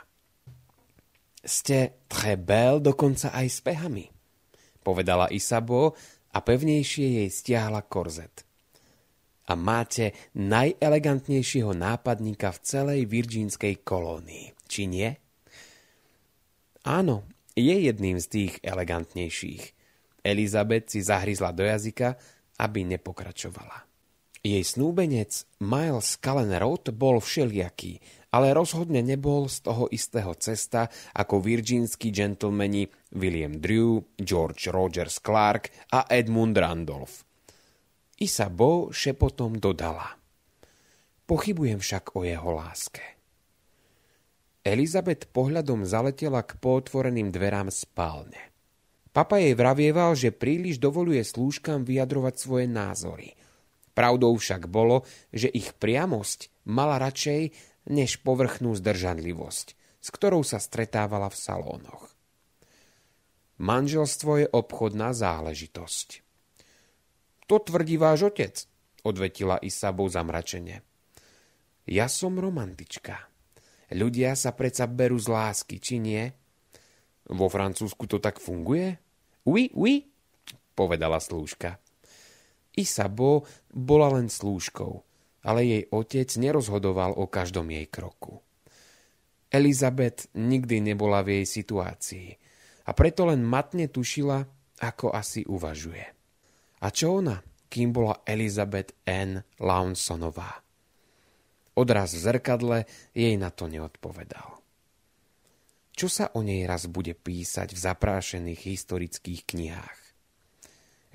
Ste 1.43 2.07
très 2.07 2.39
belle 2.39 2.79
dokonca 2.79 3.35
aj 3.35 3.47
s 3.51 3.59
pehami, 3.59 4.07
povedala 4.79 5.27
Isabo 5.27 5.91
a 6.31 6.39
pevnejšie 6.39 7.23
jej 7.23 7.29
stiahla 7.31 7.83
korzet. 7.83 8.47
A 9.47 9.55
máte 9.55 10.11
najelegantnejšieho 10.35 11.71
nápadníka 11.71 12.51
v 12.51 12.59
celej 12.63 13.01
virgínskej 13.07 13.79
kolónii, 13.83 14.55
či 14.67 14.91
nie? 14.91 15.07
Áno, 16.83 17.23
je 17.55 17.75
jedným 17.75 18.19
z 18.19 18.27
tých 18.27 18.53
elegantnejších. 18.59 19.63
Elizabeth 20.19 20.91
si 20.91 20.99
zahryzla 20.99 21.55
do 21.55 21.63
jazyka, 21.63 22.19
aby 22.59 22.83
nepokračovala. 22.83 23.86
Jej 24.47 24.63
snúbenec 24.63 25.43
Miles 25.59 26.15
Cullen 26.23 26.55
Road 26.55 26.95
bol 26.95 27.19
všelijaký, 27.19 27.99
ale 28.31 28.55
rozhodne 28.55 29.03
nebol 29.03 29.51
z 29.51 29.59
toho 29.67 29.91
istého 29.91 30.31
cesta 30.39 30.87
ako 31.19 31.43
virgínsky 31.43 32.15
gentlemani 32.15 32.87
William 33.11 33.59
Drew, 33.59 33.99
George 34.15 34.71
Rogers 34.71 35.19
Clark 35.19 35.91
a 35.91 36.07
Edmund 36.07 36.55
Randolph. 36.55 37.27
Isabeau 38.23 38.87
šepotom 38.87 39.59
dodala. 39.59 40.15
Pochybujem 41.27 41.83
však 41.83 42.15
o 42.15 42.23
jeho 42.23 42.47
láske. 42.55 43.03
Elizabeth 44.63 45.27
pohľadom 45.27 45.83
zaletela 45.83 46.47
k 46.47 46.55
pootvoreným 46.55 47.35
dverám 47.35 47.67
spálne. 47.67 48.55
Papa 49.11 49.43
jej 49.43 49.51
vravieval, 49.59 50.15
že 50.15 50.31
príliš 50.31 50.79
dovoluje 50.79 51.19
slúžkam 51.27 51.83
vyjadrovať 51.83 52.35
svoje 52.39 52.71
názory. 52.71 53.35
Pravdou 53.97 54.37
však 54.37 54.69
bolo, 54.69 55.09
že 55.33 55.49
ich 55.49 55.73
priamosť 55.73 56.69
mala 56.69 57.01
radšej 57.01 57.41
než 57.89 58.21
povrchnú 58.21 58.77
zdržanlivosť, 58.77 59.67
s 59.97 60.07
ktorou 60.13 60.45
sa 60.45 60.61
stretávala 60.61 61.33
v 61.33 61.37
salónoch. 61.41 62.13
Manželstvo 63.57 64.45
je 64.45 64.47
obchodná 64.53 65.17
záležitosť. 65.17 66.21
To 67.49 67.57
tvrdí 67.57 67.97
váš 67.97 68.29
otec, 68.29 68.53
odvetila 69.01 69.57
Isabou 69.65 70.05
zamračene. 70.13 70.85
Ja 71.89 72.05
som 72.05 72.37
romantička. 72.37 73.17
Ľudia 73.89 74.37
sa 74.37 74.53
predsa 74.53 74.85
berú 74.85 75.17
z 75.17 75.31
lásky, 75.33 75.81
či 75.81 75.97
nie? 75.97 76.29
Vo 77.33 77.49
Francúzsku 77.49 78.05
to 78.05 78.21
tak 78.21 78.37
funguje? 78.37 78.93
Oui, 79.49 79.73
oui, 79.73 80.05
povedala 80.77 81.17
slúžka. 81.17 81.81
Isabo 82.78 83.43
bola 83.73 84.13
len 84.21 84.30
slúžkou 84.30 85.07
ale 85.47 85.63
jej 85.63 85.84
otec 85.95 86.28
nerozhodoval 86.36 87.15
o 87.15 87.25
každom 87.32 87.71
jej 87.71 87.88
kroku. 87.88 88.43
Elizabeth 89.47 90.28
nikdy 90.36 90.84
nebola 90.84 91.23
v 91.23 91.39
jej 91.39 91.63
situácii 91.63 92.30
a 92.84 92.91
preto 92.91 93.23
len 93.32 93.47
matne 93.47 93.88
tušila, 93.88 94.43
ako 94.84 95.15
asi 95.15 95.47
uvažuje. 95.47 96.03
A 96.84 96.88
čo 96.91 97.23
ona, 97.23 97.39
kým 97.71 97.95
bola 97.95 98.21
Elizabeth 98.28 98.91
N. 99.07 99.39
Launsonová? 99.63 100.51
Odraz 101.80 102.11
v 102.11 102.21
zrkadle 102.28 102.78
jej 103.15 103.39
na 103.39 103.47
to 103.47 103.71
neodpovedal. 103.71 104.59
Čo 105.97 106.07
sa 106.11 106.25
o 106.38 106.45
nej 106.45 106.67
raz 106.67 106.86
bude 106.86 107.15
písať 107.17 107.73
v 107.73 107.80
zaprášených 107.80 108.61
historických 108.67 109.41
knihách? 109.47 109.99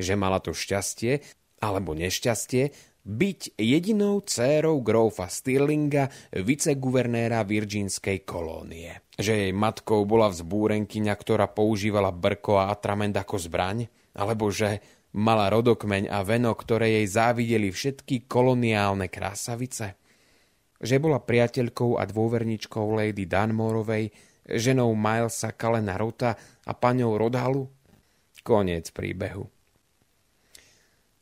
Že 0.00 0.14
mala 0.18 0.42
to 0.42 0.56
šťastie 0.56 1.22
alebo 1.62 1.94
nešťastie, 1.94 2.74
byť 3.02 3.58
jedinou 3.58 4.22
dcérou 4.22 4.78
grófa 4.82 5.26
Stirlinga, 5.26 6.10
viceguvernéra 6.34 7.42
Virginskej 7.42 8.22
kolónie. 8.22 9.02
Že 9.18 9.46
jej 9.46 9.52
matkou 9.54 10.06
bola 10.06 10.30
vzbúrenkyňa, 10.30 11.14
ktorá 11.14 11.50
používala 11.50 12.14
brko 12.14 12.62
a 12.62 12.70
atrament 12.70 13.14
ako 13.14 13.42
zbraň, 13.42 13.90
alebo 14.14 14.50
že 14.54 14.82
mala 15.18 15.50
rodokmeň 15.50 16.08
a 16.08 16.22
veno, 16.22 16.54
ktoré 16.54 17.02
jej 17.02 17.06
závideli 17.10 17.74
všetky 17.74 18.30
koloniálne 18.30 19.10
krásavice. 19.10 19.98
Že 20.82 20.96
bola 20.98 21.22
priateľkou 21.22 21.98
a 21.98 22.06
dôverničkou 22.06 22.86
Lady 22.98 23.26
Dunmorovej, 23.26 24.10
ženou 24.46 24.94
Milesa 24.98 25.54
Kalena 25.54 25.94
Rota 25.94 26.34
a 26.66 26.72
paňou 26.74 27.18
Rodhalu. 27.18 27.70
Koniec 28.42 28.90
príbehu. 28.90 29.61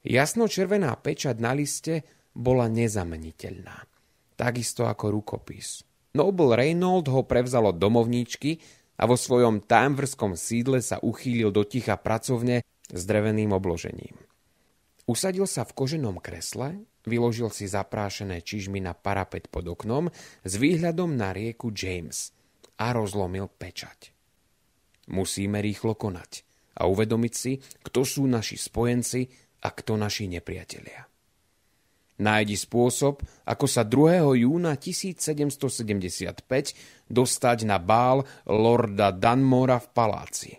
Jasno-červená 0.00 0.96
pečať 0.96 1.36
na 1.36 1.52
liste 1.52 2.04
bola 2.32 2.70
nezameniteľná. 2.72 3.76
Takisto 4.38 4.88
ako 4.88 5.12
rukopis. 5.12 5.84
Noble 6.16 6.56
Reynold 6.56 7.06
ho 7.12 7.22
prevzal 7.28 7.70
od 7.70 7.76
domovníčky 7.76 8.58
a 8.96 9.04
vo 9.04 9.14
svojom 9.14 9.62
Tamverskom 9.68 10.34
sídle 10.34 10.80
sa 10.80 10.98
uchýlil 10.98 11.52
do 11.52 11.62
ticha 11.68 12.00
pracovne 12.00 12.64
s 12.88 13.02
dreveným 13.04 13.52
obložením. 13.52 14.16
Usadil 15.04 15.44
sa 15.44 15.68
v 15.68 15.74
koženom 15.76 16.22
kresle, 16.22 16.80
vyložil 17.04 17.52
si 17.52 17.68
zaprášené 17.68 18.40
čižmy 18.40 18.80
na 18.80 18.96
parapet 18.96 19.52
pod 19.52 19.66
oknom 19.68 20.08
s 20.44 20.52
výhľadom 20.56 21.12
na 21.16 21.36
rieku 21.36 21.74
James 21.74 22.32
a 22.80 22.96
rozlomil 22.96 23.50
pečať. 23.52 24.16
Musíme 25.10 25.58
rýchlo 25.58 25.98
konať 25.98 26.46
a 26.78 26.86
uvedomiť 26.86 27.34
si, 27.34 27.58
kto 27.82 28.06
sú 28.06 28.24
naši 28.30 28.56
spojenci 28.56 29.49
a 29.60 29.68
kto 29.70 30.00
naši 30.00 30.28
nepriatelia. 30.28 31.10
Nájdi 32.20 32.52
spôsob, 32.52 33.24
ako 33.48 33.64
sa 33.64 33.80
2. 33.80 34.44
júna 34.44 34.76
1775 34.76 37.08
dostať 37.08 37.58
na 37.64 37.80
bál 37.80 38.20
lorda 38.44 39.08
Danmora 39.08 39.80
v 39.80 39.88
paláci. 39.88 40.52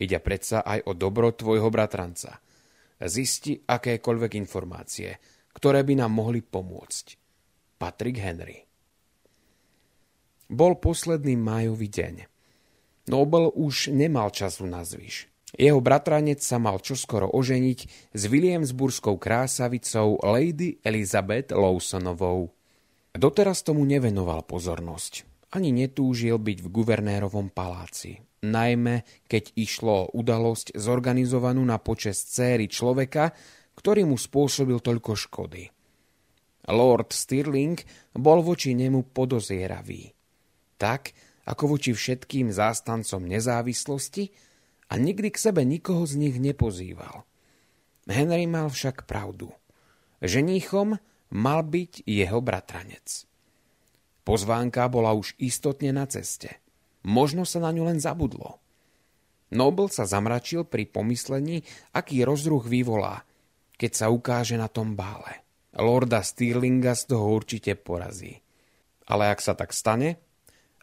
Ide 0.00 0.16
predsa 0.24 0.64
aj 0.64 0.88
o 0.88 0.96
dobro 0.96 1.36
tvojho 1.36 1.68
bratranca. 1.68 2.40
Zisti 3.04 3.60
akékoľvek 3.60 4.32
informácie, 4.40 5.12
ktoré 5.52 5.84
by 5.84 6.00
nám 6.00 6.16
mohli 6.16 6.40
pomôcť. 6.40 7.06
Patrick 7.76 8.16
Henry 8.18 8.64
Bol 10.48 10.80
posledný 10.80 11.36
májový 11.36 11.92
deň. 11.92 12.14
Nobel 13.12 13.52
už 13.52 13.92
nemal 13.92 14.32
času 14.32 14.64
na 14.64 14.88
zvyš. 14.88 15.28
Jeho 15.56 15.80
bratranec 15.80 16.44
sa 16.44 16.60
mal 16.60 16.76
čoskoro 16.84 17.32
oženiť 17.32 18.12
s 18.12 18.22
Williamsburskou 18.28 19.16
krásavicou 19.16 20.20
Lady 20.20 20.76
Elizabeth 20.84 21.56
Lawsonovou. 21.56 22.52
Doteraz 23.16 23.64
tomu 23.64 23.88
nevenoval 23.88 24.44
pozornosť. 24.44 25.24
Ani 25.56 25.72
netúžil 25.72 26.36
byť 26.36 26.58
v 26.60 26.68
guvernérovom 26.68 27.48
paláci. 27.48 28.20
Najmä, 28.44 29.24
keď 29.24 29.56
išlo 29.56 30.06
o 30.06 30.10
udalosť 30.12 30.76
zorganizovanú 30.76 31.64
na 31.64 31.80
počest 31.80 32.28
céry 32.28 32.68
človeka, 32.68 33.32
ktorý 33.80 34.04
mu 34.04 34.20
spôsobil 34.20 34.78
toľko 34.78 35.12
škody. 35.16 35.64
Lord 36.68 37.16
Stirling 37.16 37.80
bol 38.12 38.44
voči 38.44 38.76
nemu 38.76 39.10
podozieravý. 39.16 40.12
Tak, 40.76 41.16
ako 41.48 41.80
voči 41.80 41.96
všetkým 41.96 42.52
zástancom 42.52 43.24
nezávislosti, 43.24 44.28
a 44.88 44.94
nikdy 44.96 45.28
k 45.28 45.38
sebe 45.38 45.62
nikoho 45.64 46.04
z 46.08 46.16
nich 46.16 46.36
nepozýval. 46.40 47.28
Henry 48.08 48.48
mal 48.48 48.72
však 48.72 49.04
pravdu. 49.04 49.52
Ženíchom 50.24 50.96
mal 51.30 51.60
byť 51.60 52.08
jeho 52.08 52.40
bratranec. 52.40 53.28
Pozvánka 54.24 54.88
bola 54.88 55.12
už 55.12 55.36
istotne 55.40 55.92
na 55.92 56.08
ceste. 56.08 56.60
Možno 57.04 57.44
sa 57.44 57.60
na 57.64 57.72
ňu 57.72 57.88
len 57.88 58.00
zabudlo. 58.00 58.60
Nobel 59.48 59.88
sa 59.88 60.04
zamračil 60.04 60.68
pri 60.68 60.84
pomyslení, 60.84 61.64
aký 61.96 62.20
rozruch 62.24 62.68
vyvolá, 62.68 63.24
keď 63.80 63.92
sa 63.96 64.06
ukáže 64.12 64.60
na 64.60 64.68
tom 64.68 64.92
bále. 64.92 65.48
Lorda 65.72 66.20
Stirlinga 66.20 66.92
z 66.92 67.12
toho 67.12 67.32
určite 67.32 67.72
porazí. 67.78 68.36
Ale 69.08 69.32
ak 69.32 69.40
sa 69.40 69.56
tak 69.56 69.72
stane, 69.72 70.27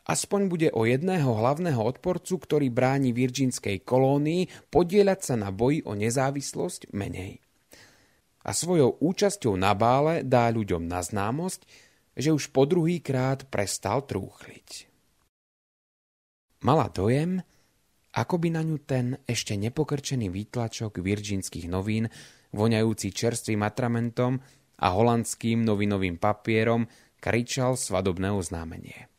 Aspoň 0.05 0.41
bude 0.53 0.69
o 0.69 0.85
jedného 0.85 1.33
hlavného 1.33 1.81
odporcu, 1.81 2.37
ktorý 2.37 2.69
bráni 2.69 3.09
virginskej 3.09 3.81
kolónii, 3.81 4.69
podieľať 4.69 5.19
sa 5.21 5.35
na 5.35 5.49
boji 5.49 5.81
o 5.81 5.97
nezávislosť 5.97 6.93
menej. 6.93 7.41
A 8.45 8.53
svojou 8.53 9.01
účasťou 9.01 9.57
na 9.57 9.73
bále 9.73 10.21
dá 10.21 10.45
ľuďom 10.53 10.85
na 10.85 11.01
známosť, 11.01 11.65
že 12.13 12.29
už 12.29 12.53
po 12.53 12.69
druhý 12.69 13.01
krát 13.01 13.49
prestal 13.49 14.05
trúchliť. 14.05 14.85
Mala 16.61 16.85
dojem, 16.93 17.41
ako 18.13 18.35
by 18.37 18.47
na 18.53 18.61
ňu 18.61 18.77
ten 18.85 19.17
ešte 19.25 19.57
nepokrčený 19.57 20.29
výtlačok 20.29 21.01
virginských 21.01 21.65
novín, 21.65 22.13
voňajúci 22.53 23.09
čerstvým 23.09 23.65
atramentom 23.65 24.37
a 24.79 24.87
holandským 24.93 25.65
novinovým 25.65 26.21
papierom, 26.21 26.85
kričal 27.17 27.73
svadobné 27.73 28.29
oznámenie. 28.29 29.14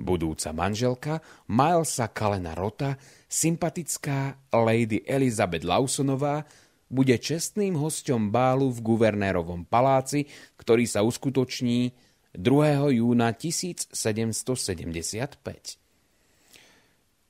Budúca 0.00 0.50
manželka 0.56 1.20
Milesa 1.46 2.08
Kalena 2.08 2.56
Rota, 2.56 2.96
sympatická 3.28 4.40
Lady 4.52 5.04
Elizabeth 5.04 5.62
Lawsonová, 5.62 6.48
bude 6.92 7.16
čestným 7.16 7.76
hosťom 7.80 8.28
bálu 8.28 8.68
v 8.68 8.84
guvernérovom 8.84 9.64
paláci, 9.64 10.28
ktorý 10.60 10.84
sa 10.84 11.00
uskutoční 11.00 11.96
2. 12.36 13.00
júna 13.00 13.32
1775. 13.32 13.96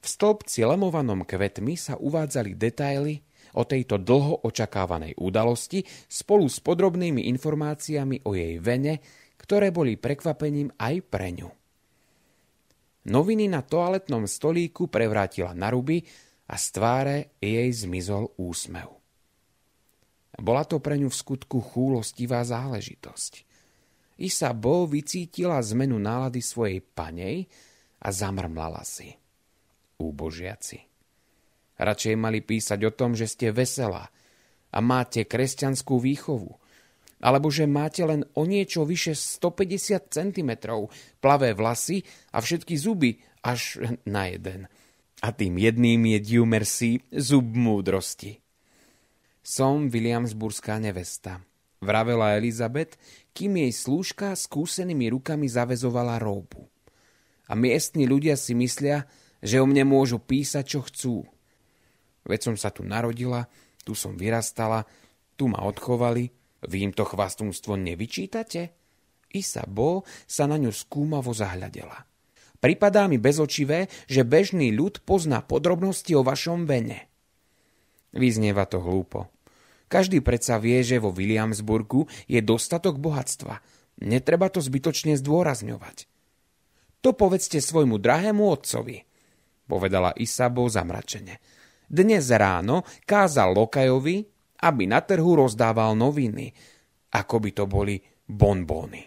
V 0.02 0.06
stĺpci 0.10 0.60
lemovanom 0.66 1.22
kvetmi 1.22 1.78
sa 1.78 1.94
uvádzali 1.94 2.58
detaily 2.58 3.22
o 3.54 3.62
tejto 3.62 4.02
dlho 4.02 4.42
očakávanej 4.42 5.14
udalosti 5.14 5.86
spolu 6.10 6.50
s 6.50 6.58
podrobnými 6.58 7.30
informáciami 7.30 8.26
o 8.26 8.34
jej 8.34 8.58
vene, 8.58 8.98
ktoré 9.38 9.70
boli 9.70 9.94
prekvapením 9.94 10.74
aj 10.74 10.94
pre 11.06 11.30
ňu. 11.38 11.61
Noviny 13.02 13.50
na 13.50 13.66
toaletnom 13.66 14.30
stolíku 14.30 14.86
prevrátila 14.86 15.50
na 15.58 15.74
ruby 15.74 16.06
a 16.46 16.54
z 16.54 16.66
tváre 16.70 17.16
jej 17.42 17.66
zmizol 17.74 18.30
úsmev. 18.38 18.94
Bola 20.38 20.62
to 20.62 20.78
pre 20.78 20.96
ňu 20.96 21.10
v 21.10 21.18
skutku 21.18 21.58
chúlostivá 21.60 22.46
záležitosť. 22.46 23.44
Isabel 24.22 24.86
vycítila 24.86 25.58
zmenu 25.60 25.98
nálady 25.98 26.38
svojej 26.38 26.78
panej 26.78 27.50
a 28.02 28.08
zamrmlala 28.14 28.86
si 28.86 29.10
úbožiaci. 30.02 30.78
Radšej 31.78 32.14
mali 32.18 32.42
písať 32.42 32.80
o 32.86 32.92
tom, 32.94 33.14
že 33.18 33.26
ste 33.26 33.54
veselá 33.54 34.10
a 34.72 34.78
máte 34.78 35.26
kresťanskú 35.26 35.98
výchovu, 35.98 36.61
alebo 37.22 37.48
že 37.54 37.70
máte 37.70 38.02
len 38.02 38.26
o 38.34 38.42
niečo 38.42 38.82
vyše 38.82 39.14
150 39.14 40.10
cm 40.10 40.50
plavé 41.22 41.54
vlasy 41.54 42.02
a 42.34 42.42
všetky 42.42 42.74
zuby 42.74 43.22
až 43.46 43.78
na 44.02 44.26
jeden. 44.26 44.66
A 45.22 45.30
tým 45.30 45.54
jedným 45.54 46.02
je 46.02 46.18
due 46.18 46.42
mercy, 46.42 46.98
zub 47.14 47.46
múdrosti. 47.54 48.42
Som 49.38 49.86
Williamsburská 49.86 50.82
nevesta, 50.82 51.46
vravela 51.78 52.34
Elizabeth, 52.34 52.98
kým 53.30 53.62
jej 53.62 53.72
slúžka 53.74 54.34
skúsenými 54.34 55.14
rukami 55.14 55.46
zavezovala 55.46 56.18
róbu. 56.18 56.66
A 57.46 57.54
miestni 57.54 58.06
ľudia 58.10 58.34
si 58.34 58.54
myslia, 58.58 59.06
že 59.42 59.62
o 59.62 59.66
mne 59.66 59.86
môžu 59.86 60.18
písať, 60.18 60.64
čo 60.66 60.80
chcú. 60.86 61.14
Veď 62.26 62.50
som 62.50 62.56
sa 62.58 62.70
tu 62.70 62.86
narodila, 62.86 63.46
tu 63.82 63.98
som 63.98 64.14
vyrastala, 64.14 64.86
tu 65.34 65.50
ma 65.50 65.66
odchovali, 65.66 66.30
vy 66.66 66.90
im 66.90 66.92
to 66.94 67.02
chvastúnstvo 67.06 67.74
nevyčítate? 67.78 68.74
Isa 69.32 69.64
Bo 69.64 70.04
sa 70.28 70.44
na 70.44 70.60
ňu 70.60 70.70
skúmavo 70.70 71.32
zahľadela. 71.32 72.04
Pripadá 72.62 73.10
mi 73.10 73.18
bezočivé, 73.18 73.90
že 74.06 74.22
bežný 74.22 74.70
ľud 74.70 75.02
pozná 75.02 75.42
podrobnosti 75.42 76.12
o 76.14 76.22
vašom 76.22 76.68
vene. 76.68 77.10
Vyznieva 78.14 78.68
to 78.68 78.78
hlúpo. 78.78 79.32
Každý 79.90 80.22
predsa 80.22 80.62
vie, 80.62 80.80
že 80.84 81.02
vo 81.02 81.10
Williamsburgu 81.10 82.06
je 82.30 82.38
dostatok 82.38 83.02
bohatstva. 83.02 83.58
Netreba 84.04 84.48
to 84.52 84.62
zbytočne 84.62 85.18
zdôrazňovať. 85.18 86.06
To 87.02 87.10
povedzte 87.12 87.58
svojmu 87.58 87.98
drahému 87.98 88.46
otcovi– 88.46 89.02
povedala 89.72 90.12
Isabo 90.20 90.68
zamračene. 90.68 91.40
Dnes 91.88 92.28
ráno 92.28 92.84
kázal 93.08 93.56
Lokajovi, 93.56 94.20
aby 94.62 94.86
na 94.86 95.02
trhu 95.02 95.34
rozdával 95.34 95.98
noviny, 95.98 96.54
ako 97.12 97.36
by 97.42 97.50
to 97.50 97.64
boli 97.66 97.98
bonbóny. 98.30 99.02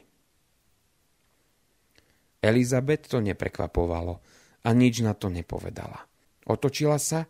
Elizabet 2.43 3.09
to 3.09 3.23
neprekvapovalo 3.23 4.21
a 4.61 4.69
nič 4.75 5.01
na 5.01 5.17
to 5.17 5.33
nepovedala. 5.33 6.05
Otočila 6.45 7.01
sa 7.01 7.25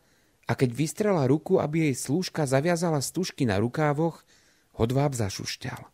a 0.45 0.51
keď 0.53 0.69
vystrela 0.76 1.23
ruku, 1.23 1.63
aby 1.63 1.88
jej 1.89 1.95
slúžka 1.95 2.43
zaviazala 2.43 2.99
stužky 2.99 3.47
na 3.47 3.55
rukávoch, 3.63 4.28
hodváb 4.76 5.15
zašušťal. 5.15 5.88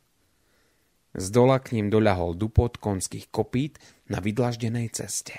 Z 1.11 1.25
dola 1.29 1.59
k 1.59 1.75
ním 1.77 1.91
doľahol 1.91 2.39
dupot 2.39 2.79
konských 2.79 3.29
kopít 3.29 3.77
na 4.07 4.23
vydlaždenej 4.23 4.89
ceste. 4.95 5.37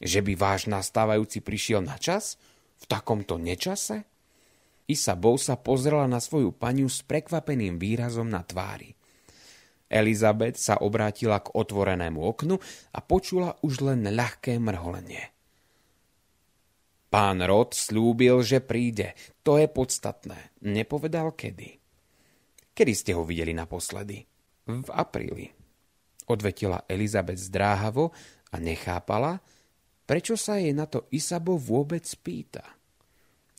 Že 0.00 0.22
by 0.22 0.32
váš 0.38 0.70
nastávajúci 0.70 1.42
prišiel 1.42 1.82
na 1.82 1.98
čas? 1.98 2.38
V 2.80 2.84
takomto 2.88 3.36
nečase? 3.36 4.06
Isa 4.86 5.18
sa 5.18 5.54
pozrela 5.58 6.06
na 6.06 6.22
svoju 6.22 6.54
paniu 6.54 6.86
s 6.86 7.02
prekvapeným 7.02 7.74
výrazom 7.74 8.30
na 8.30 8.46
tvári. 8.46 8.94
Elizabeth 9.86 10.58
sa 10.58 10.82
obrátila 10.82 11.42
k 11.42 11.50
otvorenému 11.54 12.18
oknu 12.18 12.58
a 12.94 12.98
počula 13.02 13.54
už 13.62 13.86
len 13.86 14.06
ľahké 14.06 14.58
mrholenie. 14.58 15.30
Pán 17.06 17.38
Rod 17.42 17.74
slúbil, 17.74 18.42
že 18.42 18.58
príde. 18.62 19.14
To 19.46 19.58
je 19.58 19.70
podstatné. 19.70 20.58
Nepovedal 20.66 21.38
kedy. 21.38 21.78
Kedy 22.74 22.92
ste 22.94 23.14
ho 23.14 23.22
videli 23.22 23.54
naposledy? 23.54 24.26
V 24.66 24.88
apríli. 24.90 25.46
Odvetila 26.26 26.82
Elizabeth 26.90 27.38
zdráhavo 27.38 28.10
a 28.50 28.58
nechápala, 28.58 29.38
Prečo 30.06 30.38
sa 30.38 30.62
jej 30.62 30.70
na 30.70 30.86
to 30.86 31.10
Isabo 31.10 31.58
vôbec 31.58 32.06
pýta? 32.22 32.75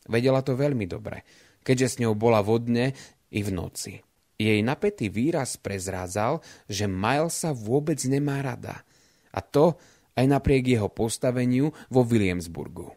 Vedela 0.08 0.44
to 0.44 0.56
veľmi 0.56 0.88
dobre, 0.88 1.24
keďže 1.64 1.88
s 1.88 2.00
ňou 2.04 2.16
bola 2.16 2.40
vodne 2.40 2.96
i 3.32 3.40
v 3.44 3.50
noci. 3.52 3.94
Jej 4.38 4.62
napätý 4.62 5.10
výraz 5.10 5.58
prezrádzal, 5.58 6.40
že 6.70 6.86
Miles 6.86 7.36
sa 7.36 7.52
vôbec 7.52 7.98
nemá 8.06 8.40
rada. 8.40 8.86
A 9.34 9.42
to 9.42 9.76
aj 10.18 10.26
napriek 10.26 10.78
jeho 10.78 10.90
postaveniu 10.90 11.74
vo 11.90 12.02
Williamsburgu. 12.06 12.94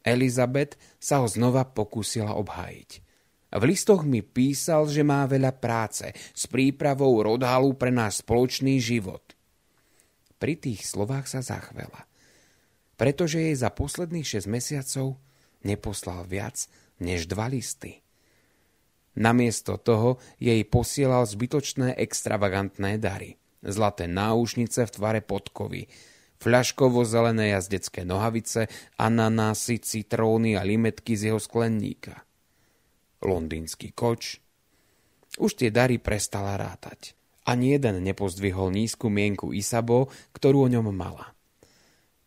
Elizabeth 0.00 0.80
sa 0.96 1.20
ho 1.20 1.28
znova 1.28 1.68
pokúsila 1.68 2.36
obhájiť. 2.36 2.90
V 3.50 3.62
listoch 3.66 4.06
mi 4.06 4.22
písal, 4.22 4.86
že 4.86 5.02
má 5.02 5.26
veľa 5.26 5.58
práce 5.58 6.14
s 6.14 6.46
prípravou 6.46 7.18
rodhalu 7.20 7.74
pre 7.74 7.90
náš 7.90 8.22
spoločný 8.22 8.78
život. 8.78 9.34
Pri 10.38 10.56
tých 10.56 10.86
slovách 10.86 11.26
sa 11.28 11.42
zachvela 11.42 12.08
pretože 13.00 13.40
jej 13.40 13.56
za 13.56 13.72
posledných 13.72 14.44
6 14.44 14.44
mesiacov 14.44 15.16
neposlal 15.64 16.24
viac 16.26 16.68
než 17.00 17.26
dva 17.26 17.48
listy. 17.48 18.04
Namiesto 19.18 19.76
toho 19.76 20.22
jej 20.38 20.62
posielal 20.64 21.26
zbytočné 21.26 21.98
extravagantné 21.98 23.00
dary. 23.00 23.36
Zlaté 23.60 24.08
náušnice 24.08 24.88
v 24.88 24.94
tvare 24.94 25.20
podkovy, 25.20 25.90
fľaškovo-zelené 26.40 27.52
jazdecké 27.52 28.08
nohavice, 28.08 28.72
ananásy, 28.96 29.82
citróny 29.84 30.56
a 30.56 30.64
limetky 30.64 31.12
z 31.12 31.32
jeho 31.32 31.40
sklenníka. 31.42 32.24
Londýnsky 33.20 33.92
koč. 33.92 34.40
Už 35.36 35.52
tie 35.60 35.68
dary 35.68 36.00
prestala 36.00 36.56
rátať. 36.56 37.12
Ani 37.44 37.76
jeden 37.76 38.00
nepozdvihol 38.00 38.72
nízku 38.72 39.12
mienku 39.12 39.52
Isabo, 39.52 40.08
ktorú 40.32 40.64
o 40.64 40.72
ňom 40.72 40.88
mala. 40.94 41.36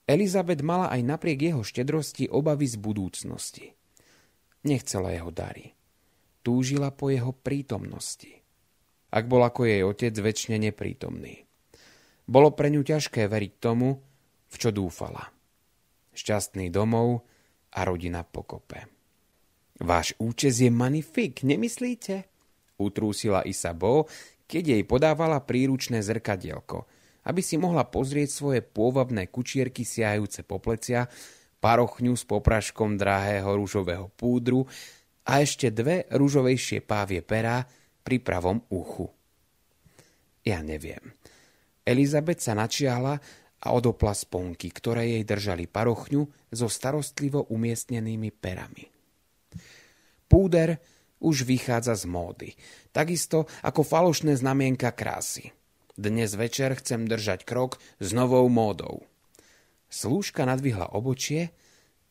Elizabeth 0.04 0.60
mala 0.60 0.92
aj 0.92 1.00
napriek 1.00 1.40
jeho 1.52 1.64
štedrosti 1.64 2.28
obavy 2.28 2.68
z 2.68 2.76
budúcnosti. 2.76 3.72
Nechcela 4.68 5.16
jeho 5.16 5.32
dary. 5.32 5.72
Túžila 6.44 6.92
po 6.92 7.08
jeho 7.08 7.32
prítomnosti. 7.32 8.44
Ak 9.16 9.32
bol 9.32 9.40
ako 9.48 9.64
jej 9.64 9.80
otec 9.88 10.12
väčšine 10.12 10.60
neprítomný. 10.60 11.48
Bolo 12.28 12.52
pre 12.52 12.68
ňu 12.68 12.84
ťažké 12.84 13.32
veriť 13.32 13.54
tomu, 13.64 13.96
v 14.52 14.56
čo 14.60 14.76
dúfala. 14.76 15.24
Šťastný 16.12 16.68
domov 16.68 17.24
a 17.72 17.88
rodina 17.88 18.28
pokope. 18.28 18.84
Váš 19.80 20.20
účes 20.20 20.60
je 20.60 20.68
manifik, 20.68 21.48
nemyslíte? 21.48 22.28
Utrúsila 22.76 23.48
Isabel, 23.48 24.04
keď 24.52 24.64
jej 24.76 24.84
podávala 24.84 25.40
príručné 25.40 26.04
zrkadielko– 26.04 26.84
aby 27.24 27.40
si 27.40 27.56
mohla 27.56 27.88
pozrieť 27.88 28.30
svoje 28.30 28.62
pôvabné 28.64 29.32
kučierky 29.32 29.88
siajúce 29.88 30.44
po 30.44 30.60
plecia, 30.60 31.08
parochňu 31.64 32.14
s 32.20 32.28
popraškom 32.28 33.00
drahého 33.00 33.48
rúžového 33.56 34.12
púdru 34.12 34.68
a 35.24 35.40
ešte 35.40 35.72
dve 35.72 36.04
rúžovejšie 36.12 36.84
pávie 36.84 37.24
perá 37.24 37.64
pri 38.04 38.20
pravom 38.20 38.60
uchu. 38.68 39.08
Ja 40.44 40.60
neviem. 40.60 41.16
Elizabeth 41.88 42.44
sa 42.44 42.52
načiahla 42.52 43.16
a 43.64 43.68
odopla 43.72 44.12
sponky, 44.12 44.76
ktoré 44.76 45.08
jej 45.08 45.24
držali 45.24 45.72
parochňu 45.72 46.52
so 46.52 46.68
starostlivo 46.68 47.48
umiestnenými 47.48 48.36
perami. 48.36 48.84
Púder 50.28 50.76
už 51.24 51.48
vychádza 51.48 51.96
z 51.96 52.04
módy, 52.12 52.50
takisto 52.92 53.48
ako 53.64 53.88
falošné 53.88 54.36
znamienka 54.36 54.92
krásy– 54.92 55.48
dnes 55.94 56.34
večer 56.34 56.74
chcem 56.82 57.06
držať 57.06 57.46
krok 57.46 57.78
s 58.02 58.10
novou 58.18 58.50
módou. 58.50 59.06
Slúžka 59.94 60.42
nadvihla 60.42 60.90
obočie, 60.90 61.54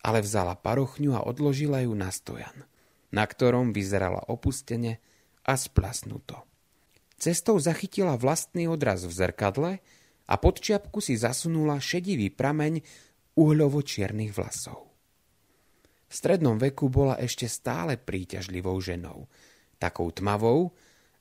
ale 0.06 0.22
vzala 0.22 0.54
parochňu 0.54 1.18
a 1.18 1.26
odložila 1.26 1.82
ju 1.82 1.94
na 1.98 2.14
stojan, 2.14 2.66
na 3.10 3.26
ktorom 3.26 3.74
vyzerala 3.74 4.22
opustene 4.30 5.02
a 5.42 5.58
splasnuto. 5.58 6.46
Cestou 7.18 7.58
zachytila 7.58 8.18
vlastný 8.18 8.70
odraz 8.70 9.02
v 9.06 9.14
zrkadle 9.14 9.72
a 10.26 10.34
pod 10.38 10.62
čiapku 10.62 11.02
si 11.02 11.18
zasunula 11.18 11.82
šedivý 11.82 12.30
prameň 12.30 12.82
uhľovo-čiernych 13.34 14.30
vlasov. 14.34 14.90
V 16.06 16.12
strednom 16.14 16.58
veku 16.58 16.86
bola 16.86 17.18
ešte 17.18 17.50
stále 17.50 17.98
príťažlivou 17.98 18.78
ženou, 18.78 19.26
takou 19.78 20.10
tmavou, 20.14 20.70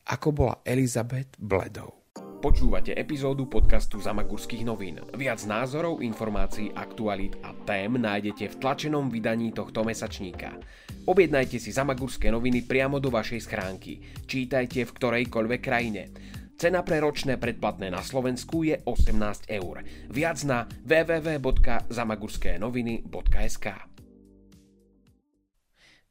ako 0.10 0.28
bola 0.30 0.56
Elizabeth 0.66 1.38
bledou. 1.40 2.01
Počúvate 2.42 2.98
epizódu 2.98 3.46
podcastu 3.46 4.02
Zamagurských 4.02 4.66
novín. 4.66 4.98
Viac 5.14 5.46
názorov, 5.46 6.02
informácií, 6.02 6.74
aktualít 6.74 7.38
a 7.46 7.54
tém 7.54 8.02
nájdete 8.02 8.50
v 8.50 8.56
tlačenom 8.58 9.14
vydaní 9.14 9.54
tohto 9.54 9.86
mesačníka. 9.86 10.58
Objednajte 11.06 11.62
si 11.62 11.70
Zamagurské 11.70 12.34
noviny 12.34 12.66
priamo 12.66 12.98
do 12.98 13.14
vašej 13.14 13.46
schránky. 13.46 14.02
Čítajte 14.26 14.90
v 14.90 14.92
ktorejkoľvek 14.98 15.62
krajine. 15.62 16.10
Cena 16.58 16.82
pre 16.82 16.98
ročné 16.98 17.38
predplatné 17.38 17.94
na 17.94 18.02
Slovensku 18.02 18.66
je 18.66 18.82
18 18.90 19.46
eur. 19.46 19.86
Viac 20.10 20.42
na 20.42 20.66
www.zamagurskénoviny.sk 20.82 23.68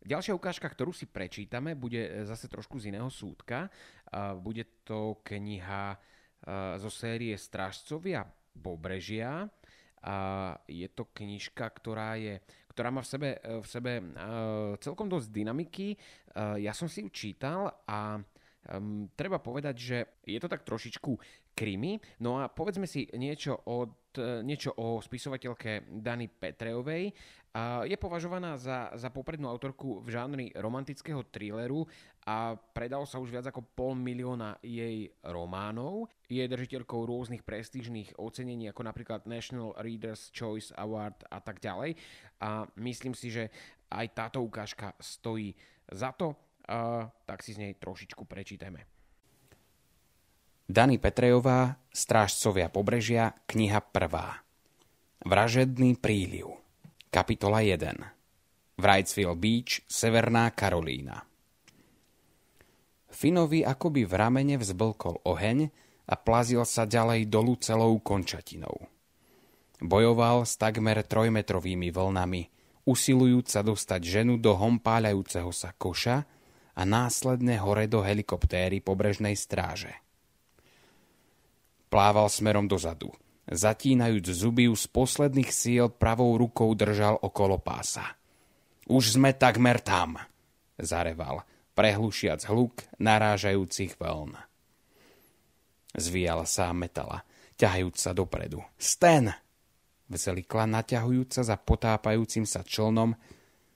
Ďalšia 0.01 0.33
ukážka, 0.33 0.65
ktorú 0.71 0.95
si 0.95 1.11
prečítame, 1.11 1.75
bude 1.75 2.23
zase 2.23 2.47
trošku 2.47 2.79
z 2.79 2.95
iného 2.95 3.11
súdka. 3.11 3.67
Bude 4.39 4.87
to 4.87 5.19
kniha 5.27 5.99
zo 6.79 6.91
série 6.91 7.35
Strážcovia 7.39 8.27
Pobrežia. 8.57 9.47
A 10.01 10.17
je 10.65 10.89
to 10.89 11.13
knižka, 11.13 11.69
ktorá, 11.77 12.17
je, 12.17 12.41
ktorá 12.73 12.89
má 12.89 13.05
v 13.05 13.11
sebe, 13.13 13.31
v 13.37 13.67
sebe 13.69 13.93
celkom 14.81 15.13
dosť 15.13 15.29
dynamiky. 15.29 15.93
Ja 16.57 16.73
som 16.73 16.89
si 16.89 17.05
ju 17.05 17.13
čítal 17.13 17.69
a 17.85 18.17
treba 19.13 19.37
povedať, 19.41 19.77
že 19.77 19.99
je 20.25 20.41
to 20.41 20.49
tak 20.49 20.65
trošičku 20.65 21.13
krimi. 21.61 22.01
No 22.25 22.41
a 22.41 22.49
povedzme 22.49 22.89
si 22.89 23.05
niečo, 23.13 23.61
od, 23.69 24.17
niečo 24.41 24.73
o 24.81 24.97
spisovateľke 25.05 25.93
Dany 26.01 26.33
Petreovej. 26.33 27.13
Je 27.85 27.97
považovaná 27.99 28.57
za, 28.57 28.95
za 28.95 29.11
poprednú 29.11 29.51
autorku 29.51 30.01
v 30.01 30.09
žánri 30.15 30.47
romantického 30.55 31.27
thrilleru 31.29 31.83
a 32.23 32.55
predalo 32.55 33.03
sa 33.05 33.19
už 33.19 33.35
viac 33.35 33.51
ako 33.51 33.67
pol 33.75 33.99
milióna 33.99 34.57
jej 34.63 35.11
románov. 35.27 36.07
Je 36.31 36.47
držiteľkou 36.47 37.11
rôznych 37.11 37.43
prestížnych 37.43 38.15
ocenení, 38.23 38.71
ako 38.71 38.87
napríklad 38.87 39.27
National 39.27 39.75
Reader's 39.83 40.31
Choice 40.31 40.71
Award 40.79 41.27
a 41.27 41.43
tak 41.43 41.59
ďalej. 41.59 41.99
A 42.39 42.71
myslím 42.79 43.19
si, 43.19 43.35
že 43.35 43.51
aj 43.91 44.07
táto 44.15 44.39
ukážka 44.47 44.95
stojí 45.03 45.51
za 45.91 46.15
to, 46.15 46.39
a 46.71 47.11
tak 47.27 47.43
si 47.43 47.51
z 47.51 47.67
nej 47.67 47.73
trošičku 47.75 48.31
prečítame. 48.31 49.00
Dani 50.71 51.03
Petrejová, 51.03 51.83
Strážcovia 51.91 52.71
pobrežia, 52.71 53.35
kniha 53.51 53.83
prvá. 53.91 54.39
Vražedný 55.27 55.99
príliv. 55.99 56.63
Kapitola 57.11 57.59
1. 57.59 58.79
Wrightsville 58.79 59.35
Beach, 59.35 59.83
Severná 59.91 60.47
Karolína. 60.55 61.27
Finovi 63.11 63.67
akoby 63.67 64.07
v 64.07 64.13
ramene 64.15 64.57
vzblkol 64.63 65.27
oheň 65.27 65.67
a 66.07 66.15
plazil 66.15 66.63
sa 66.63 66.87
ďalej 66.87 67.27
dolu 67.27 67.59
celou 67.59 67.99
končatinou. 67.99 68.87
Bojoval 69.83 70.47
s 70.47 70.55
takmer 70.55 71.03
trojmetrovými 71.03 71.91
vlnami, 71.91 72.47
usilujúc 72.87 73.59
sa 73.59 73.67
dostať 73.67 74.07
ženu 74.07 74.39
do 74.39 74.55
hompáľajúceho 74.55 75.51
sa 75.51 75.75
koša 75.75 76.23
a 76.79 76.83
následne 76.87 77.59
hore 77.59 77.91
do 77.91 78.07
helikoptéry 78.07 78.79
pobrežnej 78.79 79.35
stráže. 79.35 79.99
Plával 81.91 82.31
smerom 82.31 82.71
dozadu. 82.71 83.11
Zatínajúc 83.51 84.31
zuby 84.31 84.71
z 84.71 84.87
posledných 84.95 85.51
síl 85.51 85.91
pravou 85.91 86.39
rukou 86.39 86.71
držal 86.79 87.19
okolo 87.19 87.59
pása. 87.59 88.15
Už 88.87 89.19
sme 89.19 89.35
takmer 89.35 89.83
tam, 89.83 90.15
zareval 90.79 91.43
prehlušiac 91.75 92.47
hluk 92.47 92.87
narážajúcich 93.03 93.99
vln. 93.99 94.39
Zvíjala 95.97 96.47
sa 96.47 96.71
metala, 96.71 97.27
ťahajúc 97.59 97.97
sa 97.99 98.15
dopredu. 98.15 98.63
Sten! 98.79 99.35
Vzelikla 100.11 100.67
naťahujúca 100.67 101.47
za 101.47 101.55
potápajúcim 101.55 102.43
sa 102.43 102.67
člnom, 102.67 103.15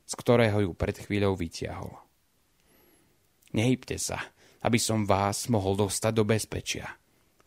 z 0.03 0.13
ktorého 0.19 0.67
ju 0.67 0.71
pred 0.75 0.99
chvíľou 0.99 1.39
vytiahol. 1.39 1.95
Nehybte 3.55 3.95
sa, 4.03 4.19
aby 4.67 4.83
som 4.83 5.07
vás 5.07 5.47
mohol 5.47 5.79
dostať 5.79 6.13
do 6.15 6.27
bezpečia. 6.27 6.91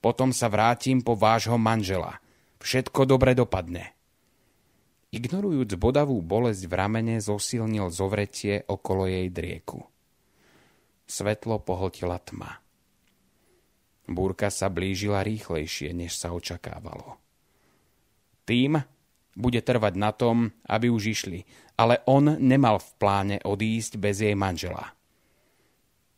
Potom 0.08 0.32
sa 0.32 0.48
vrátim 0.48 1.04
po 1.04 1.20
vášho 1.20 1.60
manžela. 1.60 2.24
Všetko 2.64 3.04
dobre 3.04 3.36
dopadne. 3.36 3.92
Ignorujúc 5.12 5.76
bodavú 5.76 6.24
bolesť 6.24 6.64
v 6.64 6.74
ramene, 6.80 7.16
zosilnil 7.20 7.92
zovretie 7.92 8.64
okolo 8.72 9.04
jej 9.04 9.28
drieku. 9.28 9.84
Svetlo 11.04 11.60
pohltila 11.60 12.24
tma. 12.24 12.56
Búrka 14.08 14.48
sa 14.48 14.72
blížila 14.72 15.28
rýchlejšie, 15.28 15.92
než 15.92 16.16
sa 16.16 16.32
očakávalo. 16.32 17.20
Tým 18.48 18.80
bude 19.36 19.60
trvať 19.60 19.94
na 20.00 20.16
tom, 20.16 20.56
aby 20.72 20.88
už 20.88 21.04
išli, 21.20 21.44
ale 21.76 22.00
on 22.08 22.40
nemal 22.40 22.80
v 22.80 22.90
pláne 22.96 23.38
odísť 23.44 24.00
bez 24.00 24.24
jej 24.24 24.40
manžela. 24.40 24.88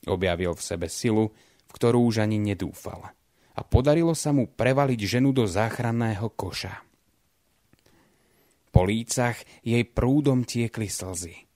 Objavil 0.06 0.54
v 0.54 0.62
sebe 0.62 0.86
silu, 0.86 1.34
v 1.66 1.72
ktorú 1.74 2.06
už 2.06 2.22
ani 2.22 2.38
nedúfal. 2.38 3.18
A 3.56 3.62
podarilo 3.66 4.14
sa 4.14 4.36
mu 4.36 4.46
prevaliť 4.46 5.00
ženu 5.18 5.34
do 5.34 5.48
záchranného 5.50 6.30
koša. 6.34 6.86
Po 8.70 8.86
lícach 8.86 9.42
jej 9.66 9.82
prúdom 9.88 10.46
tiekli 10.46 10.86
slzy. 10.86 11.50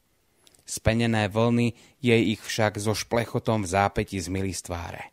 Spenené 0.63 1.29
vlny 1.29 1.99
jej 2.01 2.21
ich 2.33 2.41
však 2.41 2.79
so 2.79 2.95
šplechotom 2.97 3.67
v 3.67 3.71
zápäti 3.71 4.17
zmili 4.17 4.55
z 4.55 4.61
tváre. 4.71 5.03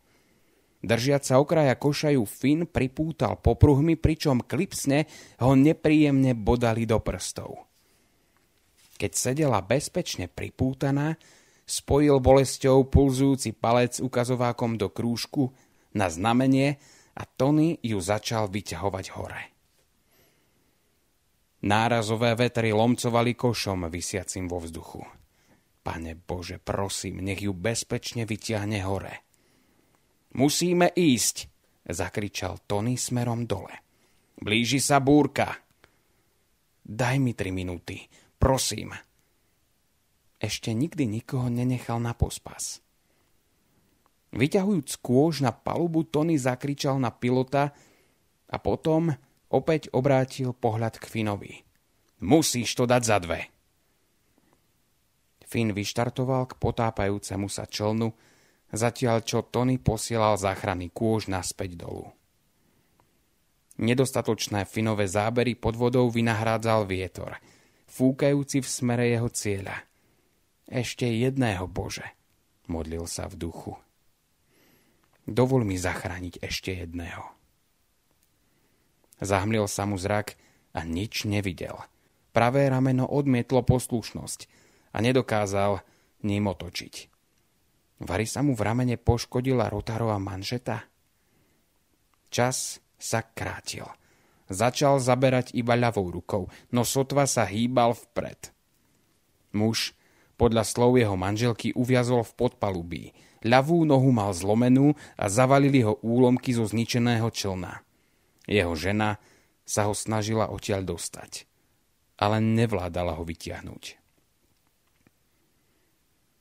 Držiac 0.81 1.29
sa 1.29 1.37
okraja 1.37 1.77
košaju 1.77 2.25
Finn 2.25 2.65
pripútal 2.65 3.37
popruhmi, 3.37 4.01
pričom 4.01 4.41
klipsne 4.41 5.05
ho 5.45 5.53
nepríjemne 5.53 6.33
bodali 6.33 6.89
do 6.89 6.97
prstov. 7.05 7.69
Keď 8.97 9.13
sedela 9.13 9.61
bezpečne 9.61 10.33
pripútaná, 10.33 11.21
spojil 11.69 12.17
bolesťou 12.25 12.89
pulzujúci 12.89 13.53
palec 13.53 14.01
ukazovákom 14.01 14.81
do 14.81 14.89
krúžku 14.89 15.53
na 15.95 16.07
znamenie 16.11 16.79
a 17.17 17.23
Tony 17.27 17.79
ju 17.83 17.99
začal 17.99 18.49
vyťahovať 18.49 19.07
hore. 19.17 19.43
Nárazové 21.61 22.33
vetry 22.39 22.73
lomcovali 22.73 23.37
košom 23.37 23.93
vysiacim 23.93 24.49
vo 24.49 24.65
vzduchu. 24.65 25.05
Pane 25.85 26.17
Bože, 26.17 26.57
prosím, 26.61 27.21
nech 27.21 27.41
ju 27.45 27.53
bezpečne 27.53 28.25
vyťahne 28.25 28.81
hore. 28.85 29.25
Musíme 30.37 30.89
ísť, 30.89 31.37
zakričal 31.85 32.65
Tony 32.65 32.97
smerom 32.97 33.45
dole. 33.45 33.75
Blíži 34.41 34.81
sa 34.81 35.05
búrka. 35.05 35.53
Daj 36.81 37.17
mi 37.21 37.37
tri 37.37 37.53
minúty, 37.53 38.09
prosím. 38.41 38.97
Ešte 40.41 40.73
nikdy 40.73 41.05
nikoho 41.05 41.53
nenechal 41.53 42.01
na 42.01 42.17
pospas. 42.17 42.81
Vyťahujúc 44.31 45.03
kôž 45.03 45.43
na 45.43 45.51
palubu, 45.51 46.07
Tony 46.07 46.39
zakričal 46.39 47.03
na 47.03 47.11
pilota 47.11 47.75
a 48.47 48.57
potom 48.63 49.11
opäť 49.51 49.91
obrátil 49.91 50.55
pohľad 50.55 51.03
k 51.03 51.05
Finovi. 51.11 51.67
Musíš 52.23 52.79
to 52.79 52.87
dať 52.87 53.03
za 53.03 53.19
dve. 53.19 53.51
Finn 55.51 55.75
vyštartoval 55.75 56.47
k 56.47 56.59
potápajúcemu 56.63 57.51
sa 57.51 57.67
člnu, 57.67 58.15
zatiaľ 58.71 59.27
čo 59.27 59.43
Tony 59.43 59.83
posielal 59.83 60.39
záchranný 60.39 60.95
kôž 60.95 61.27
naspäť 61.27 61.75
dolu. 61.75 62.07
Nedostatočné 63.83 64.63
Finové 64.69 65.11
zábery 65.11 65.59
pod 65.59 65.75
vodou 65.75 66.07
vynahrádzal 66.07 66.87
vietor, 66.87 67.35
fúkajúci 67.91 68.63
v 68.63 68.69
smere 68.69 69.11
jeho 69.11 69.27
cieľa. 69.27 69.75
Ešte 70.71 71.11
jedného, 71.11 71.67
Bože, 71.67 72.07
modlil 72.71 73.11
sa 73.11 73.27
v 73.27 73.35
duchu. 73.35 73.75
Dovol 75.31 75.63
mi 75.63 75.79
zachrániť 75.79 76.43
ešte 76.43 76.75
jedného. 76.75 77.23
Zahmlil 79.23 79.71
sa 79.71 79.87
mu 79.87 79.95
zrak 79.95 80.35
a 80.75 80.83
nič 80.83 81.23
nevidel. 81.23 81.79
Pravé 82.35 82.67
rameno 82.67 83.07
odmietlo 83.07 83.63
poslušnosť 83.63 84.51
a 84.91 84.99
nedokázal 84.99 85.87
ním 86.27 86.51
otočiť. 86.51 86.95
Vary 88.03 88.27
sa 88.27 88.43
mu 88.43 88.59
v 88.59 88.65
ramene 88.67 88.97
poškodila 88.99 89.71
rotárová 89.71 90.19
manžeta. 90.19 90.83
Čas 92.33 92.83
sa 92.99 93.23
krátil. 93.23 93.87
Začal 94.51 94.99
zaberať 94.99 95.55
iba 95.55 95.79
ľavou 95.79 96.11
rukou, 96.11 96.51
no 96.75 96.83
sotva 96.83 97.31
sa 97.31 97.47
hýbal 97.47 97.95
vpred. 97.95 98.51
Muž, 99.55 99.95
podľa 100.35 100.67
slov 100.67 100.99
jeho 100.99 101.15
manželky, 101.15 101.71
uviazol 101.71 102.27
v 102.27 102.35
podpalubí. 102.35 103.05
Ľavú 103.41 103.89
nohu 103.89 104.13
mal 104.13 104.37
zlomenú 104.37 104.93
a 105.17 105.25
zavalili 105.33 105.81
ho 105.81 105.97
úlomky 106.05 106.53
zo 106.53 106.69
zničeného 106.69 107.29
člna. 107.33 107.81
Jeho 108.45 108.77
žena 108.77 109.17
sa 109.65 109.89
ho 109.89 109.95
snažila 109.97 110.53
odtiaľ 110.53 110.85
dostať, 110.85 111.49
ale 112.21 112.43
nevládala 112.43 113.17
ho 113.17 113.25
vytiahnuť. 113.25 114.01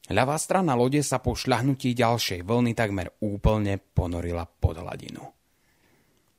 Ľavá 0.09 0.41
strana 0.41 0.73
lode 0.73 1.05
sa 1.05 1.21
po 1.21 1.37
šľahnutí 1.37 1.93
ďalšej 1.93 2.41
vlny 2.41 2.73
takmer 2.73 3.13
úplne 3.21 3.77
ponorila 3.77 4.49
pod 4.49 4.81
hladinu. 4.81 5.21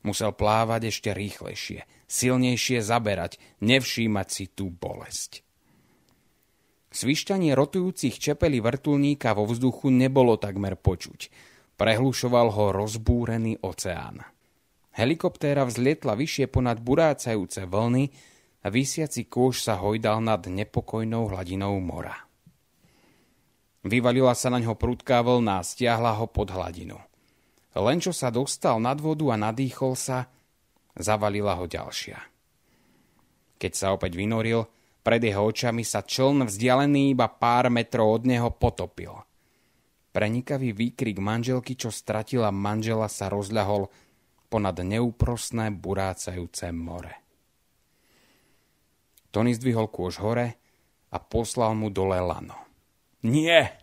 Musel 0.02 0.34
plávať 0.34 0.90
ešte 0.90 1.14
rýchlejšie, 1.14 1.86
silnejšie 2.11 2.82
zaberať, 2.82 3.38
nevšímať 3.62 4.26
si 4.26 4.44
tú 4.50 4.74
bolesť. 4.74 5.46
Svišťanie 6.91 7.55
rotujúcich 7.55 8.18
čepelí 8.18 8.59
vrtulníka 8.59 9.30
vo 9.38 9.47
vzduchu 9.47 9.95
nebolo 9.95 10.34
takmer 10.34 10.74
počuť. 10.74 11.30
Prehlušoval 11.78 12.51
ho 12.51 12.64
rozbúrený 12.74 13.62
oceán. 13.62 14.26
Helikoptéra 14.91 15.62
vzlietla 15.64 16.18
vyššie 16.18 16.51
ponad 16.51 16.82
burácajúce 16.82 17.64
vlny 17.70 18.11
a 18.61 18.66
vysiaci 18.68 19.30
kôž 19.30 19.62
sa 19.62 19.78
hojdal 19.78 20.18
nad 20.18 20.43
nepokojnou 20.45 21.30
hladinou 21.30 21.78
mora. 21.78 22.26
Vyvalila 23.86 24.36
sa 24.36 24.53
na 24.53 24.61
ňo 24.61 24.76
prudká 24.76 25.24
vlna 25.24 25.62
a 25.62 25.64
stiahla 25.64 26.20
ho 26.20 26.28
pod 26.28 26.53
hladinu. 26.53 27.01
Len 27.70 28.03
čo 28.03 28.11
sa 28.11 28.28
dostal 28.34 28.82
nad 28.82 28.99
vodu 28.99 29.30
a 29.30 29.38
nadýchol 29.38 29.95
sa, 29.95 30.26
zavalila 30.99 31.55
ho 31.57 31.64
ďalšia. 31.70 32.18
Keď 33.57 33.72
sa 33.72 33.95
opäť 33.95 34.18
vynoril, 34.18 34.66
pred 35.01 35.20
jeho 35.24 35.48
očami 35.48 35.80
sa 35.84 36.05
čln 36.05 36.44
vzdialený 36.44 37.16
iba 37.16 37.28
pár 37.28 37.72
metrov 37.72 38.20
od 38.20 38.22
neho 38.28 38.53
potopil. 38.53 39.16
Prenikavý 40.11 40.74
výkrik 40.74 41.22
manželky, 41.22 41.78
čo 41.78 41.88
stratila 41.88 42.51
manžela, 42.51 43.07
sa 43.07 43.30
rozľahol 43.30 43.86
ponad 44.51 44.82
neúprosné 44.82 45.70
burácajúce 45.70 46.74
more. 46.74 47.14
Tony 49.30 49.55
zdvihol 49.55 49.86
kôž 49.86 50.18
hore 50.18 50.59
a 51.14 51.18
poslal 51.22 51.78
mu 51.78 51.88
dole 51.94 52.18
lano. 52.18 52.59
Nie! 53.22 53.78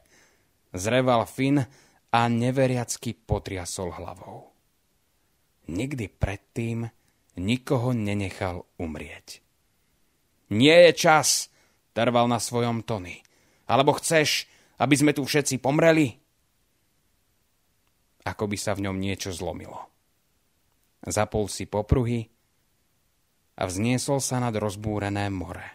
Zreval 0.76 1.24
Finn 1.24 1.64
a 2.12 2.22
neveriacky 2.28 3.16
potriasol 3.16 3.96
hlavou. 3.96 4.52
Nikdy 5.72 6.12
predtým 6.12 6.92
nikoho 7.40 7.96
nenechal 7.96 8.68
umrieť. 8.76 9.47
Nie 10.54 10.90
je 10.90 10.92
čas, 10.96 11.52
trval 11.92 12.32
na 12.32 12.40
svojom 12.40 12.86
Tony. 12.88 13.20
Alebo 13.68 13.98
chceš, 14.00 14.48
aby 14.80 14.96
sme 14.96 15.12
tu 15.12 15.28
všetci 15.28 15.60
pomreli? 15.60 16.16
Ako 18.24 18.48
by 18.48 18.58
sa 18.60 18.76
v 18.76 18.88
ňom 18.88 18.98
niečo 19.00 19.36
zlomilo. 19.36 19.88
Zapol 21.04 21.48
si 21.52 21.68
popruhy 21.68 22.28
a 23.58 23.64
vzniesol 23.66 24.20
sa 24.20 24.40
nad 24.40 24.56
rozbúrené 24.56 25.32
more. 25.32 25.68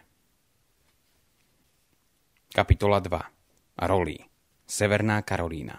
Kapitola 2.53 3.01
2. 3.01 3.83
Roli. 3.89 4.17
Severná 4.63 5.21
Karolína. 5.25 5.75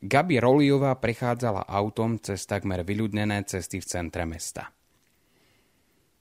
Gabi 0.00 0.40
Roliová 0.40 0.96
prechádzala 0.96 1.68
autom 1.68 2.16
cez 2.18 2.48
takmer 2.48 2.82
vyľudnené 2.82 3.44
cesty 3.44 3.78
v 3.78 3.86
centre 3.86 4.24
mesta. 4.24 4.72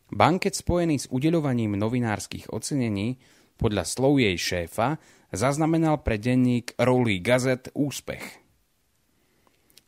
Banket 0.10 0.58
spojený 0.58 1.06
s 1.06 1.08
udeľovaním 1.14 1.78
novinárskych 1.78 2.50
ocenení 2.50 3.22
podľa 3.62 3.86
slov 3.86 4.18
jej 4.18 4.34
šéfa 4.40 4.98
zaznamenal 5.30 6.02
pre 6.02 6.18
denník 6.18 6.74
Rolly 6.82 7.22
Gazet 7.22 7.70
úspech. 7.78 8.42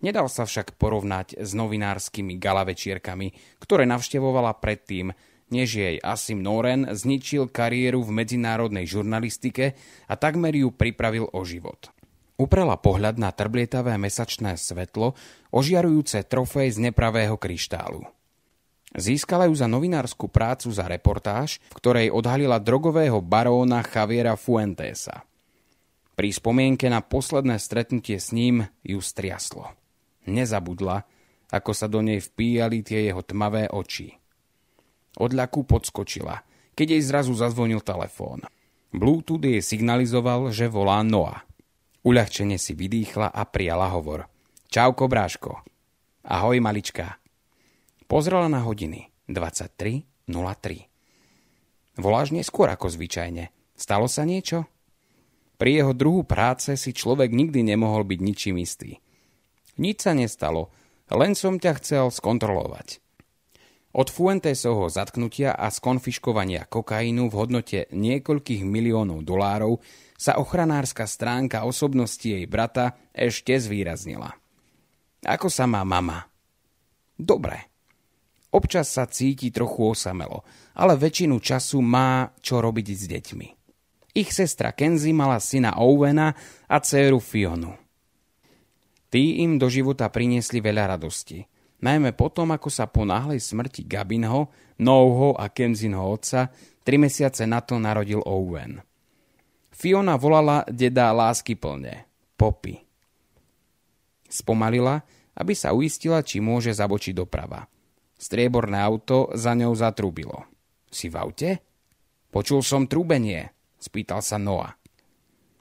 Nedal 0.02 0.30
sa 0.30 0.50
však 0.50 0.82
porovnať 0.82 1.38
s 1.38 1.54
novinárskymi 1.54 2.38
galavečierkami, 2.42 3.58
ktoré 3.62 3.86
navštevovala 3.86 4.58
predtým, 4.58 5.14
než 5.54 5.78
jej 5.78 5.98
Asim 6.02 6.42
Noren 6.42 6.90
zničil 6.90 7.50
kariéru 7.54 8.02
v 8.02 8.24
medzinárodnej 8.24 8.90
žurnalistike 8.90 9.78
a 10.10 10.14
takmer 10.18 10.58
ju 10.58 10.74
pripravil 10.74 11.30
o 11.30 11.42
život. 11.46 11.94
Uprela 12.42 12.82
pohľad 12.82 13.22
na 13.22 13.30
trblietavé 13.30 14.02
mesačné 14.02 14.58
svetlo, 14.58 15.14
ožiarujúce 15.54 16.26
trofej 16.26 16.74
z 16.74 16.90
nepravého 16.90 17.38
kryštálu. 17.38 18.02
Získala 18.92 19.48
ju 19.48 19.56
za 19.56 19.72
novinárskú 19.72 20.28
prácu 20.28 20.68
za 20.76 20.84
reportáž, 20.84 21.64
v 21.72 21.76
ktorej 21.80 22.08
odhalila 22.12 22.60
drogového 22.60 23.24
baróna 23.24 23.80
Javiera 23.88 24.36
Fuentesa. 24.36 25.24
Pri 26.20 26.30
spomienke 26.36 26.92
na 26.92 27.00
posledné 27.00 27.56
stretnutie 27.56 28.20
s 28.20 28.36
ním 28.36 28.68
ju 28.84 29.00
striaslo. 29.00 29.72
Nezabudla, 30.28 31.08
ako 31.56 31.72
sa 31.72 31.88
do 31.88 32.04
nej 32.04 32.20
vpíjali 32.20 32.84
tie 32.84 33.08
jeho 33.08 33.24
tmavé 33.24 33.72
oči. 33.72 34.12
Od 35.24 35.32
ľaku 35.32 35.64
podskočila, 35.64 36.44
keď 36.76 37.00
jej 37.00 37.04
zrazu 37.04 37.32
zazvonil 37.36 37.80
telefón. 37.84 38.44
Bluetooth 38.92 39.44
jej 39.44 39.64
signalizoval, 39.64 40.52
že 40.52 40.68
volá 40.68 41.00
Noah. 41.00 41.48
Uľahčene 42.04 42.60
si 42.60 42.76
vydýchla 42.76 43.32
a 43.32 43.42
prijala 43.48 43.88
hovor. 43.96 44.28
Čauko, 44.68 45.08
bráško. 45.08 45.64
Ahoj, 46.28 46.60
malička. 46.60 47.21
Pozrela 48.12 48.52
na 48.52 48.60
hodiny. 48.68 49.08
23.03. 49.32 50.28
Voláš 51.96 52.36
neskôr 52.36 52.68
ako 52.68 52.92
zvyčajne. 52.92 53.56
Stalo 53.72 54.12
sa 54.12 54.28
niečo? 54.28 54.68
Pri 55.56 55.80
jeho 55.80 55.96
druhu 55.96 56.28
práce 56.28 56.76
si 56.76 56.92
človek 56.92 57.32
nikdy 57.32 57.64
nemohol 57.64 58.04
byť 58.04 58.20
ničím 58.20 58.60
istý. 58.60 59.00
Nič 59.80 60.04
sa 60.04 60.12
nestalo, 60.12 60.76
len 61.08 61.40
som 61.40 61.56
ťa 61.56 61.72
chcel 61.80 62.12
skontrolovať. 62.12 63.00
Od 63.96 64.12
Fuentesovho 64.12 64.92
zatknutia 64.92 65.56
a 65.56 65.72
skonfiškovania 65.72 66.68
kokainu 66.68 67.32
v 67.32 67.38
hodnote 67.40 67.88
niekoľkých 67.96 68.68
miliónov 68.68 69.24
dolárov 69.24 69.80
sa 70.20 70.36
ochranárska 70.36 71.08
stránka 71.08 71.64
osobnosti 71.64 72.28
jej 72.28 72.44
brata 72.44 72.92
ešte 73.16 73.56
zvýraznila. 73.56 74.36
Ako 75.24 75.48
sa 75.48 75.64
má 75.64 75.88
mama? 75.88 76.28
Dobre. 77.16 77.71
Občas 78.52 78.92
sa 78.92 79.08
cíti 79.08 79.48
trochu 79.50 79.96
osamelo, 79.96 80.44
ale 80.76 81.00
väčšinu 81.00 81.40
času 81.40 81.80
má 81.80 82.36
čo 82.44 82.60
robiť 82.60 82.88
s 82.92 83.04
deťmi. 83.08 83.48
Ich 84.12 84.36
sestra 84.36 84.76
Kenzie 84.76 85.16
mala 85.16 85.40
syna 85.40 85.80
Owena 85.80 86.36
a 86.68 86.78
dceru 86.84 87.24
Fionu. 87.24 87.72
Tí 89.08 89.44
im 89.44 89.56
do 89.56 89.72
života 89.72 90.12
priniesli 90.12 90.60
veľa 90.60 90.96
radosti. 90.96 91.44
Najmä 91.82 92.12
potom, 92.14 92.52
ako 92.52 92.68
sa 92.68 92.92
po 92.92 93.08
náhlej 93.08 93.40
smrti 93.40 93.88
Gabinho, 93.88 94.52
Nouho 94.84 95.34
a 95.36 95.48
Kenzinho 95.48 96.04
otca, 96.04 96.52
tri 96.84 97.00
mesiace 97.00 97.48
na 97.48 97.64
to 97.64 97.80
narodil 97.80 98.20
Owen– 98.28 98.78
Fiona 99.82 100.14
volala 100.14 100.62
deda 100.70 101.10
lásky 101.10 101.58
plne. 101.58 102.06
Popy. 102.38 102.78
Spomalila, 104.30 105.02
aby 105.34 105.58
sa 105.58 105.74
uistila, 105.74 106.22
či 106.22 106.38
môže 106.38 106.70
zabočiť 106.70 107.18
doprava. 107.18 107.66
Strieborné 108.22 108.78
auto 108.78 109.34
za 109.34 109.58
ňou 109.58 109.74
zatrubilo. 109.74 110.46
Si 110.94 111.10
v 111.10 111.18
aute? 111.18 111.50
Počul 112.30 112.62
som 112.62 112.86
trúbenie, 112.86 113.50
spýtal 113.82 114.22
sa 114.22 114.38
Noa. 114.38 114.78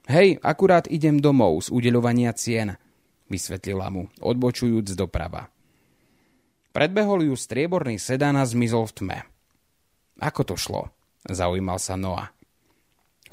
Hej, 0.05 0.37
akurát 0.45 0.85
idem 0.85 1.17
domov 1.17 1.65
z 1.65 1.73
udeľovania 1.73 2.29
cien, 2.37 2.77
vysvetlila 3.33 3.89
mu, 3.89 4.13
odbočujúc 4.21 4.93
doprava. 4.93 5.49
Predbehol 6.69 7.27
ju 7.27 7.35
strieborný 7.35 7.97
sedán 7.97 8.37
a 8.37 8.45
zmizol 8.45 8.85
v 8.87 8.95
tme. 8.95 9.19
Ako 10.21 10.45
to 10.45 10.55
šlo? 10.55 10.93
Zaujímal 11.25 11.81
sa 11.81 11.97
Noa. 11.97 12.29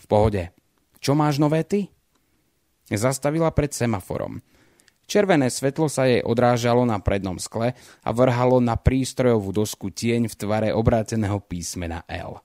V 0.00 0.06
pohode, 0.08 0.56
čo 1.04 1.12
máš 1.12 1.36
nové 1.36 1.68
ty? 1.68 1.92
Zastavila 2.88 3.52
pred 3.52 3.76
semaforom. 3.76 4.40
Červené 5.08 5.48
svetlo 5.48 5.88
sa 5.88 6.04
jej 6.04 6.20
odrážalo 6.20 6.84
na 6.84 7.00
prednom 7.00 7.40
skle 7.40 7.72
a 8.04 8.10
vrhalo 8.12 8.60
na 8.60 8.76
prístrojovú 8.76 9.56
dosku 9.56 9.88
tieň 9.88 10.28
v 10.28 10.34
tvare 10.36 10.68
obráteného 10.76 11.40
písmena 11.40 12.04
L. 12.04 12.44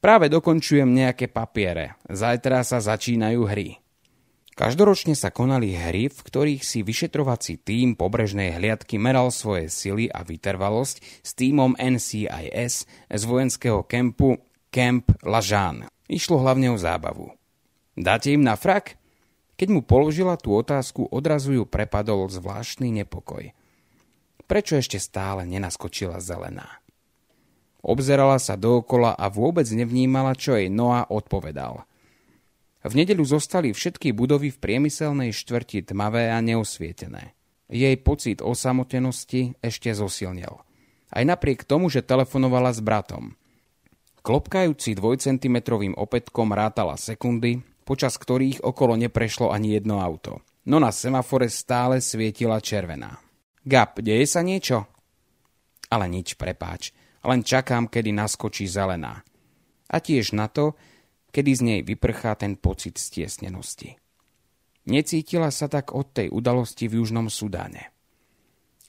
Práve 0.00 0.32
dokončujem 0.32 0.88
nejaké 0.88 1.28
papiere. 1.28 2.00
Zajtra 2.08 2.64
sa 2.64 2.80
začínajú 2.80 3.44
hry. 3.44 3.76
Každoročne 4.56 5.12
sa 5.12 5.28
konali 5.28 5.76
hry, 5.76 6.08
v 6.08 6.20
ktorých 6.20 6.64
si 6.64 6.80
vyšetrovací 6.80 7.60
tím 7.60 7.96
pobrežnej 7.96 8.56
hliadky 8.56 8.96
meral 8.96 9.28
svoje 9.28 9.68
sily 9.68 10.08
a 10.08 10.24
vytrvalosť 10.24 11.24
s 11.24 11.30
týmom 11.36 11.76
NCIS 11.76 12.74
z 13.08 13.22
vojenského 13.24 13.84
kempu 13.84 14.40
Camp 14.72 15.12
Lažán. 15.24 15.88
Išlo 16.08 16.40
hlavne 16.40 16.72
o 16.72 16.80
zábavu. 16.80 17.32
Dáte 17.96 18.32
im 18.32 18.44
na 18.44 18.56
frak? 18.56 18.99
Keď 19.60 19.68
mu 19.68 19.84
položila 19.84 20.40
tú 20.40 20.56
otázku, 20.56 21.04
odrazu 21.12 21.52
ju 21.52 21.68
prepadol 21.68 22.32
zvláštny 22.32 23.04
nepokoj. 23.04 23.52
prečo 24.48 24.80
ešte 24.80 24.96
stále 24.96 25.44
nenaskočila 25.44 26.16
zelená. 26.16 26.80
Obzerala 27.84 28.40
sa 28.40 28.56
dookola 28.56 29.12
a 29.12 29.28
vôbec 29.28 29.68
nevnímala, 29.68 30.32
čo 30.32 30.56
jej 30.56 30.72
Noa 30.72 31.04
odpovedal. 31.12 31.84
V 32.80 32.92
nedeľu 32.96 33.36
zostali 33.36 33.76
všetky 33.76 34.16
budovy 34.16 34.48
v 34.48 34.58
priemyselnej 34.58 35.36
štvrti 35.36 35.92
tmavé 35.92 36.32
a 36.32 36.40
neosvietené. 36.40 37.36
Jej 37.68 38.00
pocit 38.00 38.40
osamotenosti 38.40 39.60
ešte 39.60 39.92
zosilnil. 39.92 40.56
Aj 41.12 41.24
napriek 41.28 41.68
tomu, 41.68 41.92
že 41.92 42.00
telefonovala 42.00 42.72
s 42.72 42.80
bratom. 42.80 43.36
Klopkajúci 44.24 44.96
dvojcentimetrovým 44.96 45.94
opätkom 46.00 46.48
rátala 46.50 46.96
sekundy, 46.96 47.60
počas 47.90 48.14
ktorých 48.14 48.62
okolo 48.62 48.94
neprešlo 48.94 49.50
ani 49.50 49.74
jedno 49.74 49.98
auto. 49.98 50.46
No 50.70 50.78
na 50.78 50.94
semafore 50.94 51.50
stále 51.50 51.98
svietila 51.98 52.62
červená. 52.62 53.18
Gap, 53.66 53.98
deje 53.98 54.30
sa 54.30 54.46
niečo? 54.46 54.86
Ale 55.90 56.06
nič, 56.06 56.38
prepáč. 56.38 56.94
Len 57.26 57.42
čakám, 57.42 57.90
kedy 57.90 58.14
naskočí 58.14 58.70
zelená. 58.70 59.26
A 59.90 59.96
tiež 59.98 60.38
na 60.38 60.46
to, 60.46 60.78
kedy 61.34 61.50
z 61.50 61.60
nej 61.66 61.80
vyprchá 61.82 62.38
ten 62.38 62.54
pocit 62.54 62.94
stiesnenosti. 62.94 63.98
Necítila 64.86 65.50
sa 65.50 65.66
tak 65.66 65.90
od 65.90 66.14
tej 66.14 66.30
udalosti 66.30 66.86
v 66.86 67.02
Južnom 67.02 67.26
Sudáne. 67.26 67.90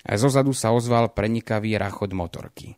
A 0.06 0.14
zozadu 0.14 0.54
sa 0.54 0.78
ozval 0.78 1.10
prenikavý 1.10 1.74
rachod 1.74 2.14
motorky. 2.14 2.78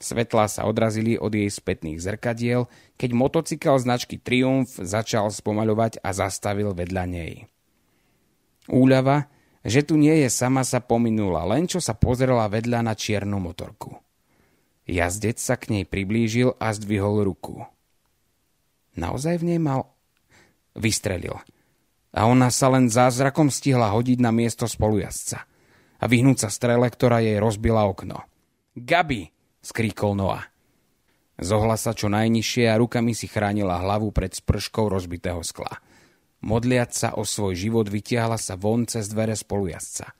Svetlá 0.00 0.48
sa 0.48 0.64
odrazili 0.64 1.20
od 1.20 1.36
jej 1.36 1.52
spätných 1.52 2.00
zrkadiel, 2.00 2.72
keď 2.96 3.10
motocykel 3.12 3.76
značky 3.76 4.16
Triumph 4.16 4.80
začal 4.80 5.28
spomaľovať 5.28 6.00
a 6.00 6.16
zastavil 6.16 6.72
vedľa 6.72 7.04
nej. 7.04 7.44
Úľava, 8.72 9.28
že 9.60 9.84
tu 9.84 10.00
nie 10.00 10.24
je 10.24 10.32
sama, 10.32 10.64
sa 10.64 10.80
pominula, 10.80 11.44
len 11.44 11.68
čo 11.68 11.84
sa 11.84 11.92
pozrela 11.92 12.48
vedľa 12.48 12.80
na 12.80 12.96
čiernu 12.96 13.36
motorku. 13.36 14.00
Jazdec 14.88 15.36
sa 15.36 15.60
k 15.60 15.68
nej 15.68 15.84
priblížil 15.84 16.56
a 16.56 16.72
zdvihol 16.72 17.20
ruku. 17.28 17.68
Naozaj 18.96 19.44
v 19.44 19.54
nej 19.54 19.60
mal... 19.60 19.92
Vystrelil 20.70 21.34
a 22.10 22.26
ona 22.26 22.50
sa 22.50 22.70
len 22.70 22.90
zázrakom 22.90 23.50
stihla 23.50 23.90
hodiť 23.94 24.18
na 24.18 24.34
miesto 24.34 24.66
spolujazca 24.66 25.46
a 26.00 26.04
vyhnúť 26.06 26.46
sa 26.46 26.48
strele, 26.50 26.86
ktorá 26.90 27.22
jej 27.22 27.38
rozbila 27.38 27.86
okno. 27.86 28.26
Gabi! 28.74 29.30
Skríkol 29.60 30.16
Noah. 30.16 30.48
Zohla 31.40 31.80
sa 31.80 31.96
čo 31.96 32.12
najnižšie 32.12 32.68
a 32.68 32.76
rukami 32.76 33.16
si 33.16 33.24
chránila 33.24 33.80
hlavu 33.80 34.12
pred 34.12 34.36
sprškou 34.36 34.92
rozbitého 34.92 35.40
skla. 35.40 35.80
Modliať 36.44 36.90
sa 36.92 37.08
o 37.16 37.24
svoj 37.24 37.56
život 37.56 37.88
vytiahla 37.88 38.36
sa 38.36 38.60
von 38.60 38.84
cez 38.84 39.08
dvere 39.08 39.36
spolujazca. 39.36 40.12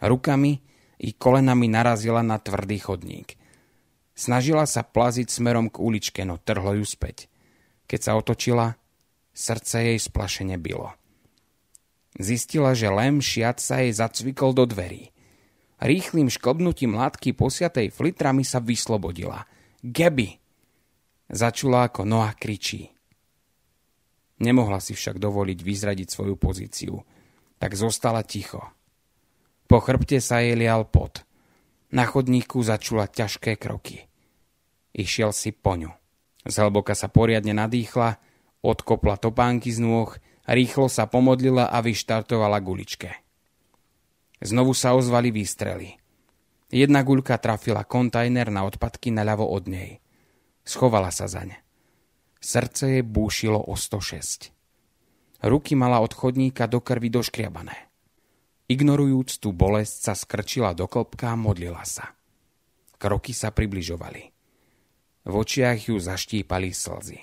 Rukami 0.00 0.52
i 1.00 1.12
kolenami 1.12 1.68
narazila 1.68 2.24
na 2.24 2.40
tvrdý 2.40 2.80
chodník. 2.80 3.36
Snažila 4.16 4.64
sa 4.64 4.80
plaziť 4.80 5.28
smerom 5.28 5.68
k 5.68 5.76
uličke, 5.76 6.24
no 6.24 6.40
trhlo 6.40 6.72
ju 6.80 6.88
späť. 6.88 7.28
Keď 7.84 8.00
sa 8.00 8.12
otočila, 8.16 8.80
srdce 9.36 9.92
jej 9.92 9.98
splašene 10.00 10.56
bylo. 10.56 10.96
Zistila, 12.16 12.72
že 12.72 12.88
lem 12.88 13.20
šiat 13.20 13.60
sa 13.60 13.84
jej 13.84 13.92
zacvikol 13.92 14.56
do 14.56 14.64
dverí. 14.64 15.12
Rýchlým 15.76 16.32
škobnutím 16.32 16.96
látky 16.96 17.36
posiatej 17.36 17.92
flitrami 17.92 18.42
sa 18.42 18.62
vyslobodila. 18.64 19.44
Geby! 19.84 20.40
Začula, 21.26 21.90
ako 21.90 22.06
Noah 22.06 22.32
kričí. 22.38 22.88
Nemohla 24.40 24.78
si 24.80 24.96
však 24.96 25.18
dovoliť 25.20 25.58
vyzradiť 25.60 26.08
svoju 26.08 26.36
pozíciu, 26.36 26.94
tak 27.56 27.74
zostala 27.74 28.22
ticho. 28.22 28.62
Po 29.66 29.82
chrbte 29.82 30.22
sa 30.22 30.44
jej 30.44 30.54
lial 30.54 30.86
pot. 30.86 31.24
Na 31.90 32.06
chodníku 32.06 32.62
začula 32.62 33.10
ťažké 33.10 33.58
kroky. 33.58 34.06
Išiel 34.94 35.34
si 35.34 35.50
po 35.50 35.74
ňu. 35.74 35.90
Zhlboka 36.46 36.94
sa 36.94 37.10
poriadne 37.10 37.56
nadýchla, 37.56 38.22
odkopla 38.62 39.18
topánky 39.18 39.74
z 39.74 39.82
nôh 39.82 40.14
Rýchlo 40.46 40.86
sa 40.86 41.10
pomodlila 41.10 41.66
a 41.66 41.82
vyštartovala 41.82 42.62
guličke. 42.62 43.25
Znovu 44.42 44.76
sa 44.76 44.92
ozvali 44.92 45.32
výstrely. 45.32 45.96
Jedna 46.68 47.00
guľka 47.00 47.40
trafila 47.40 47.86
kontajner 47.88 48.52
na 48.52 48.68
odpadky 48.68 49.08
naľavo 49.14 49.48
od 49.48 49.64
nej. 49.70 50.02
Schovala 50.66 51.14
sa 51.14 51.30
zaň. 51.30 51.56
Srdce 52.42 53.00
jej 53.00 53.04
búšilo 53.06 53.58
o 53.58 53.72
106. 53.78 54.52
Ruky 55.46 55.72
mala 55.78 56.02
od 56.02 56.12
chodníka 56.12 56.68
do 56.68 56.82
krvi 56.82 57.08
doškriabané. 57.08 57.88
Ignorujúc 58.66 59.38
tú 59.38 59.54
bolesť 59.54 60.10
sa 60.10 60.14
skrčila 60.18 60.74
do 60.74 60.90
klopka 60.90 61.30
a 61.32 61.38
modlila 61.38 61.86
sa. 61.86 62.18
Kroky 62.98 63.30
sa 63.30 63.54
približovali. 63.54 64.22
V 65.26 65.32
očiach 65.32 65.90
ju 65.90 65.96
zaštípali 66.02 66.74
slzy. 66.74 67.18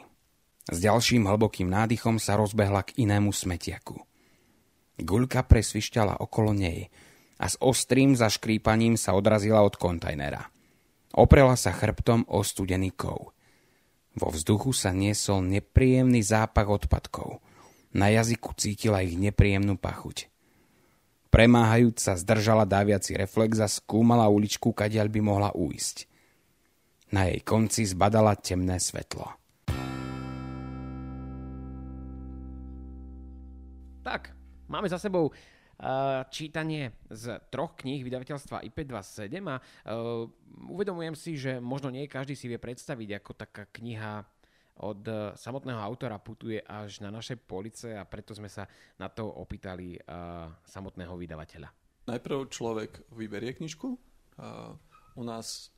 S 0.63 0.77
ďalším 0.79 1.27
hlbokým 1.27 1.67
nádychom 1.67 2.15
sa 2.15 2.39
rozbehla 2.39 2.87
k 2.87 3.03
inému 3.03 3.35
smetiaku. 3.35 3.99
Guľka 5.03 5.43
presvišťala 5.43 6.23
okolo 6.23 6.55
nej 6.55 6.87
a 7.37 7.45
s 7.49 7.55
ostrým 7.57 8.13
zaškrípaním 8.13 8.97
sa 8.97 9.17
odrazila 9.17 9.65
od 9.65 9.77
kontajnera. 9.77 10.49
Oprela 11.13 11.53
sa 11.53 11.69
chrbtom 11.69 12.25
o 12.25 12.41
studený 12.41 12.93
kov. 12.93 13.33
Vo 14.13 14.29
vzduchu 14.29 14.73
sa 14.73 14.93
niesol 14.93 15.45
nepríjemný 15.45 16.21
zápach 16.21 16.69
odpadkov. 16.69 17.41
Na 17.93 18.09
jazyku 18.09 18.53
cítila 18.57 19.05
ich 19.05 19.17
nepríjemnú 19.17 19.77
pachuť. 19.77 20.29
Premáhajúc 21.33 21.97
sa 21.97 22.13
zdržala 22.13 22.65
dáviaci 22.65 23.17
reflex 23.17 23.57
a 23.57 23.65
skúmala 23.65 24.29
uličku, 24.29 24.69
kadiaľ 24.69 25.09
by 25.09 25.19
mohla 25.21 25.49
újsť. 25.53 26.05
Na 27.09 27.25
jej 27.29 27.41
konci 27.41 27.89
zbadala 27.89 28.37
temné 28.37 28.77
svetlo. 28.77 29.33
Tak, 34.05 34.29
máme 34.69 34.89
za 34.89 35.01
sebou 35.01 35.33
čítanie 36.31 36.95
z 37.11 37.39
troch 37.51 37.75
kníh 37.75 38.03
vydavateľstva 38.07 38.63
IP27 38.71 39.35
a 39.51 39.57
uh, 39.59 40.23
uvedomujem 40.71 41.15
si, 41.15 41.35
že 41.35 41.59
možno 41.59 41.91
nie 41.91 42.07
každý 42.07 42.39
si 42.39 42.47
vie 42.47 42.55
predstaviť, 42.55 43.19
ako 43.19 43.31
taká 43.35 43.63
kniha 43.67 44.23
od 44.79 45.01
uh, 45.05 45.35
samotného 45.35 45.77
autora 45.77 46.17
putuje 46.23 46.63
až 46.63 47.03
na 47.03 47.11
naše 47.11 47.35
police 47.35 47.91
a 47.93 48.07
preto 48.07 48.31
sme 48.31 48.47
sa 48.47 48.65
na 48.97 49.11
to 49.11 49.27
opýtali 49.27 49.99
uh, 49.99 50.49
samotného 50.65 51.13
vydavateľa. 51.19 51.69
Najprv 52.03 52.51
človek 52.51 52.91
vyberie 53.15 53.55
knižku. 53.55 53.87
U 55.13 55.23
nás 55.23 55.71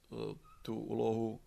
tú 0.66 0.74
úlohu 0.74 1.38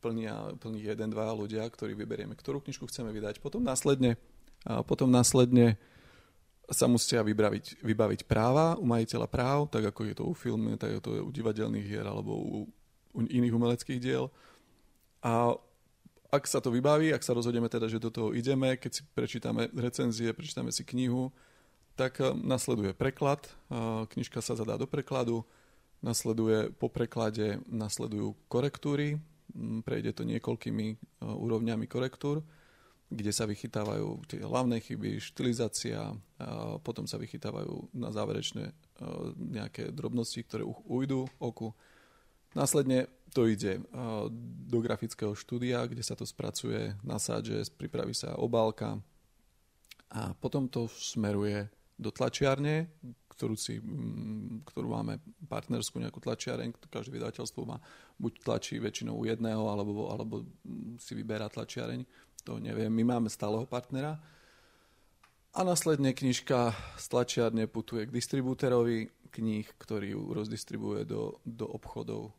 plnia, 0.00 0.56
plní 0.56 0.80
jeden, 0.80 1.12
dva 1.12 1.28
ľudia, 1.36 1.68
ktorí 1.68 1.92
vyberieme, 1.92 2.32
ktorú 2.32 2.64
knižku 2.64 2.88
chceme 2.88 3.12
vydať. 3.12 3.44
Potom 3.44 3.60
následne 3.60 4.16
potom 4.84 5.08
následne 5.08 5.80
sa 6.70 6.86
musia 6.86 7.20
vybaviť, 7.26 7.82
vybaviť 7.82 8.20
práva 8.30 8.78
u 8.78 8.86
majiteľa 8.86 9.26
práv, 9.26 9.66
tak 9.74 9.90
ako 9.90 10.00
je 10.06 10.14
to 10.14 10.24
u 10.26 10.34
filmu, 10.34 10.78
tak 10.78 10.98
ako 10.98 11.02
to 11.02 11.10
je 11.18 11.22
u 11.26 11.30
divadelných 11.34 11.86
hier 11.86 12.06
alebo 12.06 12.32
u, 12.38 12.58
u 13.10 13.18
iných 13.26 13.54
umeleckých 13.54 13.98
diel. 13.98 14.30
A 15.20 15.58
ak 16.30 16.46
sa 16.46 16.62
to 16.62 16.70
vybaví, 16.70 17.10
ak 17.10 17.26
sa 17.26 17.34
rozhodneme 17.34 17.66
teda, 17.66 17.90
že 17.90 17.98
do 17.98 18.08
toho 18.08 18.30
ideme, 18.30 18.78
keď 18.78 18.90
si 18.94 19.02
prečítame 19.02 19.66
recenzie, 19.74 20.30
prečítame 20.30 20.70
si 20.70 20.86
knihu, 20.86 21.34
tak 21.98 22.22
e, 22.22 22.30
nasleduje 22.38 22.94
preklad, 22.94 23.50
knižka 24.14 24.38
sa 24.38 24.54
zadá 24.54 24.78
do 24.78 24.86
prekladu, 24.86 25.42
nasleduje 26.00 26.70
po 26.70 26.86
preklade, 26.86 27.58
nasledujú 27.66 28.38
korektúry, 28.46 29.18
prejde 29.82 30.14
to 30.14 30.22
niekoľkými 30.22 30.86
e, 30.86 30.96
úrovňami 31.26 31.90
korektúr, 31.90 32.46
kde 33.10 33.34
sa 33.34 33.42
vychytávajú 33.42 34.22
tie 34.30 34.38
hlavné 34.38 34.78
chyby, 34.78 35.18
štilizácia, 35.18 36.14
potom 36.86 37.10
sa 37.10 37.18
vychytávajú 37.18 37.90
na 37.98 38.14
záverečné 38.14 38.70
nejaké 39.34 39.90
drobnosti, 39.90 40.38
ktoré 40.46 40.62
ujdu 40.86 41.26
oku. 41.42 41.74
Následne 42.54 43.10
to 43.34 43.50
ide 43.50 43.82
do 44.70 44.78
grafického 44.78 45.34
štúdia, 45.34 45.90
kde 45.90 46.06
sa 46.06 46.14
to 46.14 46.22
spracuje 46.22 46.94
na 47.02 47.18
sádže, 47.18 47.74
pripraví 47.74 48.14
sa 48.14 48.38
obálka 48.38 48.98
a 50.10 50.34
potom 50.38 50.70
to 50.70 50.86
smeruje 50.90 51.66
do 51.98 52.14
tlačiarne, 52.14 52.90
ktorú, 53.34 53.56
si, 53.56 53.80
ktorú 54.68 54.88
máme 55.00 55.16
partnerskú 55.48 55.96
nejakú 55.96 56.20
tlačiareň, 56.20 56.76
každé 56.92 57.16
vydavateľstvo 57.16 57.62
má 57.64 57.80
buď 58.20 58.32
tlačí 58.44 58.76
väčšinou 58.76 59.16
u 59.16 59.24
jedného, 59.24 59.64
alebo, 59.64 60.12
alebo 60.12 60.44
si 61.00 61.16
vyberá 61.16 61.48
tlačiareň 61.48 62.04
to 62.44 62.58
neviem, 62.58 62.92
my 62.92 63.04
máme 63.16 63.28
stáleho 63.28 63.64
partnera. 63.64 64.20
A 65.50 65.66
následne 65.66 66.14
knižka 66.14 66.72
z 66.94 67.04
tlačiarne 67.10 67.66
putuje 67.66 68.06
k 68.06 68.14
distribúterovi 68.14 69.10
kníh, 69.34 69.66
ktorý 69.78 70.14
ju 70.14 70.22
rozdistribuje 70.34 71.02
do, 71.06 71.42
do 71.42 71.66
obchodov 71.66 72.30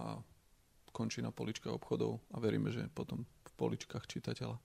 a 0.00 0.20
končí 0.92 1.20
na 1.20 1.32
poličkách 1.32 1.76
obchodov 1.76 2.24
a 2.32 2.40
veríme, 2.40 2.72
že 2.72 2.88
potom 2.88 3.24
v 3.24 3.52
poličkách 3.60 4.08
čitateľa. 4.08 4.56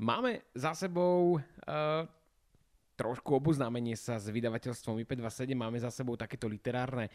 Máme 0.00 0.44
za 0.56 0.72
sebou 0.72 1.36
uh, 1.36 2.04
trošku 2.96 3.36
oboznámenie 3.36 3.92
sa 3.92 4.16
s 4.16 4.32
vydavateľstvom 4.32 5.04
IP27. 5.04 5.52
Máme 5.52 5.76
za 5.76 5.92
sebou 5.92 6.16
takéto 6.16 6.48
literárne 6.48 7.12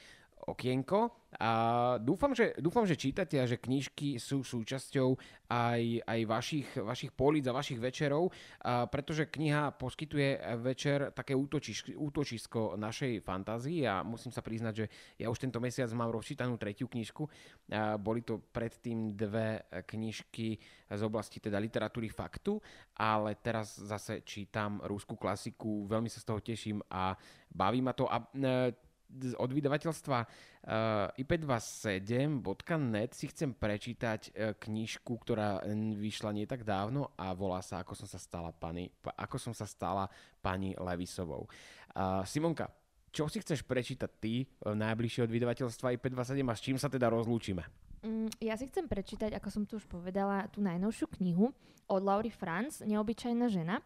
okienko 0.47 1.21
a 1.39 1.51
dúfam, 1.95 2.35
že, 2.35 2.51
dúfam, 2.59 2.83
že 2.83 2.99
čítate 2.99 3.39
a 3.39 3.47
že 3.47 3.55
knižky 3.55 4.19
sú 4.19 4.43
súčasťou 4.43 5.15
aj, 5.47 6.03
aj 6.03 6.19
vašich, 6.27 6.67
vašich 6.83 7.15
políc 7.15 7.47
a 7.47 7.55
vašich 7.55 7.79
večerov, 7.79 8.35
a 8.59 8.83
pretože 8.91 9.31
kniha 9.31 9.71
poskytuje 9.79 10.59
večer 10.59 11.15
také 11.15 11.31
útočiš, 11.31 11.95
útočisko 11.95 12.75
našej 12.75 13.23
fantázii 13.23 13.87
a 13.87 14.03
musím 14.03 14.35
sa 14.35 14.43
priznať, 14.43 14.73
že 14.75 14.85
ja 15.23 15.31
už 15.31 15.39
tento 15.39 15.63
mesiac 15.63 15.87
mám 15.95 16.11
rozčítanú 16.11 16.59
tretiu 16.59 16.91
knižku. 16.91 17.23
A 17.71 17.95
boli 17.95 18.27
to 18.27 18.43
predtým 18.51 19.15
dve 19.15 19.63
knižky 19.87 20.59
z 20.91 21.01
oblasti 21.07 21.39
teda 21.39 21.63
literatúry 21.63 22.11
faktu, 22.11 22.59
ale 22.99 23.39
teraz 23.39 23.79
zase 23.79 24.27
čítam 24.27 24.83
rúskú 24.83 25.15
klasiku, 25.15 25.87
veľmi 25.87 26.11
sa 26.11 26.19
z 26.19 26.27
toho 26.27 26.43
teším 26.43 26.83
a 26.91 27.15
baví 27.47 27.79
ma 27.79 27.95
to. 27.95 28.11
A 28.11 28.19
e, 28.19 28.90
od 29.37 29.49
vydavateľstva 29.51 30.17
uh, 30.23 31.19
ip27.net 31.19 33.11
si 33.11 33.25
chcem 33.27 33.51
prečítať 33.51 34.21
uh, 34.31 34.55
knižku, 34.55 35.13
ktorá 35.21 35.61
vyšla 35.95 36.31
nie 36.31 36.47
tak 36.47 36.63
dávno 36.63 37.11
a 37.19 37.35
volá 37.35 37.59
sa 37.59 37.83
Ako 37.83 37.93
som 37.93 38.07
sa 38.07 38.17
stala 38.17 38.55
pani, 38.55 38.87
ako 39.03 39.37
som 39.37 39.53
sa 39.53 39.67
stala 39.67 40.07
pani 40.39 40.73
Levisovou. 40.79 41.45
Uh, 41.91 42.23
Simonka, 42.23 42.71
čo 43.11 43.27
si 43.27 43.43
chceš 43.43 43.67
prečítať 43.67 44.11
ty 44.23 44.47
najbližšie 44.63 45.27
od 45.27 45.31
vydavateľstva 45.35 45.99
IP27 45.99 46.47
a 46.47 46.55
s 46.55 46.63
čím 46.63 46.79
sa 46.79 46.87
teda 46.87 47.11
rozlúčime? 47.11 47.67
Mm, 48.01 48.33
ja 48.41 48.57
si 48.57 48.65
chcem 48.65 48.89
prečítať, 48.89 49.35
ako 49.37 49.47
som 49.51 49.63
tu 49.67 49.77
už 49.77 49.85
povedala, 49.85 50.49
tú 50.49 50.63
najnovšiu 50.63 51.05
knihu 51.21 51.53
od 51.91 52.01
Laury 52.01 52.31
Franz, 52.31 52.81
Neobyčajná 52.81 53.45
žena. 53.51 53.83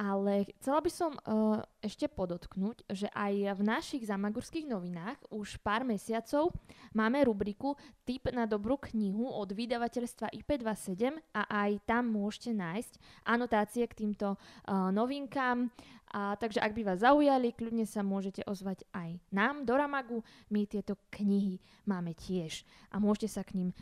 Ale 0.00 0.48
chcela 0.56 0.80
by 0.80 0.88
som 0.88 1.12
uh, 1.12 1.60
ešte 1.84 2.08
podotknúť, 2.08 2.88
že 2.88 3.12
aj 3.12 3.52
v 3.52 3.62
našich 3.68 4.08
zamagurských 4.08 4.64
novinách 4.64 5.20
už 5.28 5.60
pár 5.60 5.84
mesiacov 5.84 6.56
máme 6.96 7.20
rubriku 7.20 7.76
Tip 8.08 8.32
na 8.32 8.48
dobrú 8.48 8.80
knihu 8.80 9.28
od 9.28 9.52
vydavateľstva 9.52 10.32
IP27 10.40 11.20
a 11.36 11.44
aj 11.44 11.84
tam 11.84 12.16
môžete 12.16 12.56
nájsť 12.56 12.92
anotácie 13.28 13.84
k 13.84 14.08
týmto 14.08 14.40
uh, 14.40 14.88
novinkám 14.88 15.68
a 16.10 16.34
takže 16.34 16.58
ak 16.58 16.74
by 16.74 16.82
vás 16.82 17.06
zaujali, 17.06 17.54
kľudne 17.54 17.86
sa 17.86 18.02
môžete 18.02 18.42
ozvať 18.50 18.82
aj 18.90 19.14
nám 19.30 19.62
do 19.62 19.78
Ramagu. 19.78 20.18
My 20.50 20.66
tieto 20.66 20.98
knihy 21.14 21.62
máme 21.86 22.18
tiež 22.18 22.66
a 22.90 22.98
môžete 22.98 23.30
sa 23.30 23.42
k 23.46 23.54
ním 23.54 23.70
e, 23.70 23.74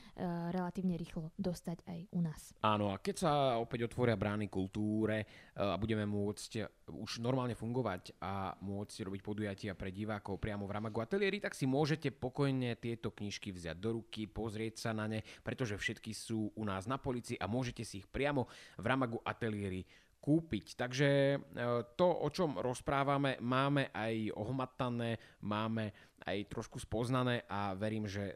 relatívne 0.53 1.01
rýchlo 1.01 1.33
dostať 1.41 1.81
aj 1.89 1.99
u 2.13 2.21
nás. 2.21 2.53
Áno, 2.61 2.93
a 2.93 3.01
keď 3.01 3.17
sa 3.17 3.33
opäť 3.57 3.89
otvoria 3.89 4.21
brány 4.21 4.53
kultúre 4.53 5.25
e, 5.25 5.27
a 5.57 5.81
budeme 5.81 6.05
môcť 6.05 6.69
už 6.93 7.25
normálne 7.25 7.57
fungovať 7.57 8.21
a 8.21 8.53
môcť 8.61 8.97
robiť 9.09 9.21
podujatia 9.25 9.73
pre 9.73 9.89
divákov 9.89 10.37
priamo 10.37 10.69
v 10.69 10.75
Ramagu 10.77 11.01
ateliéri, 11.01 11.41
tak 11.41 11.57
si 11.57 11.65
môžete 11.65 12.13
pokojne 12.13 12.77
tieto 12.77 13.09
knižky 13.09 13.57
vziať 13.57 13.77
do 13.81 14.05
ruky, 14.05 14.29
pozrieť 14.29 14.89
sa 14.89 14.91
na 14.93 15.09
ne, 15.09 15.25
pretože 15.41 15.81
všetky 15.81 16.13
sú 16.13 16.53
u 16.53 16.63
nás 16.69 16.85
na 16.85 17.01
polici 17.01 17.41
a 17.41 17.49
môžete 17.49 17.89
si 17.89 18.05
ich 18.05 18.09
priamo 18.09 18.45
v 18.77 18.85
Ramagu 18.85 19.17
ateliéri 19.25 19.89
kúpiť. 20.29 20.77
Takže 20.77 21.09
e, 21.09 21.39
to, 21.97 22.05
o 22.05 22.29
čom 22.29 22.61
rozprávame, 22.61 23.41
máme 23.41 23.89
aj 23.97 24.37
ohmatané, 24.37 25.17
máme 25.41 25.89
aj 26.29 26.53
trošku 26.53 26.77
spoznané 26.77 27.49
a 27.49 27.73
verím, 27.73 28.05
že 28.05 28.29
e, 28.29 28.35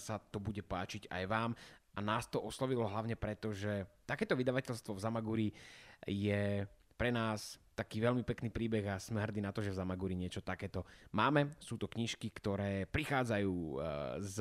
sa 0.00 0.16
to 0.16 0.40
bude 0.40 0.64
páčiť 0.64 1.12
aj 1.12 1.24
vám. 1.28 1.52
A 1.94 2.00
nás 2.00 2.24
to 2.32 2.40
oslovilo 2.40 2.88
hlavne 2.88 3.12
preto, 3.20 3.52
že 3.52 3.84
takéto 4.08 4.32
vydavateľstvo 4.32 4.96
v 4.96 5.04
Zamaguri 5.04 5.48
je 6.08 6.64
pre 6.94 7.10
nás 7.10 7.58
taký 7.74 7.98
veľmi 7.98 8.22
pekný 8.22 8.54
príbeh 8.54 8.86
a 8.86 9.02
sme 9.02 9.18
hrdí 9.18 9.42
na 9.42 9.50
to, 9.50 9.58
že 9.58 9.74
v 9.74 9.78
Zamaguri 9.82 10.14
niečo 10.14 10.40
takéto 10.46 10.86
máme. 11.10 11.50
Sú 11.58 11.74
to 11.74 11.90
knižky, 11.90 12.30
ktoré 12.30 12.86
prichádzajú 12.86 13.50
e, 13.50 13.76
z 14.22 14.36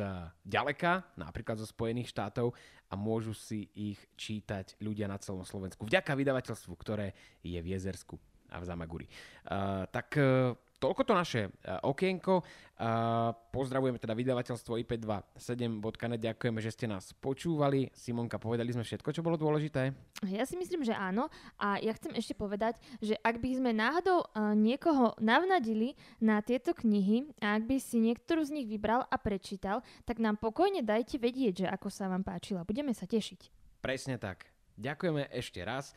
ďaleka, 0.46 1.02
napríklad 1.18 1.58
zo 1.58 1.66
Spojených 1.66 2.14
štátov 2.14 2.54
a 2.88 2.94
môžu 2.94 3.34
si 3.34 3.74
ich 3.74 3.98
čítať 4.14 4.78
ľudia 4.78 5.10
na 5.10 5.18
celom 5.18 5.42
Slovensku. 5.42 5.90
Vďaka 5.90 6.14
vydavateľstvu, 6.14 6.74
ktoré 6.78 7.18
je 7.42 7.58
v 7.58 7.74
Jezersku 7.74 8.22
a 8.54 8.62
v 8.62 8.70
Zamaguri. 8.70 9.10
Uh, 9.50 9.90
tak 9.90 10.14
uh, 10.14 10.54
toľko 10.84 11.02
to 11.08 11.14
naše 11.16 11.42
uh, 11.48 11.80
okienko. 11.88 12.44
Uh, 12.74 13.32
pozdravujeme 13.56 13.96
teda 13.96 14.12
vydavateľstvo 14.12 14.76
ip27.net. 14.84 16.20
Ďakujeme, 16.20 16.60
že 16.60 16.76
ste 16.76 16.92
nás 16.92 17.16
počúvali. 17.16 17.88
Simonka, 17.96 18.36
povedali 18.36 18.76
sme 18.76 18.84
všetko, 18.84 19.16
čo 19.16 19.24
bolo 19.24 19.40
dôležité? 19.40 19.96
Ja 20.28 20.44
si 20.44 20.60
myslím, 20.60 20.84
že 20.84 20.92
áno. 20.92 21.32
A 21.56 21.80
ja 21.80 21.96
chcem 21.96 22.12
ešte 22.20 22.36
povedať, 22.36 22.76
že 23.00 23.16
ak 23.24 23.40
by 23.40 23.50
sme 23.56 23.72
náhodou 23.72 24.28
uh, 24.28 24.52
niekoho 24.52 25.16
navnadili 25.24 25.96
na 26.20 26.44
tieto 26.44 26.76
knihy 26.76 27.32
a 27.40 27.56
ak 27.56 27.64
by 27.64 27.80
si 27.80 28.04
niektorú 28.04 28.44
z 28.44 28.60
nich 28.60 28.68
vybral 28.68 29.08
a 29.08 29.16
prečítal, 29.16 29.80
tak 30.04 30.20
nám 30.20 30.36
pokojne 30.44 30.84
dajte 30.84 31.16
vedieť, 31.16 31.64
že 31.64 31.68
ako 31.72 31.88
sa 31.88 32.12
vám 32.12 32.28
páčila. 32.28 32.68
Budeme 32.68 32.92
sa 32.92 33.08
tešiť. 33.08 33.48
Presne 33.80 34.20
tak. 34.20 34.52
Ďakujeme 34.74 35.30
ešte 35.30 35.62
raz. 35.62 35.94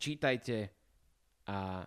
Čítajte 0.00 0.72
a 1.44 1.84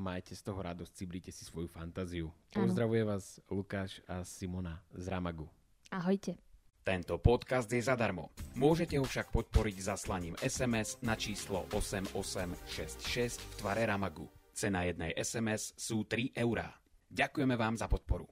majte 0.00 0.32
z 0.32 0.40
toho 0.40 0.56
radosť, 0.64 0.92
ciblite 0.96 1.28
si 1.28 1.44
svoju 1.44 1.68
fantáziu. 1.68 2.32
Pozdravuje 2.56 3.04
vás 3.04 3.36
Lukáš 3.52 4.00
a 4.08 4.24
Simona 4.24 4.80
z 4.96 5.04
Ramagu. 5.12 5.44
Ahojte. 5.92 6.40
Tento 6.80 7.20
podcast 7.20 7.68
je 7.68 7.84
zadarmo. 7.84 8.32
Môžete 8.56 8.96
ho 8.96 9.04
však 9.04 9.28
podporiť 9.28 9.76
zaslaním 9.84 10.32
SMS 10.40 10.96
na 11.04 11.12
číslo 11.12 11.68
8866 11.76 13.36
v 13.36 13.52
tvare 13.60 13.84
Ramagu. 13.84 14.24
Cena 14.56 14.88
jednej 14.88 15.12
SMS 15.12 15.76
sú 15.76 16.08
3 16.08 16.32
eurá. 16.40 16.72
Ďakujeme 17.12 17.52
vám 17.60 17.76
za 17.76 17.84
podporu. 17.84 18.24